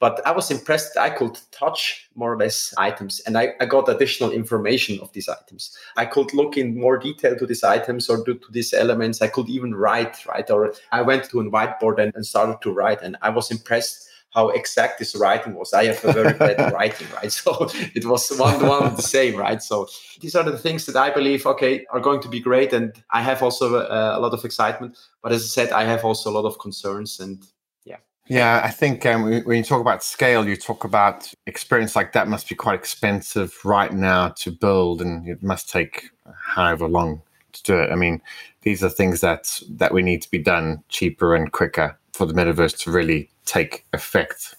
But 0.00 0.26
I 0.26 0.32
was 0.32 0.50
impressed 0.50 0.96
I 0.96 1.10
could 1.10 1.38
touch 1.52 2.08
more 2.14 2.32
or 2.32 2.38
less 2.38 2.72
items 2.78 3.20
and 3.20 3.36
I, 3.36 3.52
I, 3.60 3.66
got 3.66 3.88
additional 3.88 4.30
information 4.30 4.98
of 5.00 5.12
these 5.12 5.28
items. 5.28 5.76
I 5.98 6.06
could 6.06 6.32
look 6.32 6.56
in 6.56 6.80
more 6.80 6.96
detail 6.96 7.36
to 7.36 7.46
these 7.46 7.62
items 7.62 8.08
or 8.08 8.24
to, 8.24 8.34
to 8.34 8.50
these 8.50 8.72
elements. 8.72 9.20
I 9.20 9.28
could 9.28 9.50
even 9.50 9.74
write, 9.74 10.24
right? 10.26 10.50
Or 10.50 10.72
I 10.90 11.02
went 11.02 11.24
to 11.24 11.40
a 11.40 11.44
whiteboard 11.44 11.98
and, 11.98 12.14
and 12.14 12.24
started 12.24 12.62
to 12.62 12.72
write 12.72 13.02
and 13.02 13.16
I 13.20 13.28
was 13.28 13.50
impressed 13.50 14.09
how 14.30 14.48
exact 14.50 14.98
this 14.98 15.16
writing 15.16 15.54
was. 15.54 15.72
I 15.72 15.86
have 15.86 16.04
a 16.04 16.12
very 16.12 16.32
bad 16.32 16.72
writing, 16.74 17.08
right? 17.14 17.32
So 17.32 17.68
it 17.94 18.04
was 18.04 18.28
one 18.30 18.66
one 18.66 18.94
the 18.96 19.02
same, 19.02 19.36
right? 19.36 19.62
So 19.62 19.88
these 20.20 20.34
are 20.34 20.44
the 20.44 20.58
things 20.58 20.86
that 20.86 20.96
I 20.96 21.10
believe, 21.10 21.46
okay, 21.46 21.84
are 21.90 22.00
going 22.00 22.20
to 22.20 22.28
be 22.28 22.40
great, 22.40 22.72
and 22.72 22.92
I 23.10 23.22
have 23.22 23.42
also 23.42 23.74
a, 23.74 23.80
uh, 23.80 24.18
a 24.18 24.20
lot 24.20 24.32
of 24.32 24.44
excitement. 24.44 24.96
But 25.22 25.32
as 25.32 25.42
I 25.44 25.46
said, 25.46 25.72
I 25.72 25.84
have 25.84 26.04
also 26.04 26.30
a 26.30 26.34
lot 26.34 26.44
of 26.44 26.58
concerns, 26.58 27.20
and 27.20 27.44
yeah. 27.84 27.96
Yeah, 28.28 28.60
I 28.64 28.70
think 28.70 29.04
um, 29.06 29.42
when 29.44 29.58
you 29.58 29.64
talk 29.64 29.80
about 29.80 30.04
scale, 30.04 30.46
you 30.46 30.56
talk 30.56 30.84
about 30.84 31.32
experience 31.46 31.96
like 31.96 32.12
that 32.12 32.28
must 32.28 32.48
be 32.48 32.54
quite 32.54 32.78
expensive 32.78 33.58
right 33.64 33.92
now 33.92 34.28
to 34.28 34.50
build, 34.52 35.02
and 35.02 35.28
it 35.28 35.42
must 35.42 35.68
take 35.68 36.10
however 36.54 36.86
long 36.86 37.22
to 37.52 37.62
do 37.64 37.78
it. 37.78 37.90
I 37.90 37.96
mean, 37.96 38.22
these 38.62 38.84
are 38.84 38.90
things 38.90 39.20
that 39.20 39.60
that 39.70 39.92
we 39.92 40.02
need 40.02 40.22
to 40.22 40.30
be 40.30 40.38
done 40.38 40.84
cheaper 40.88 41.34
and 41.34 41.50
quicker 41.50 41.98
for 42.12 42.26
the 42.26 42.34
metaverse 42.34 42.76
to 42.84 42.90
really 42.90 43.30
take 43.50 43.84
effect? 43.92 44.56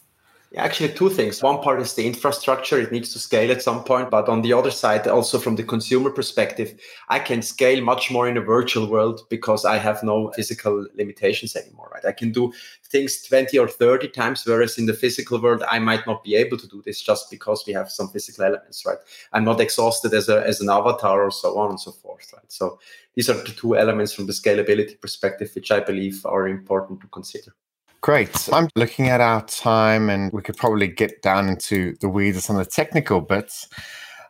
Actually, 0.57 0.91
two 0.93 1.09
things. 1.09 1.41
One 1.41 1.61
part 1.61 1.79
is 1.79 1.93
the 1.93 2.05
infrastructure. 2.05 2.77
It 2.77 2.91
needs 2.91 3.13
to 3.13 3.19
scale 3.19 3.51
at 3.51 3.61
some 3.61 3.85
point. 3.85 4.09
But 4.09 4.27
on 4.27 4.41
the 4.41 4.51
other 4.51 4.69
side, 4.69 5.07
also 5.07 5.39
from 5.39 5.55
the 5.55 5.63
consumer 5.63 6.09
perspective, 6.09 6.77
I 7.07 7.19
can 7.19 7.41
scale 7.41 7.81
much 7.81 8.11
more 8.11 8.27
in 8.27 8.35
a 8.35 8.41
virtual 8.41 8.89
world 8.89 9.21
because 9.29 9.63
I 9.63 9.77
have 9.77 10.03
no 10.03 10.29
physical 10.35 10.85
limitations 10.93 11.55
anymore, 11.55 11.89
right? 11.93 12.03
I 12.03 12.11
can 12.11 12.33
do 12.33 12.51
things 12.83 13.21
20 13.21 13.57
or 13.59 13.69
30 13.69 14.09
times, 14.09 14.43
whereas 14.45 14.77
in 14.77 14.87
the 14.87 14.93
physical 14.93 15.41
world, 15.41 15.63
I 15.71 15.79
might 15.79 16.05
not 16.05 16.21
be 16.21 16.35
able 16.35 16.57
to 16.57 16.67
do 16.67 16.81
this 16.85 17.01
just 17.01 17.31
because 17.31 17.63
we 17.65 17.71
have 17.71 17.89
some 17.89 18.09
physical 18.09 18.43
elements, 18.43 18.85
right? 18.85 18.99
I'm 19.31 19.45
not 19.45 19.61
exhausted 19.61 20.13
as, 20.13 20.27
a, 20.27 20.45
as 20.45 20.59
an 20.59 20.69
avatar 20.69 21.23
or 21.23 21.31
so 21.31 21.57
on 21.57 21.69
and 21.69 21.79
so 21.79 21.91
forth, 21.91 22.29
right? 22.33 22.51
So 22.51 22.77
these 23.15 23.29
are 23.29 23.35
the 23.35 23.53
two 23.53 23.77
elements 23.77 24.11
from 24.11 24.25
the 24.25 24.33
scalability 24.33 24.99
perspective, 24.99 25.49
which 25.55 25.71
I 25.71 25.79
believe 25.79 26.25
are 26.25 26.49
important 26.49 26.99
to 27.01 27.07
consider. 27.07 27.55
Great. 28.01 28.49
I'm 28.51 28.67
looking 28.75 29.09
at 29.09 29.21
our 29.21 29.45
time 29.45 30.09
and 30.09 30.33
we 30.33 30.41
could 30.41 30.57
probably 30.57 30.87
get 30.87 31.21
down 31.21 31.47
into 31.47 31.95
the 32.01 32.09
weeds 32.09 32.49
of 32.49 32.55
the 32.55 32.65
technical 32.65 33.21
bits. 33.21 33.67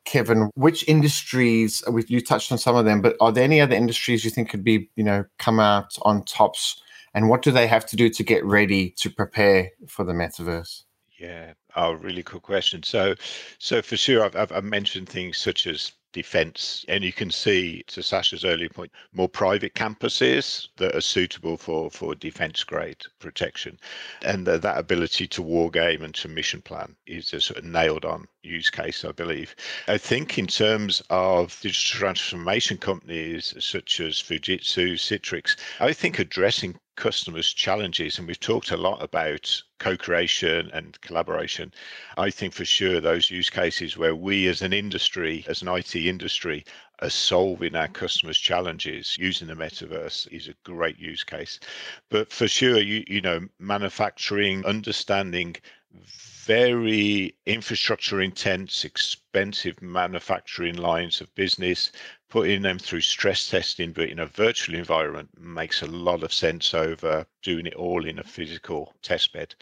Kevin, 0.04 0.50
which 0.56 0.86
industries, 0.90 1.82
uh, 1.88 1.96
you 2.08 2.22
touched 2.22 2.52
on 2.52 2.58
some 2.58 2.76
of 2.76 2.86
them, 2.86 3.02
but 3.02 3.16
are 3.22 3.32
there 3.32 3.44
any 3.44 3.62
other 3.62 3.76
industries 3.76 4.26
you 4.26 4.32
think 4.32 4.50
could 4.50 4.64
be, 4.64 4.90
you 4.96 5.04
know, 5.04 5.24
come 5.40 5.60
out 5.60 5.96
on 6.02 6.26
tops? 6.26 6.82
And 7.14 7.30
what 7.30 7.44
do 7.44 7.52
they 7.52 7.68
have 7.68 7.86
to 7.88 7.96
do 7.96 8.10
to 8.10 8.24
get 8.24 8.44
ready 8.44 8.94
to 8.98 9.10
prepare 9.10 9.70
for 9.88 10.04
the 10.04 10.14
metaverse? 10.14 10.84
Yeah, 11.18 11.54
oh, 11.76 11.94
really 11.94 12.24
cool 12.24 12.40
question. 12.40 12.84
So, 12.84 13.16
so 13.60 13.82
for 13.82 13.96
sure, 13.96 14.26
I've, 14.26 14.52
I've 14.52 14.64
mentioned 14.64 15.08
things 15.08 15.38
such 15.38 15.68
as 15.68 15.92
defense. 16.12 16.86
And 16.88 17.04
you 17.04 17.14
can 17.14 17.32
see, 17.32 17.84
to 17.88 18.02
Saša's 18.02 18.46
earlier 18.46 18.70
point, 18.70 18.92
more 19.14 19.30
private 19.30 19.74
campuses 19.74 20.68
that 20.78 20.96
are 20.96 21.02
suitable 21.02 21.58
for, 21.58 21.90
for 21.90 22.16
defense 22.16 22.64
grade 22.64 23.04
protection. 23.20 23.80
And 24.24 24.46
the, 24.46 24.58
that 24.60 24.78
ability 24.78 25.28
to 25.28 25.42
war 25.42 25.70
game 25.70 26.02
and 26.02 26.14
to 26.16 26.28
mission 26.28 26.62
plan 26.62 26.96
is 27.08 27.34
a 27.34 27.42
sort 27.42 27.60
of 27.60 27.66
nailed 27.66 28.06
on 28.06 28.28
use 28.44 28.70
case, 28.70 29.06
I 29.06 29.12
believe. 29.12 29.56
I 29.88 29.98
think 29.98 30.38
in 30.38 30.48
terms 30.48 31.02
of 31.10 31.60
digital 31.62 32.00
transformation 32.00 32.78
companies 32.78 33.54
such 33.60 34.00
as 34.00 34.16
Fujitsu, 34.16 34.94
Citrix, 34.94 35.56
I 35.80 35.94
think 35.94 36.20
addressing 36.20 36.80
customers' 36.96 37.54
challenges, 37.54 38.18
and 38.18 38.28
we've 38.28 38.40
talked 38.40 38.72
a 38.72 38.78
lot 38.78 39.02
about 39.02 39.62
co-creation 39.80 40.70
and 40.74 41.00
collaboration. 41.02 41.74
I 42.18 42.30
think 42.30 42.54
for 42.54 42.66
sure 42.66 43.00
those 43.00 43.32
use 43.32 43.50
cases 43.50 43.98
where 43.98 44.16
we 44.16 44.48
as 44.48 44.62
an 44.62 44.74
industry, 44.74 45.46
as 45.48 45.62
an 45.62 45.68
IT 45.68 45.96
industry, 45.96 46.66
are 47.00 47.10
solving 47.10 47.76
our 47.76 47.88
customers' 47.88 48.38
challenges 48.38 49.18
using 49.18 49.48
the 49.48 49.56
metaverse 49.56 50.28
is 50.32 50.48
a 50.48 50.54
great 50.64 51.00
use 51.00 51.24
case. 51.24 51.60
But 52.10 52.32
for 52.32 52.48
sure, 52.48 52.80
you 52.80 53.04
you 53.08 53.22
know, 53.22 53.48
manufacturing, 53.60 54.66
understanding 54.66 55.56
very 56.46 57.36
infrastructure 57.46 58.22
intense, 58.22 58.86
expensive 58.86 59.82
manufacturing 59.82 60.76
lines 60.76 61.22
of 61.22 61.34
business, 61.36 61.92
putting 62.32 62.62
them 62.62 62.80
through 62.80 63.02
stress 63.02 63.50
testing, 63.50 63.92
but 63.92 64.10
in 64.10 64.18
a 64.18 64.26
virtual 64.26 64.76
environment 64.76 65.30
makes 65.40 65.82
a 65.82 65.86
lot 65.86 66.24
of 66.24 66.34
sense 66.34 66.74
over 66.74 67.26
doing 67.44 67.68
it 67.68 67.76
all 67.76 68.06
in 68.06 68.18
a 68.18 68.24
physical 68.24 68.96
test 69.04 69.34
bed. 69.34 69.54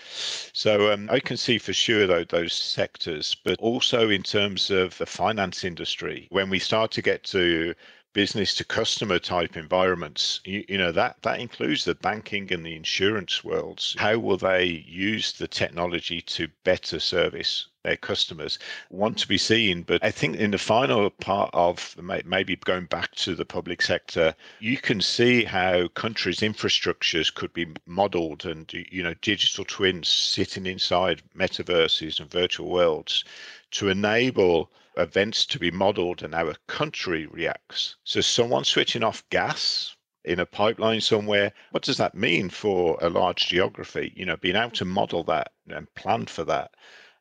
So 0.53 0.93
um, 0.93 1.09
I 1.11 1.19
can 1.19 1.35
see 1.35 1.57
for 1.57 1.73
sure 1.73 2.07
though 2.07 2.23
those 2.23 2.53
sectors, 2.53 3.35
but 3.43 3.59
also 3.59 4.09
in 4.09 4.23
terms 4.23 4.69
of 4.69 4.97
the 4.99 5.07
finance 5.07 5.63
industry, 5.63 6.27
when 6.29 6.49
we 6.49 6.59
start 6.59 6.91
to 6.91 7.01
get 7.01 7.23
to 7.25 7.73
business 8.13 8.55
to 8.55 8.63
customer 8.63 9.19
type 9.19 9.55
environments 9.55 10.41
you, 10.43 10.65
you, 10.67 10.77
know 10.77 10.91
that 10.91 11.15
that 11.21 11.39
includes 11.39 11.85
the 11.85 11.93
banking 11.95 12.51
and 12.51 12.65
the 12.65 12.75
insurance 12.75 13.43
worlds 13.43 13.95
how 13.99 14.17
will 14.17 14.37
they 14.37 14.65
use 14.65 15.33
the 15.33 15.47
technology 15.47 16.19
to 16.19 16.47
better 16.63 16.99
service 16.99 17.67
their 17.83 17.97
customers 17.97 18.59
want 18.89 19.17
to 19.17 19.27
be 19.27 19.37
seen 19.37 19.83
but 19.83 20.03
i 20.03 20.11
think 20.11 20.35
in 20.35 20.51
the 20.51 20.57
final 20.57 21.09
part 21.09 21.49
of 21.53 21.95
maybe 22.25 22.55
going 22.57 22.85
back 22.85 23.13
to 23.15 23.35
the 23.35 23.45
public 23.45 23.81
sector 23.81 24.35
you 24.59 24.77
can 24.77 25.01
see 25.01 25.43
how 25.43 25.87
countries 25.89 26.39
infrastructures 26.39 27.33
could 27.33 27.53
be 27.53 27.67
modeled 27.85 28.45
and 28.45 28.71
you 28.91 29.03
know 29.03 29.13
digital 29.21 29.65
twins 29.65 30.07
sitting 30.07 30.65
inside 30.65 31.21
metaverses 31.35 32.19
and 32.19 32.29
virtual 32.29 32.69
worlds 32.69 33.23
to 33.71 33.89
enable 33.89 34.71
events 34.97 35.45
to 35.45 35.59
be 35.59 35.71
modeled 35.71 36.23
and 36.23 36.33
how 36.33 36.47
a 36.47 36.55
country 36.67 37.25
reacts. 37.27 37.95
So, 38.03 38.21
someone 38.21 38.65
switching 38.65 39.03
off 39.03 39.27
gas 39.29 39.95
in 40.25 40.39
a 40.39 40.45
pipeline 40.45 41.01
somewhere, 41.01 41.53
what 41.71 41.83
does 41.83 41.97
that 41.97 42.15
mean 42.15 42.49
for 42.49 42.97
a 43.01 43.09
large 43.09 43.47
geography? 43.47 44.11
You 44.15 44.25
know, 44.25 44.37
being 44.37 44.55
able 44.55 44.71
to 44.71 44.85
model 44.85 45.23
that 45.25 45.53
and 45.69 45.93
plan 45.95 46.25
for 46.25 46.43
that 46.45 46.71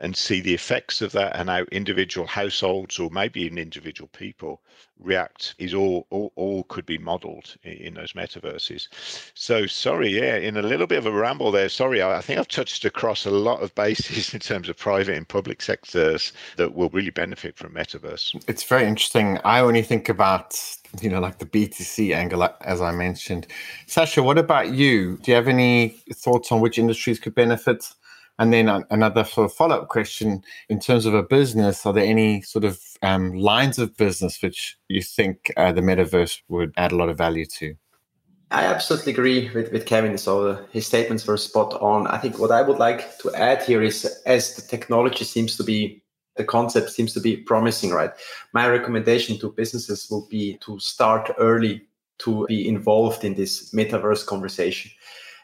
and 0.00 0.16
see 0.16 0.40
the 0.40 0.54
effects 0.54 1.02
of 1.02 1.12
that 1.12 1.34
and 1.36 1.48
how 1.48 1.64
individual 1.72 2.26
households 2.26 2.98
or 2.98 3.10
maybe 3.10 3.42
even 3.42 3.58
individual 3.58 4.08
people 4.12 4.60
react 5.00 5.54
is 5.58 5.74
all 5.74 6.06
all, 6.10 6.32
all 6.36 6.64
could 6.64 6.84
be 6.84 6.98
modeled 6.98 7.56
in, 7.62 7.72
in, 7.72 7.94
those 7.94 8.12
metaverses. 8.12 8.88
So 9.34 9.66
sorry 9.66 10.10
yeah 10.10 10.36
in 10.36 10.56
a 10.56 10.62
little 10.62 10.86
bit 10.86 10.98
of 10.98 11.06
a 11.06 11.12
ramble 11.12 11.50
there 11.50 11.68
sorry 11.68 12.02
I, 12.02 12.18
I, 12.18 12.20
think 12.20 12.38
i've 12.38 12.48
touched 12.48 12.84
across 12.84 13.24
a 13.24 13.30
lot 13.30 13.62
of 13.62 13.74
bases 13.74 14.34
in 14.34 14.40
terms 14.40 14.68
of 14.68 14.76
private 14.76 15.16
and 15.16 15.28
public 15.28 15.62
sectors 15.62 16.32
that 16.56 16.74
will 16.74 16.90
really 16.90 17.10
benefit 17.10 17.56
from 17.56 17.74
metaverse. 17.74 18.42
It's 18.48 18.64
very 18.64 18.86
interesting. 18.86 19.38
I 19.44 19.60
only 19.60 19.82
think 19.82 20.08
about 20.08 20.60
you 21.00 21.10
know 21.10 21.20
like 21.20 21.38
the 21.38 21.46
b2c 21.46 22.14
angle 22.14 22.48
as 22.62 22.80
i 22.80 22.92
mentioned. 22.92 23.46
Saša 23.86 24.24
what 24.24 24.38
about 24.38 24.72
you? 24.72 25.16
Do 25.18 25.30
you 25.30 25.34
have 25.36 25.48
any 25.48 25.88
thoughts 26.12 26.50
on 26.50 26.60
which 26.60 26.78
industries 26.78 27.18
could 27.18 27.34
benefit 27.34 27.92
and 28.38 28.52
then 28.52 28.84
another 28.90 29.24
sort 29.24 29.46
of 29.46 29.52
follow 29.52 29.76
up 29.76 29.88
question 29.88 30.42
in 30.68 30.78
terms 30.78 31.06
of 31.06 31.14
a 31.14 31.22
business, 31.22 31.84
are 31.84 31.92
there 31.92 32.04
any 32.04 32.40
sort 32.42 32.64
of 32.64 32.80
um, 33.02 33.34
lines 33.34 33.78
of 33.78 33.96
business 33.96 34.40
which 34.40 34.76
you 34.88 35.02
think 35.02 35.52
uh, 35.56 35.72
the 35.72 35.80
metaverse 35.80 36.40
would 36.48 36.72
add 36.76 36.92
a 36.92 36.96
lot 36.96 37.08
of 37.08 37.18
value 37.18 37.46
to? 37.58 37.74
I 38.50 38.64
absolutely 38.64 39.12
agree 39.12 39.50
with, 39.52 39.72
with 39.72 39.86
Kevin. 39.86 40.16
So 40.16 40.58
his 40.70 40.86
statements 40.86 41.26
were 41.26 41.36
spot 41.36 41.74
on. 41.82 42.06
I 42.06 42.18
think 42.18 42.38
what 42.38 42.50
I 42.50 42.62
would 42.62 42.78
like 42.78 43.18
to 43.18 43.34
add 43.34 43.62
here 43.62 43.82
is 43.82 44.04
as 44.24 44.54
the 44.54 44.62
technology 44.62 45.24
seems 45.24 45.56
to 45.56 45.64
be, 45.64 46.02
the 46.36 46.44
concept 46.44 46.90
seems 46.90 47.12
to 47.14 47.20
be 47.20 47.36
promising, 47.36 47.90
right? 47.90 48.12
My 48.54 48.68
recommendation 48.68 49.38
to 49.40 49.52
businesses 49.52 50.08
will 50.10 50.26
be 50.30 50.56
to 50.62 50.78
start 50.78 51.30
early 51.38 51.82
to 52.18 52.46
be 52.46 52.66
involved 52.66 53.24
in 53.24 53.34
this 53.34 53.72
metaverse 53.72 54.24
conversation 54.24 54.90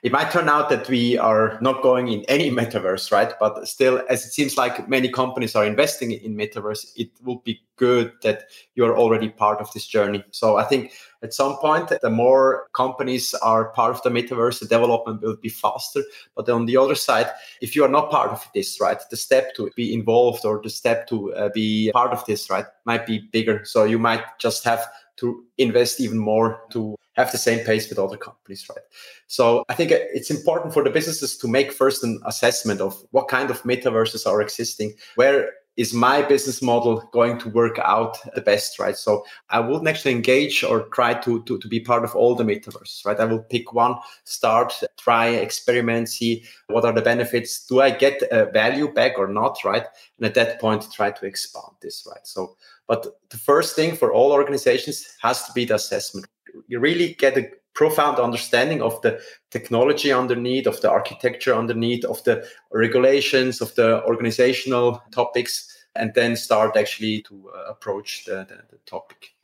it 0.04 0.12
might 0.12 0.30
turn 0.30 0.50
out 0.50 0.68
that 0.68 0.86
we 0.86 1.16
are 1.16 1.58
not 1.62 1.82
going 1.82 2.08
in 2.08 2.24
any 2.28 2.50
metaverse, 2.60 3.10
right? 3.10 3.32
But 3.40 3.66
still, 3.66 4.02
as 4.10 4.26
it 4.26 4.32
seems 4.32 4.58
like 4.58 4.86
many 4.86 5.08
companies 5.08 5.56
are 5.56 5.64
investing 5.64 6.12
in 6.12 6.36
metaverse, 6.36 6.92
it 6.94 7.08
would 7.22 7.42
be 7.42 7.62
good 7.76 8.12
that 8.22 8.44
you're 8.74 8.98
already 8.98 9.30
part 9.30 9.60
of 9.60 9.72
this 9.72 9.86
journey. 9.86 10.22
So 10.30 10.58
I 10.58 10.64
think 10.64 10.92
at 11.22 11.32
some 11.32 11.56
point, 11.56 11.90
the 12.02 12.10
more 12.10 12.68
companies 12.74 13.32
are 13.42 13.70
part 13.70 13.96
of 13.96 14.02
the 14.02 14.10
metaverse, 14.10 14.60
the 14.60 14.66
development 14.66 15.22
will 15.22 15.36
be 15.36 15.48
faster. 15.48 16.02
But 16.36 16.50
on 16.50 16.66
the 16.66 16.76
other 16.76 16.94
side, 16.94 17.30
if 17.62 17.74
you 17.74 17.82
are 17.82 17.88
not 17.88 18.10
part 18.10 18.30
of 18.30 18.46
this, 18.54 18.78
right, 18.82 18.98
the 19.10 19.16
step 19.16 19.54
to 19.56 19.70
be 19.74 19.94
involved 19.94 20.44
or 20.44 20.60
the 20.62 20.68
step 20.68 21.08
to 21.08 21.34
uh, 21.34 21.48
be 21.54 21.90
part 21.92 22.12
of 22.12 22.24
this, 22.26 22.50
right, 22.50 22.66
might 22.84 23.06
be 23.06 23.20
bigger. 23.32 23.64
So 23.64 23.84
you 23.84 23.98
might 23.98 24.22
just 24.38 24.64
have 24.64 24.86
to 25.16 25.44
invest 25.56 25.98
even 25.98 26.18
more 26.18 26.60
to 26.72 26.94
have 27.14 27.32
the 27.32 27.38
same 27.38 27.64
pace 27.64 27.88
with 27.88 27.98
other 27.98 28.16
companies, 28.16 28.68
right? 28.68 28.84
So 29.26 29.64
I 29.68 29.74
think 29.74 29.90
it's 29.92 30.30
important 30.30 30.74
for 30.74 30.82
the 30.82 30.90
businesses 30.90 31.36
to 31.38 31.48
make 31.48 31.72
first 31.72 32.04
an 32.04 32.20
assessment 32.26 32.80
of 32.80 33.02
what 33.12 33.28
kind 33.28 33.50
of 33.50 33.62
metaverses 33.62 34.26
are 34.26 34.40
existing, 34.40 34.94
where 35.16 35.50
is 35.76 35.92
my 35.92 36.22
business 36.22 36.62
model 36.62 37.08
going 37.12 37.38
to 37.38 37.48
work 37.48 37.78
out 37.80 38.16
the 38.34 38.40
best, 38.40 38.78
right? 38.78 38.96
So 38.96 39.24
I 39.50 39.58
wouldn't 39.58 39.88
actually 39.88 40.12
engage 40.12 40.62
or 40.62 40.82
try 40.90 41.14
to, 41.14 41.42
to, 41.42 41.58
to 41.58 41.68
be 41.68 41.80
part 41.80 42.04
of 42.04 42.14
all 42.14 42.36
the 42.36 42.44
metaverses, 42.44 43.04
right? 43.04 43.18
I 43.18 43.24
will 43.24 43.40
pick 43.40 43.72
one, 43.72 43.96
start, 44.22 44.72
try, 44.98 45.28
experiment, 45.28 46.08
see 46.08 46.44
what 46.68 46.84
are 46.84 46.92
the 46.92 47.02
benefits. 47.02 47.66
Do 47.66 47.80
I 47.80 47.90
get 47.90 48.22
a 48.30 48.46
value 48.46 48.92
back 48.92 49.18
or 49.18 49.26
not, 49.26 49.64
right? 49.64 49.84
And 50.18 50.26
at 50.26 50.34
that 50.34 50.60
point, 50.60 50.92
try 50.92 51.10
to 51.10 51.26
expand 51.26 51.74
this, 51.82 52.06
right? 52.08 52.24
So, 52.24 52.56
but 52.86 53.06
the 53.30 53.38
first 53.38 53.74
thing 53.74 53.96
for 53.96 54.12
all 54.12 54.30
organizations 54.30 55.16
has 55.22 55.44
to 55.46 55.52
be 55.54 55.64
the 55.64 55.74
assessment 55.74 56.26
you 56.68 56.78
really 56.78 57.14
get 57.14 57.36
a 57.36 57.50
profound 57.74 58.18
understanding 58.18 58.80
of 58.80 59.00
the 59.02 59.20
technology 59.50 60.12
underneath, 60.12 60.66
of 60.66 60.80
the 60.80 60.90
architecture 60.90 61.54
underneath, 61.54 62.04
of 62.04 62.22
the 62.24 62.46
regulations, 62.72 63.60
of 63.60 63.74
the 63.74 64.02
organizational 64.04 65.02
topics, 65.10 65.70
and 65.96 66.14
then 66.14 66.36
start 66.36 66.76
actually 66.76 67.22
to 67.22 67.50
uh, 67.54 67.70
approach 67.70 68.24
the, 68.24 68.46
the, 68.48 68.60
the, 68.70 68.78
topic. 68.86 69.34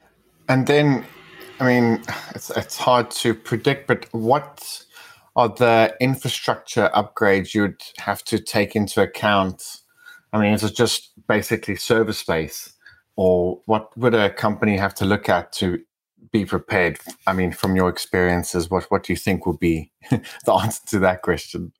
And 0.48 0.66
then, 0.66 1.04
I 1.58 1.66
mean, 1.66 2.02
it's, 2.34 2.50
it's 2.50 2.76
hard 2.76 3.10
to 3.12 3.34
predict, 3.34 3.86
but 3.86 4.06
what 4.12 4.84
are 5.36 5.48
the 5.48 5.94
infrastructure 6.00 6.90
upgrades 6.94 7.54
you'd 7.54 7.80
have 7.98 8.24
to 8.24 8.38
take 8.38 8.74
into 8.74 9.02
account? 9.02 9.80
I 10.32 10.40
mean, 10.40 10.52
is 10.52 10.64
it 10.64 10.74
just 10.74 11.12
basically 11.28 11.76
server 11.76 12.12
space? 12.12 12.72
Or 13.16 13.60
what 13.66 13.96
would 13.98 14.14
a 14.14 14.30
company 14.30 14.76
have 14.76 14.94
to 14.96 15.04
look 15.04 15.28
at 15.28 15.52
to 15.54 15.80
be 16.32 16.44
prepared? 16.44 16.98
I 17.26 17.32
mean, 17.32 17.52
from 17.52 17.76
your 17.76 17.88
experiences, 17.88 18.70
what 18.70 18.84
what 18.90 19.04
do 19.04 19.12
you 19.12 19.16
think 19.16 19.46
would 19.46 19.58
be 19.60 19.92
the 20.10 20.52
answer 20.52 20.82
to 20.88 20.98
that 21.00 21.22
question? 21.22 21.72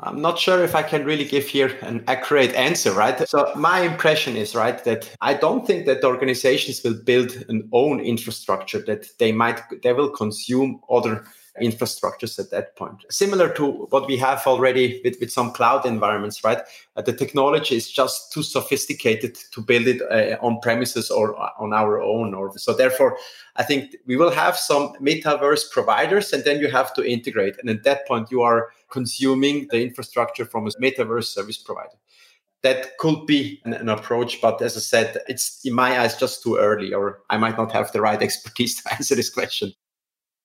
I'm 0.00 0.22
not 0.22 0.38
sure 0.38 0.64
if 0.64 0.74
I 0.74 0.82
can 0.82 1.04
really 1.04 1.24
give 1.24 1.46
here 1.46 1.76
an 1.82 2.02
accurate 2.08 2.54
answer, 2.54 2.92
right? 2.92 3.28
So 3.28 3.52
my 3.54 3.80
impression 3.80 4.36
is 4.36 4.54
right 4.54 4.82
that 4.84 5.14
I 5.20 5.34
don't 5.34 5.66
think 5.66 5.84
that 5.86 6.02
organizations 6.02 6.82
will 6.82 6.94
build 6.94 7.44
an 7.48 7.68
own 7.72 8.00
infrastructure 8.00 8.80
that 8.86 9.06
they 9.18 9.32
might 9.32 9.60
they 9.82 9.92
will 9.92 10.10
consume 10.10 10.80
other 10.90 11.24
infrastructures 11.60 12.38
at 12.38 12.50
that 12.50 12.76
point. 12.76 13.04
Similar 13.10 13.52
to 13.54 13.86
what 13.90 14.06
we 14.06 14.16
have 14.16 14.46
already 14.46 15.00
with, 15.04 15.16
with 15.20 15.30
some 15.30 15.52
cloud 15.52 15.84
environments, 15.84 16.42
right? 16.42 16.60
Uh, 16.96 17.02
the 17.02 17.12
technology 17.12 17.76
is 17.76 17.90
just 17.90 18.32
too 18.32 18.42
sophisticated 18.42 19.36
to 19.52 19.60
build 19.60 19.86
it 19.86 20.00
uh, 20.02 20.38
on 20.44 20.60
premises 20.60 21.10
or 21.10 21.36
on 21.60 21.74
our 21.74 22.00
own. 22.00 22.32
Or 22.32 22.56
so 22.56 22.72
therefore, 22.74 23.18
I 23.56 23.64
think 23.64 23.96
we 24.06 24.16
will 24.16 24.30
have 24.30 24.56
some 24.56 24.94
metaverse 24.94 25.70
providers, 25.70 26.32
and 26.32 26.42
then 26.44 26.58
you 26.58 26.70
have 26.70 26.94
to 26.94 27.04
integrate. 27.04 27.56
And 27.58 27.68
at 27.68 27.84
that 27.84 28.06
point, 28.06 28.30
you 28.30 28.40
are 28.40 28.70
consuming 28.90 29.68
the 29.70 29.82
infrastructure 29.82 30.46
from 30.46 30.66
a 30.66 30.70
metaverse 30.70 31.24
service 31.24 31.58
provider 31.58 31.98
that 32.62 32.96
could 32.98 33.26
be 33.26 33.60
an, 33.64 33.74
an, 33.74 33.88
approach. 33.88 34.40
But 34.40 34.62
as 34.62 34.76
I 34.76 34.80
said, 34.80 35.18
it's 35.28 35.60
in 35.64 35.74
my 35.74 36.00
eyes 36.00 36.16
just 36.16 36.42
too 36.42 36.56
early, 36.56 36.94
or 36.94 37.20
I 37.28 37.36
might 37.36 37.58
not 37.58 37.72
have 37.72 37.92
the 37.92 38.00
right 38.00 38.22
expertise 38.28 38.82
to 38.82 38.94
answer 38.94 39.14
this 39.14 39.30
question. 39.30 39.72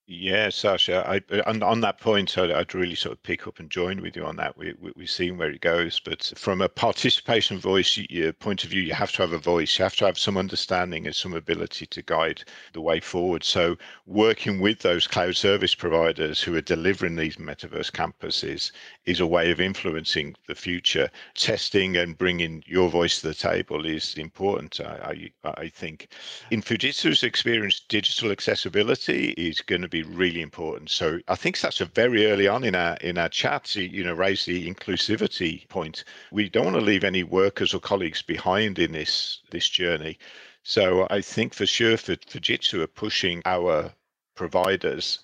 Yeah, 0.09 0.47
Saša, 0.47 1.05
I, 1.05 1.41
on, 1.49 1.61
on 1.61 1.81
that 1.81 1.99
point, 1.99 2.37
I'd, 2.37 2.49
I'd, 2.49 2.73
really 2.73 2.95
sort 2.95 3.11
of 3.11 3.21
pick 3.23 3.45
up 3.45 3.59
and 3.59 3.69
join 3.69 4.01
with 4.01 4.15
you 4.15 4.23
on 4.23 4.37
that. 4.37 4.57
We, 4.57 4.73
we, 4.79 4.93
have 4.97 5.09
seen 5.09 5.37
where 5.37 5.51
it 5.51 5.59
goes, 5.59 5.99
but 5.99 6.31
from 6.37 6.61
a 6.61 6.69
participation 6.69 7.59
voice 7.59 7.99
point 8.39 8.63
of 8.63 8.69
view, 8.69 8.81
you 8.81 8.93
have 8.93 9.11
to 9.11 9.23
have 9.23 9.33
a 9.33 9.37
voice. 9.37 9.77
You 9.77 9.83
have 9.83 9.97
to 9.97 10.05
have 10.05 10.17
some 10.17 10.37
understanding 10.37 11.07
and 11.07 11.13
some 11.13 11.33
ability 11.33 11.87
to 11.87 12.01
guide 12.01 12.45
the 12.71 12.79
way 12.79 13.01
forward. 13.01 13.43
So, 13.43 13.75
working 14.05 14.61
with 14.61 14.79
those 14.79 15.07
cloud 15.07 15.35
service 15.35 15.75
providers 15.75 16.41
who 16.41 16.55
are 16.55 16.61
delivering 16.61 17.17
these 17.17 17.35
metaverse 17.35 17.91
campuses 17.91 18.71
is 19.03 19.19
a 19.19 19.27
way 19.27 19.51
of 19.51 19.59
influencing 19.59 20.37
the 20.47 20.55
future. 20.55 21.09
Testing 21.35 21.97
and 21.97 22.17
bringing 22.17 22.63
your 22.65 22.89
voice 22.89 23.19
to 23.19 23.27
the 23.27 23.33
table 23.33 23.85
is 23.85 24.13
important, 24.15 24.79
I, 24.79 25.29
I, 25.43 25.53
I 25.57 25.67
think. 25.67 26.07
In 26.49 26.61
Fujitsu's 26.61 27.23
experience, 27.23 27.81
digital 27.81 28.31
accessibility 28.31 29.31
is 29.31 29.59
going 29.59 29.81
to 29.81 29.89
be 29.89 29.96
be 30.03 30.15
really 30.15 30.41
important. 30.41 30.89
So 30.89 31.19
I 31.27 31.35
think 31.35 31.59
that's 31.59 31.81
a 31.81 31.85
very 31.85 32.25
early 32.27 32.47
on 32.47 32.63
in 32.63 32.75
our 32.75 32.95
in 32.97 33.17
our 33.17 33.29
chat, 33.29 33.75
you 33.75 34.03
know, 34.03 34.13
raise 34.13 34.45
the 34.45 34.71
inclusivity 34.73 35.67
point. 35.69 36.03
We 36.31 36.49
don't 36.49 36.65
want 36.65 36.77
to 36.77 36.91
leave 36.91 37.03
any 37.03 37.23
workers 37.23 37.73
or 37.73 37.79
colleagues 37.79 38.21
behind 38.21 38.79
in 38.79 38.91
this 38.91 39.41
this 39.51 39.67
journey. 39.69 40.17
So 40.63 41.07
I 41.09 41.21
think 41.21 41.53
for 41.53 41.65
sure 41.65 41.97
for 41.97 42.15
Fujitsu 42.15 42.81
are 42.81 42.87
pushing 42.87 43.41
our 43.45 43.93
providers 44.35 45.19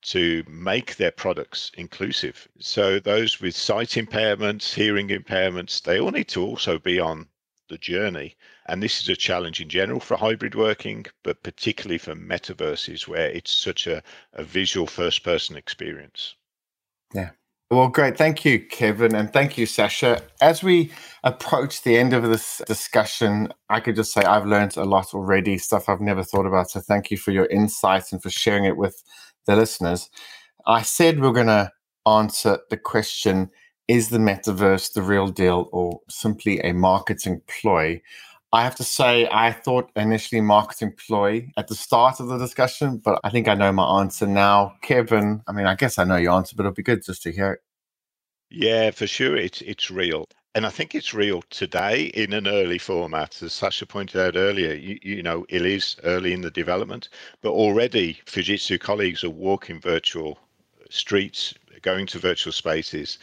to 0.00 0.44
make 0.48 0.96
their 0.96 1.10
products 1.10 1.70
inclusive. 1.76 2.48
So 2.60 2.98
those 2.98 3.40
with 3.40 3.56
sight 3.56 3.90
impairments, 3.90 4.74
hearing 4.74 5.08
impairments, 5.08 5.82
they 5.82 6.00
all 6.00 6.10
need 6.10 6.28
to 6.28 6.42
also 6.42 6.78
be 6.78 7.00
on 7.00 7.28
the 7.68 7.78
journey. 7.78 8.36
And 8.68 8.82
this 8.82 9.00
is 9.00 9.08
a 9.08 9.16
challenge 9.16 9.60
in 9.60 9.68
general 9.68 10.00
for 10.00 10.16
hybrid 10.16 10.54
working, 10.54 11.06
but 11.24 11.42
particularly 11.42 11.98
for 11.98 12.14
metaverses 12.14 13.08
where 13.08 13.30
it's 13.30 13.50
such 13.52 13.86
a, 13.86 14.02
a 14.34 14.44
visual 14.44 14.86
first 14.86 15.24
person 15.24 15.56
experience. 15.56 16.34
Yeah. 17.14 17.30
Well, 17.70 17.88
great. 17.88 18.16
Thank 18.16 18.44
you, 18.46 18.60
Kevin. 18.60 19.14
And 19.14 19.30
thank 19.30 19.58
you, 19.58 19.66
Saša. 19.66 20.22
As 20.40 20.62
we 20.62 20.90
approach 21.22 21.82
the 21.82 21.98
end 21.98 22.14
of 22.14 22.22
this 22.22 22.62
discussion, 22.66 23.52
I 23.68 23.80
could 23.80 23.96
just 23.96 24.12
say 24.12 24.22
I've 24.22 24.46
learned 24.46 24.76
a 24.76 24.84
lot 24.84 25.12
already, 25.12 25.58
stuff 25.58 25.88
I've 25.88 26.00
never 26.00 26.22
thought 26.22 26.46
about. 26.46 26.70
So 26.70 26.80
thank 26.80 27.10
you 27.10 27.18
for 27.18 27.30
your 27.30 27.46
insights 27.46 28.10
and 28.12 28.22
for 28.22 28.30
sharing 28.30 28.64
it 28.64 28.78
with 28.78 29.02
the 29.46 29.54
listeners. 29.54 30.08
I 30.66 30.80
said 30.82 31.20
we're 31.20 31.32
going 31.32 31.46
to 31.46 31.72
answer 32.06 32.58
the 32.70 32.76
question 32.78 33.50
is 33.86 34.10
the 34.10 34.18
metaverse 34.18 34.92
the 34.92 35.02
real 35.02 35.28
deal 35.28 35.68
or 35.72 36.00
simply 36.08 36.60
a 36.60 36.72
marketing 36.72 37.40
ploy? 37.48 38.00
I 38.52 38.64
have 38.64 38.76
to 38.76 38.84
say, 38.84 39.28
I 39.30 39.52
thought 39.52 39.90
initially 39.96 40.40
marketing 40.40 40.94
ploy 41.06 41.48
at 41.58 41.68
the 41.68 41.74
start 41.76 42.20
of 42.20 42.28
the 42.28 42.38
discussion, 42.38 42.98
but 42.98 43.20
I 43.24 43.30
think 43.30 43.48
I 43.48 43.54
know 43.54 43.72
my 43.72 44.00
answer 44.00 44.26
now. 44.26 44.74
Kevin, 44.82 45.42
I 45.46 45.52
mean, 45.52 45.66
I 45.66 45.74
guess 45.76 45.98
I 45.98 46.04
know 46.04 46.16
your 46.16 46.32
answer, 46.32 46.56
but 46.56 46.64
it'll 46.64 46.74
be 46.74 46.82
good 46.82 47.04
just 47.04 47.22
to 47.24 47.32
hear 47.32 47.52
it. 47.52 47.60
Yeah, 48.50 48.92
for 48.92 49.06
sure. 49.06 49.36
It's 49.36 49.60
it's 49.62 49.90
real. 49.90 50.24
And 50.54 50.64
I 50.66 50.70
think 50.70 50.94
it's 50.94 51.12
real 51.14 51.42
today 51.50 52.04
in 52.06 52.32
an 52.32 52.48
early 52.48 52.78
format. 52.78 53.42
As 53.42 53.52
Saša 53.52 53.88
pointed 53.88 54.20
out 54.20 54.36
earlier, 54.36 54.74
you, 54.74 54.98
you 55.02 55.22
know, 55.22 55.44
it 55.50 55.66
is 55.66 55.96
early 56.04 56.32
in 56.32 56.40
the 56.42 56.50
development, 56.50 57.10
but 57.42 57.50
already 57.52 58.20
Fujitsu 58.26 58.80
colleagues 58.80 59.24
are 59.24 59.30
walking 59.30 59.80
virtual 59.80 60.38
streets, 60.90 61.54
going 61.82 62.06
to 62.06 62.18
virtual 62.20 62.52
spaces, 62.52 63.18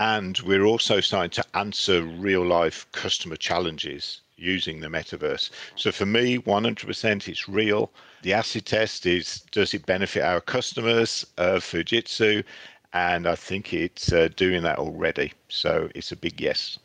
and 0.00 0.38
we're 0.40 0.64
also 0.64 1.00
starting 1.00 1.30
to 1.30 1.44
answer 1.58 2.02
real 2.02 2.44
life 2.46 2.86
customer 2.92 3.36
challenges 3.36 4.22
using 4.40 4.80
the 4.80 4.88
metaverse. 4.88 5.50
So 5.76 5.92
for 5.92 6.06
me, 6.06 6.38
100% 6.38 7.28
it's 7.28 7.48
real. 7.48 7.92
The 8.22 8.32
acid 8.32 8.66
test 8.66 9.06
is 9.06 9.40
does 9.52 9.74
it 9.74 9.86
benefit 9.86 10.22
our 10.22 10.40
customers 10.40 11.26
of 11.38 11.62
Fujitsu? 11.62 12.44
And 12.92 13.26
I 13.26 13.36
think 13.36 13.72
it's 13.72 14.12
uh, 14.12 14.28
doing 14.34 14.62
that 14.62 14.78
already. 14.78 15.32
So 15.48 15.88
it's 15.94 16.12
a 16.12 16.16
big 16.16 16.40
yes. 16.40 16.78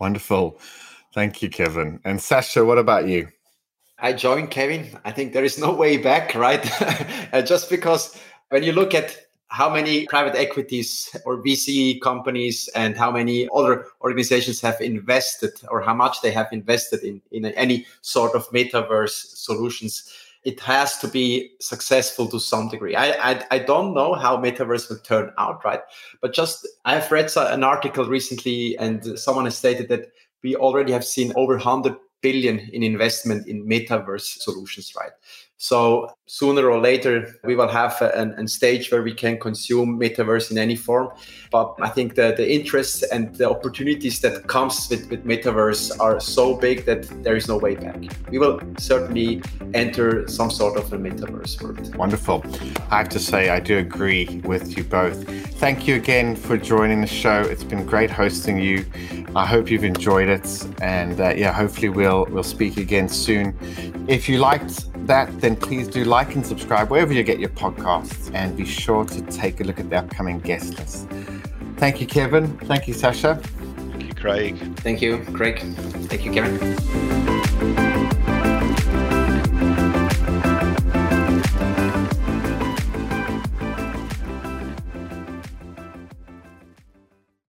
Wonderful. 0.00 0.58
Thank 1.14 1.42
you, 1.42 1.50
Kevin. 1.50 2.00
And 2.04 2.18
Saša, 2.18 2.66
what 2.66 2.78
about 2.78 3.06
you? 3.06 3.28
I 3.98 4.12
join 4.12 4.48
Kevin. 4.48 4.98
I 5.04 5.12
think 5.12 5.32
there 5.32 5.44
is 5.44 5.58
no 5.58 5.72
way 5.72 5.96
back, 5.96 6.34
right? 6.34 6.62
Just 7.46 7.70
because 7.70 8.18
when 8.48 8.64
you 8.64 8.72
look 8.72 8.94
at 8.94 9.16
how 9.52 9.68
many 9.68 10.06
private 10.06 10.34
equities 10.34 11.14
or 11.26 11.36
VC 11.36 12.00
companies 12.00 12.70
and 12.74 12.96
how 12.96 13.10
many 13.10 13.46
other 13.54 13.84
organizations 14.00 14.62
have 14.62 14.80
invested 14.80 15.50
or 15.68 15.82
how 15.82 15.92
much 15.92 16.22
they 16.22 16.30
have 16.30 16.48
invested 16.52 17.02
in, 17.02 17.20
in 17.32 17.44
any 17.44 17.86
sort 18.00 18.34
of 18.34 18.48
metaverse 18.48 19.10
solutions. 19.36 20.10
It 20.44 20.58
has 20.60 20.96
to 21.00 21.06
be 21.06 21.50
successful 21.60 22.28
to 22.28 22.40
some 22.40 22.68
degree. 22.68 22.96
I, 22.96 23.32
I, 23.32 23.44
I 23.50 23.58
don't 23.58 23.92
know 23.92 24.14
how 24.14 24.38
metaverse 24.38 24.88
will 24.88 24.98
turn 24.98 25.30
out, 25.36 25.62
right? 25.66 25.80
But 26.22 26.32
just 26.32 26.66
I 26.86 26.94
have 26.94 27.12
read 27.12 27.30
an 27.36 27.62
article 27.62 28.06
recently, 28.06 28.76
and 28.78 29.18
someone 29.18 29.44
has 29.44 29.56
stated 29.56 29.88
that 29.88 30.12
we 30.42 30.56
already 30.56 30.92
have 30.92 31.04
seen 31.04 31.30
over 31.36 31.56
100 31.56 31.94
billion 32.22 32.58
in 32.72 32.82
investment 32.82 33.46
in 33.46 33.66
metaverse 33.66 34.38
solutions, 34.38 34.94
right? 34.96 35.12
So 35.62 36.08
sooner 36.26 36.68
or 36.68 36.80
later, 36.80 37.36
we 37.44 37.54
will 37.54 37.68
have 37.68 38.02
a, 38.02 38.48
stage 38.48 38.90
where 38.90 39.04
we 39.04 39.14
can 39.14 39.38
consume 39.38 39.96
metaverse 39.96 40.50
in 40.50 40.58
any 40.58 40.74
form. 40.74 41.10
But 41.52 41.76
I 41.80 41.88
think 41.88 42.16
that 42.16 42.36
the 42.36 42.52
interests 42.52 43.04
and 43.04 43.32
the 43.36 43.48
opportunities 43.48 44.18
that 44.22 44.48
comes 44.48 44.88
with, 44.90 45.08
with 45.08 45.24
metaverse 45.24 46.00
are 46.00 46.18
so 46.18 46.56
big 46.56 46.84
that 46.86 47.02
there 47.22 47.36
is 47.36 47.46
no 47.46 47.58
way 47.58 47.76
back. 47.76 47.96
We 48.28 48.40
will 48.40 48.60
certainly 48.76 49.40
enter 49.72 50.26
some 50.26 50.50
sort 50.50 50.76
of 50.76 50.92
a 50.92 50.98
metaverse 50.98 51.62
world. 51.62 51.94
Wonderful. 51.94 52.44
I 52.90 52.98
have 52.98 53.08
to 53.10 53.20
say, 53.20 53.50
I 53.50 53.60
do 53.60 53.78
agree 53.78 54.42
with 54.44 54.76
you 54.76 54.82
both. 54.82 55.28
Thank 55.60 55.86
you 55.86 55.94
again 55.94 56.34
for 56.34 56.56
joining 56.56 57.02
the 57.02 57.06
show. 57.06 57.40
It's 57.40 57.62
been 57.62 57.86
great 57.86 58.10
hosting 58.10 58.58
you. 58.58 58.84
I 59.36 59.46
hope 59.46 59.70
you've 59.70 59.84
enjoyed 59.84 60.28
it, 60.28 60.66
and 60.82 61.20
uh, 61.20 61.34
yeah, 61.34 61.52
hopefully 61.52 61.88
we'll 61.88 62.26
we'll 62.26 62.42
speak 62.42 62.76
again 62.76 63.08
soon. 63.08 63.56
If 64.08 64.28
you 64.28 64.36
liked 64.38 64.91
that, 65.06 65.40
then 65.40 65.56
please 65.56 65.88
do 65.88 66.04
like 66.04 66.34
and 66.34 66.44
subscribe 66.44 66.90
wherever 66.90 67.12
you 67.12 67.22
get 67.22 67.38
your 67.38 67.50
podcasts 67.50 68.32
and 68.34 68.56
be 68.56 68.64
sure 68.64 69.04
to 69.04 69.22
take 69.22 69.60
a 69.60 69.64
look 69.64 69.80
at 69.80 69.90
the 69.90 69.96
upcoming 69.96 70.40
guest 70.40 70.78
list. 70.78 71.08
Thank 71.76 72.00
you, 72.00 72.06
Kevin. 72.06 72.56
Thank 72.58 72.86
you, 72.86 72.94
Saša. 72.94 73.42
Thank 73.42 74.02
you, 74.04 74.14
Craig. 74.14 74.76
Thank 74.78 75.02
you, 75.02 75.18
Craig. 75.32 75.58
Thank 76.08 76.24
you, 76.24 76.32
Kevin. 76.32 77.41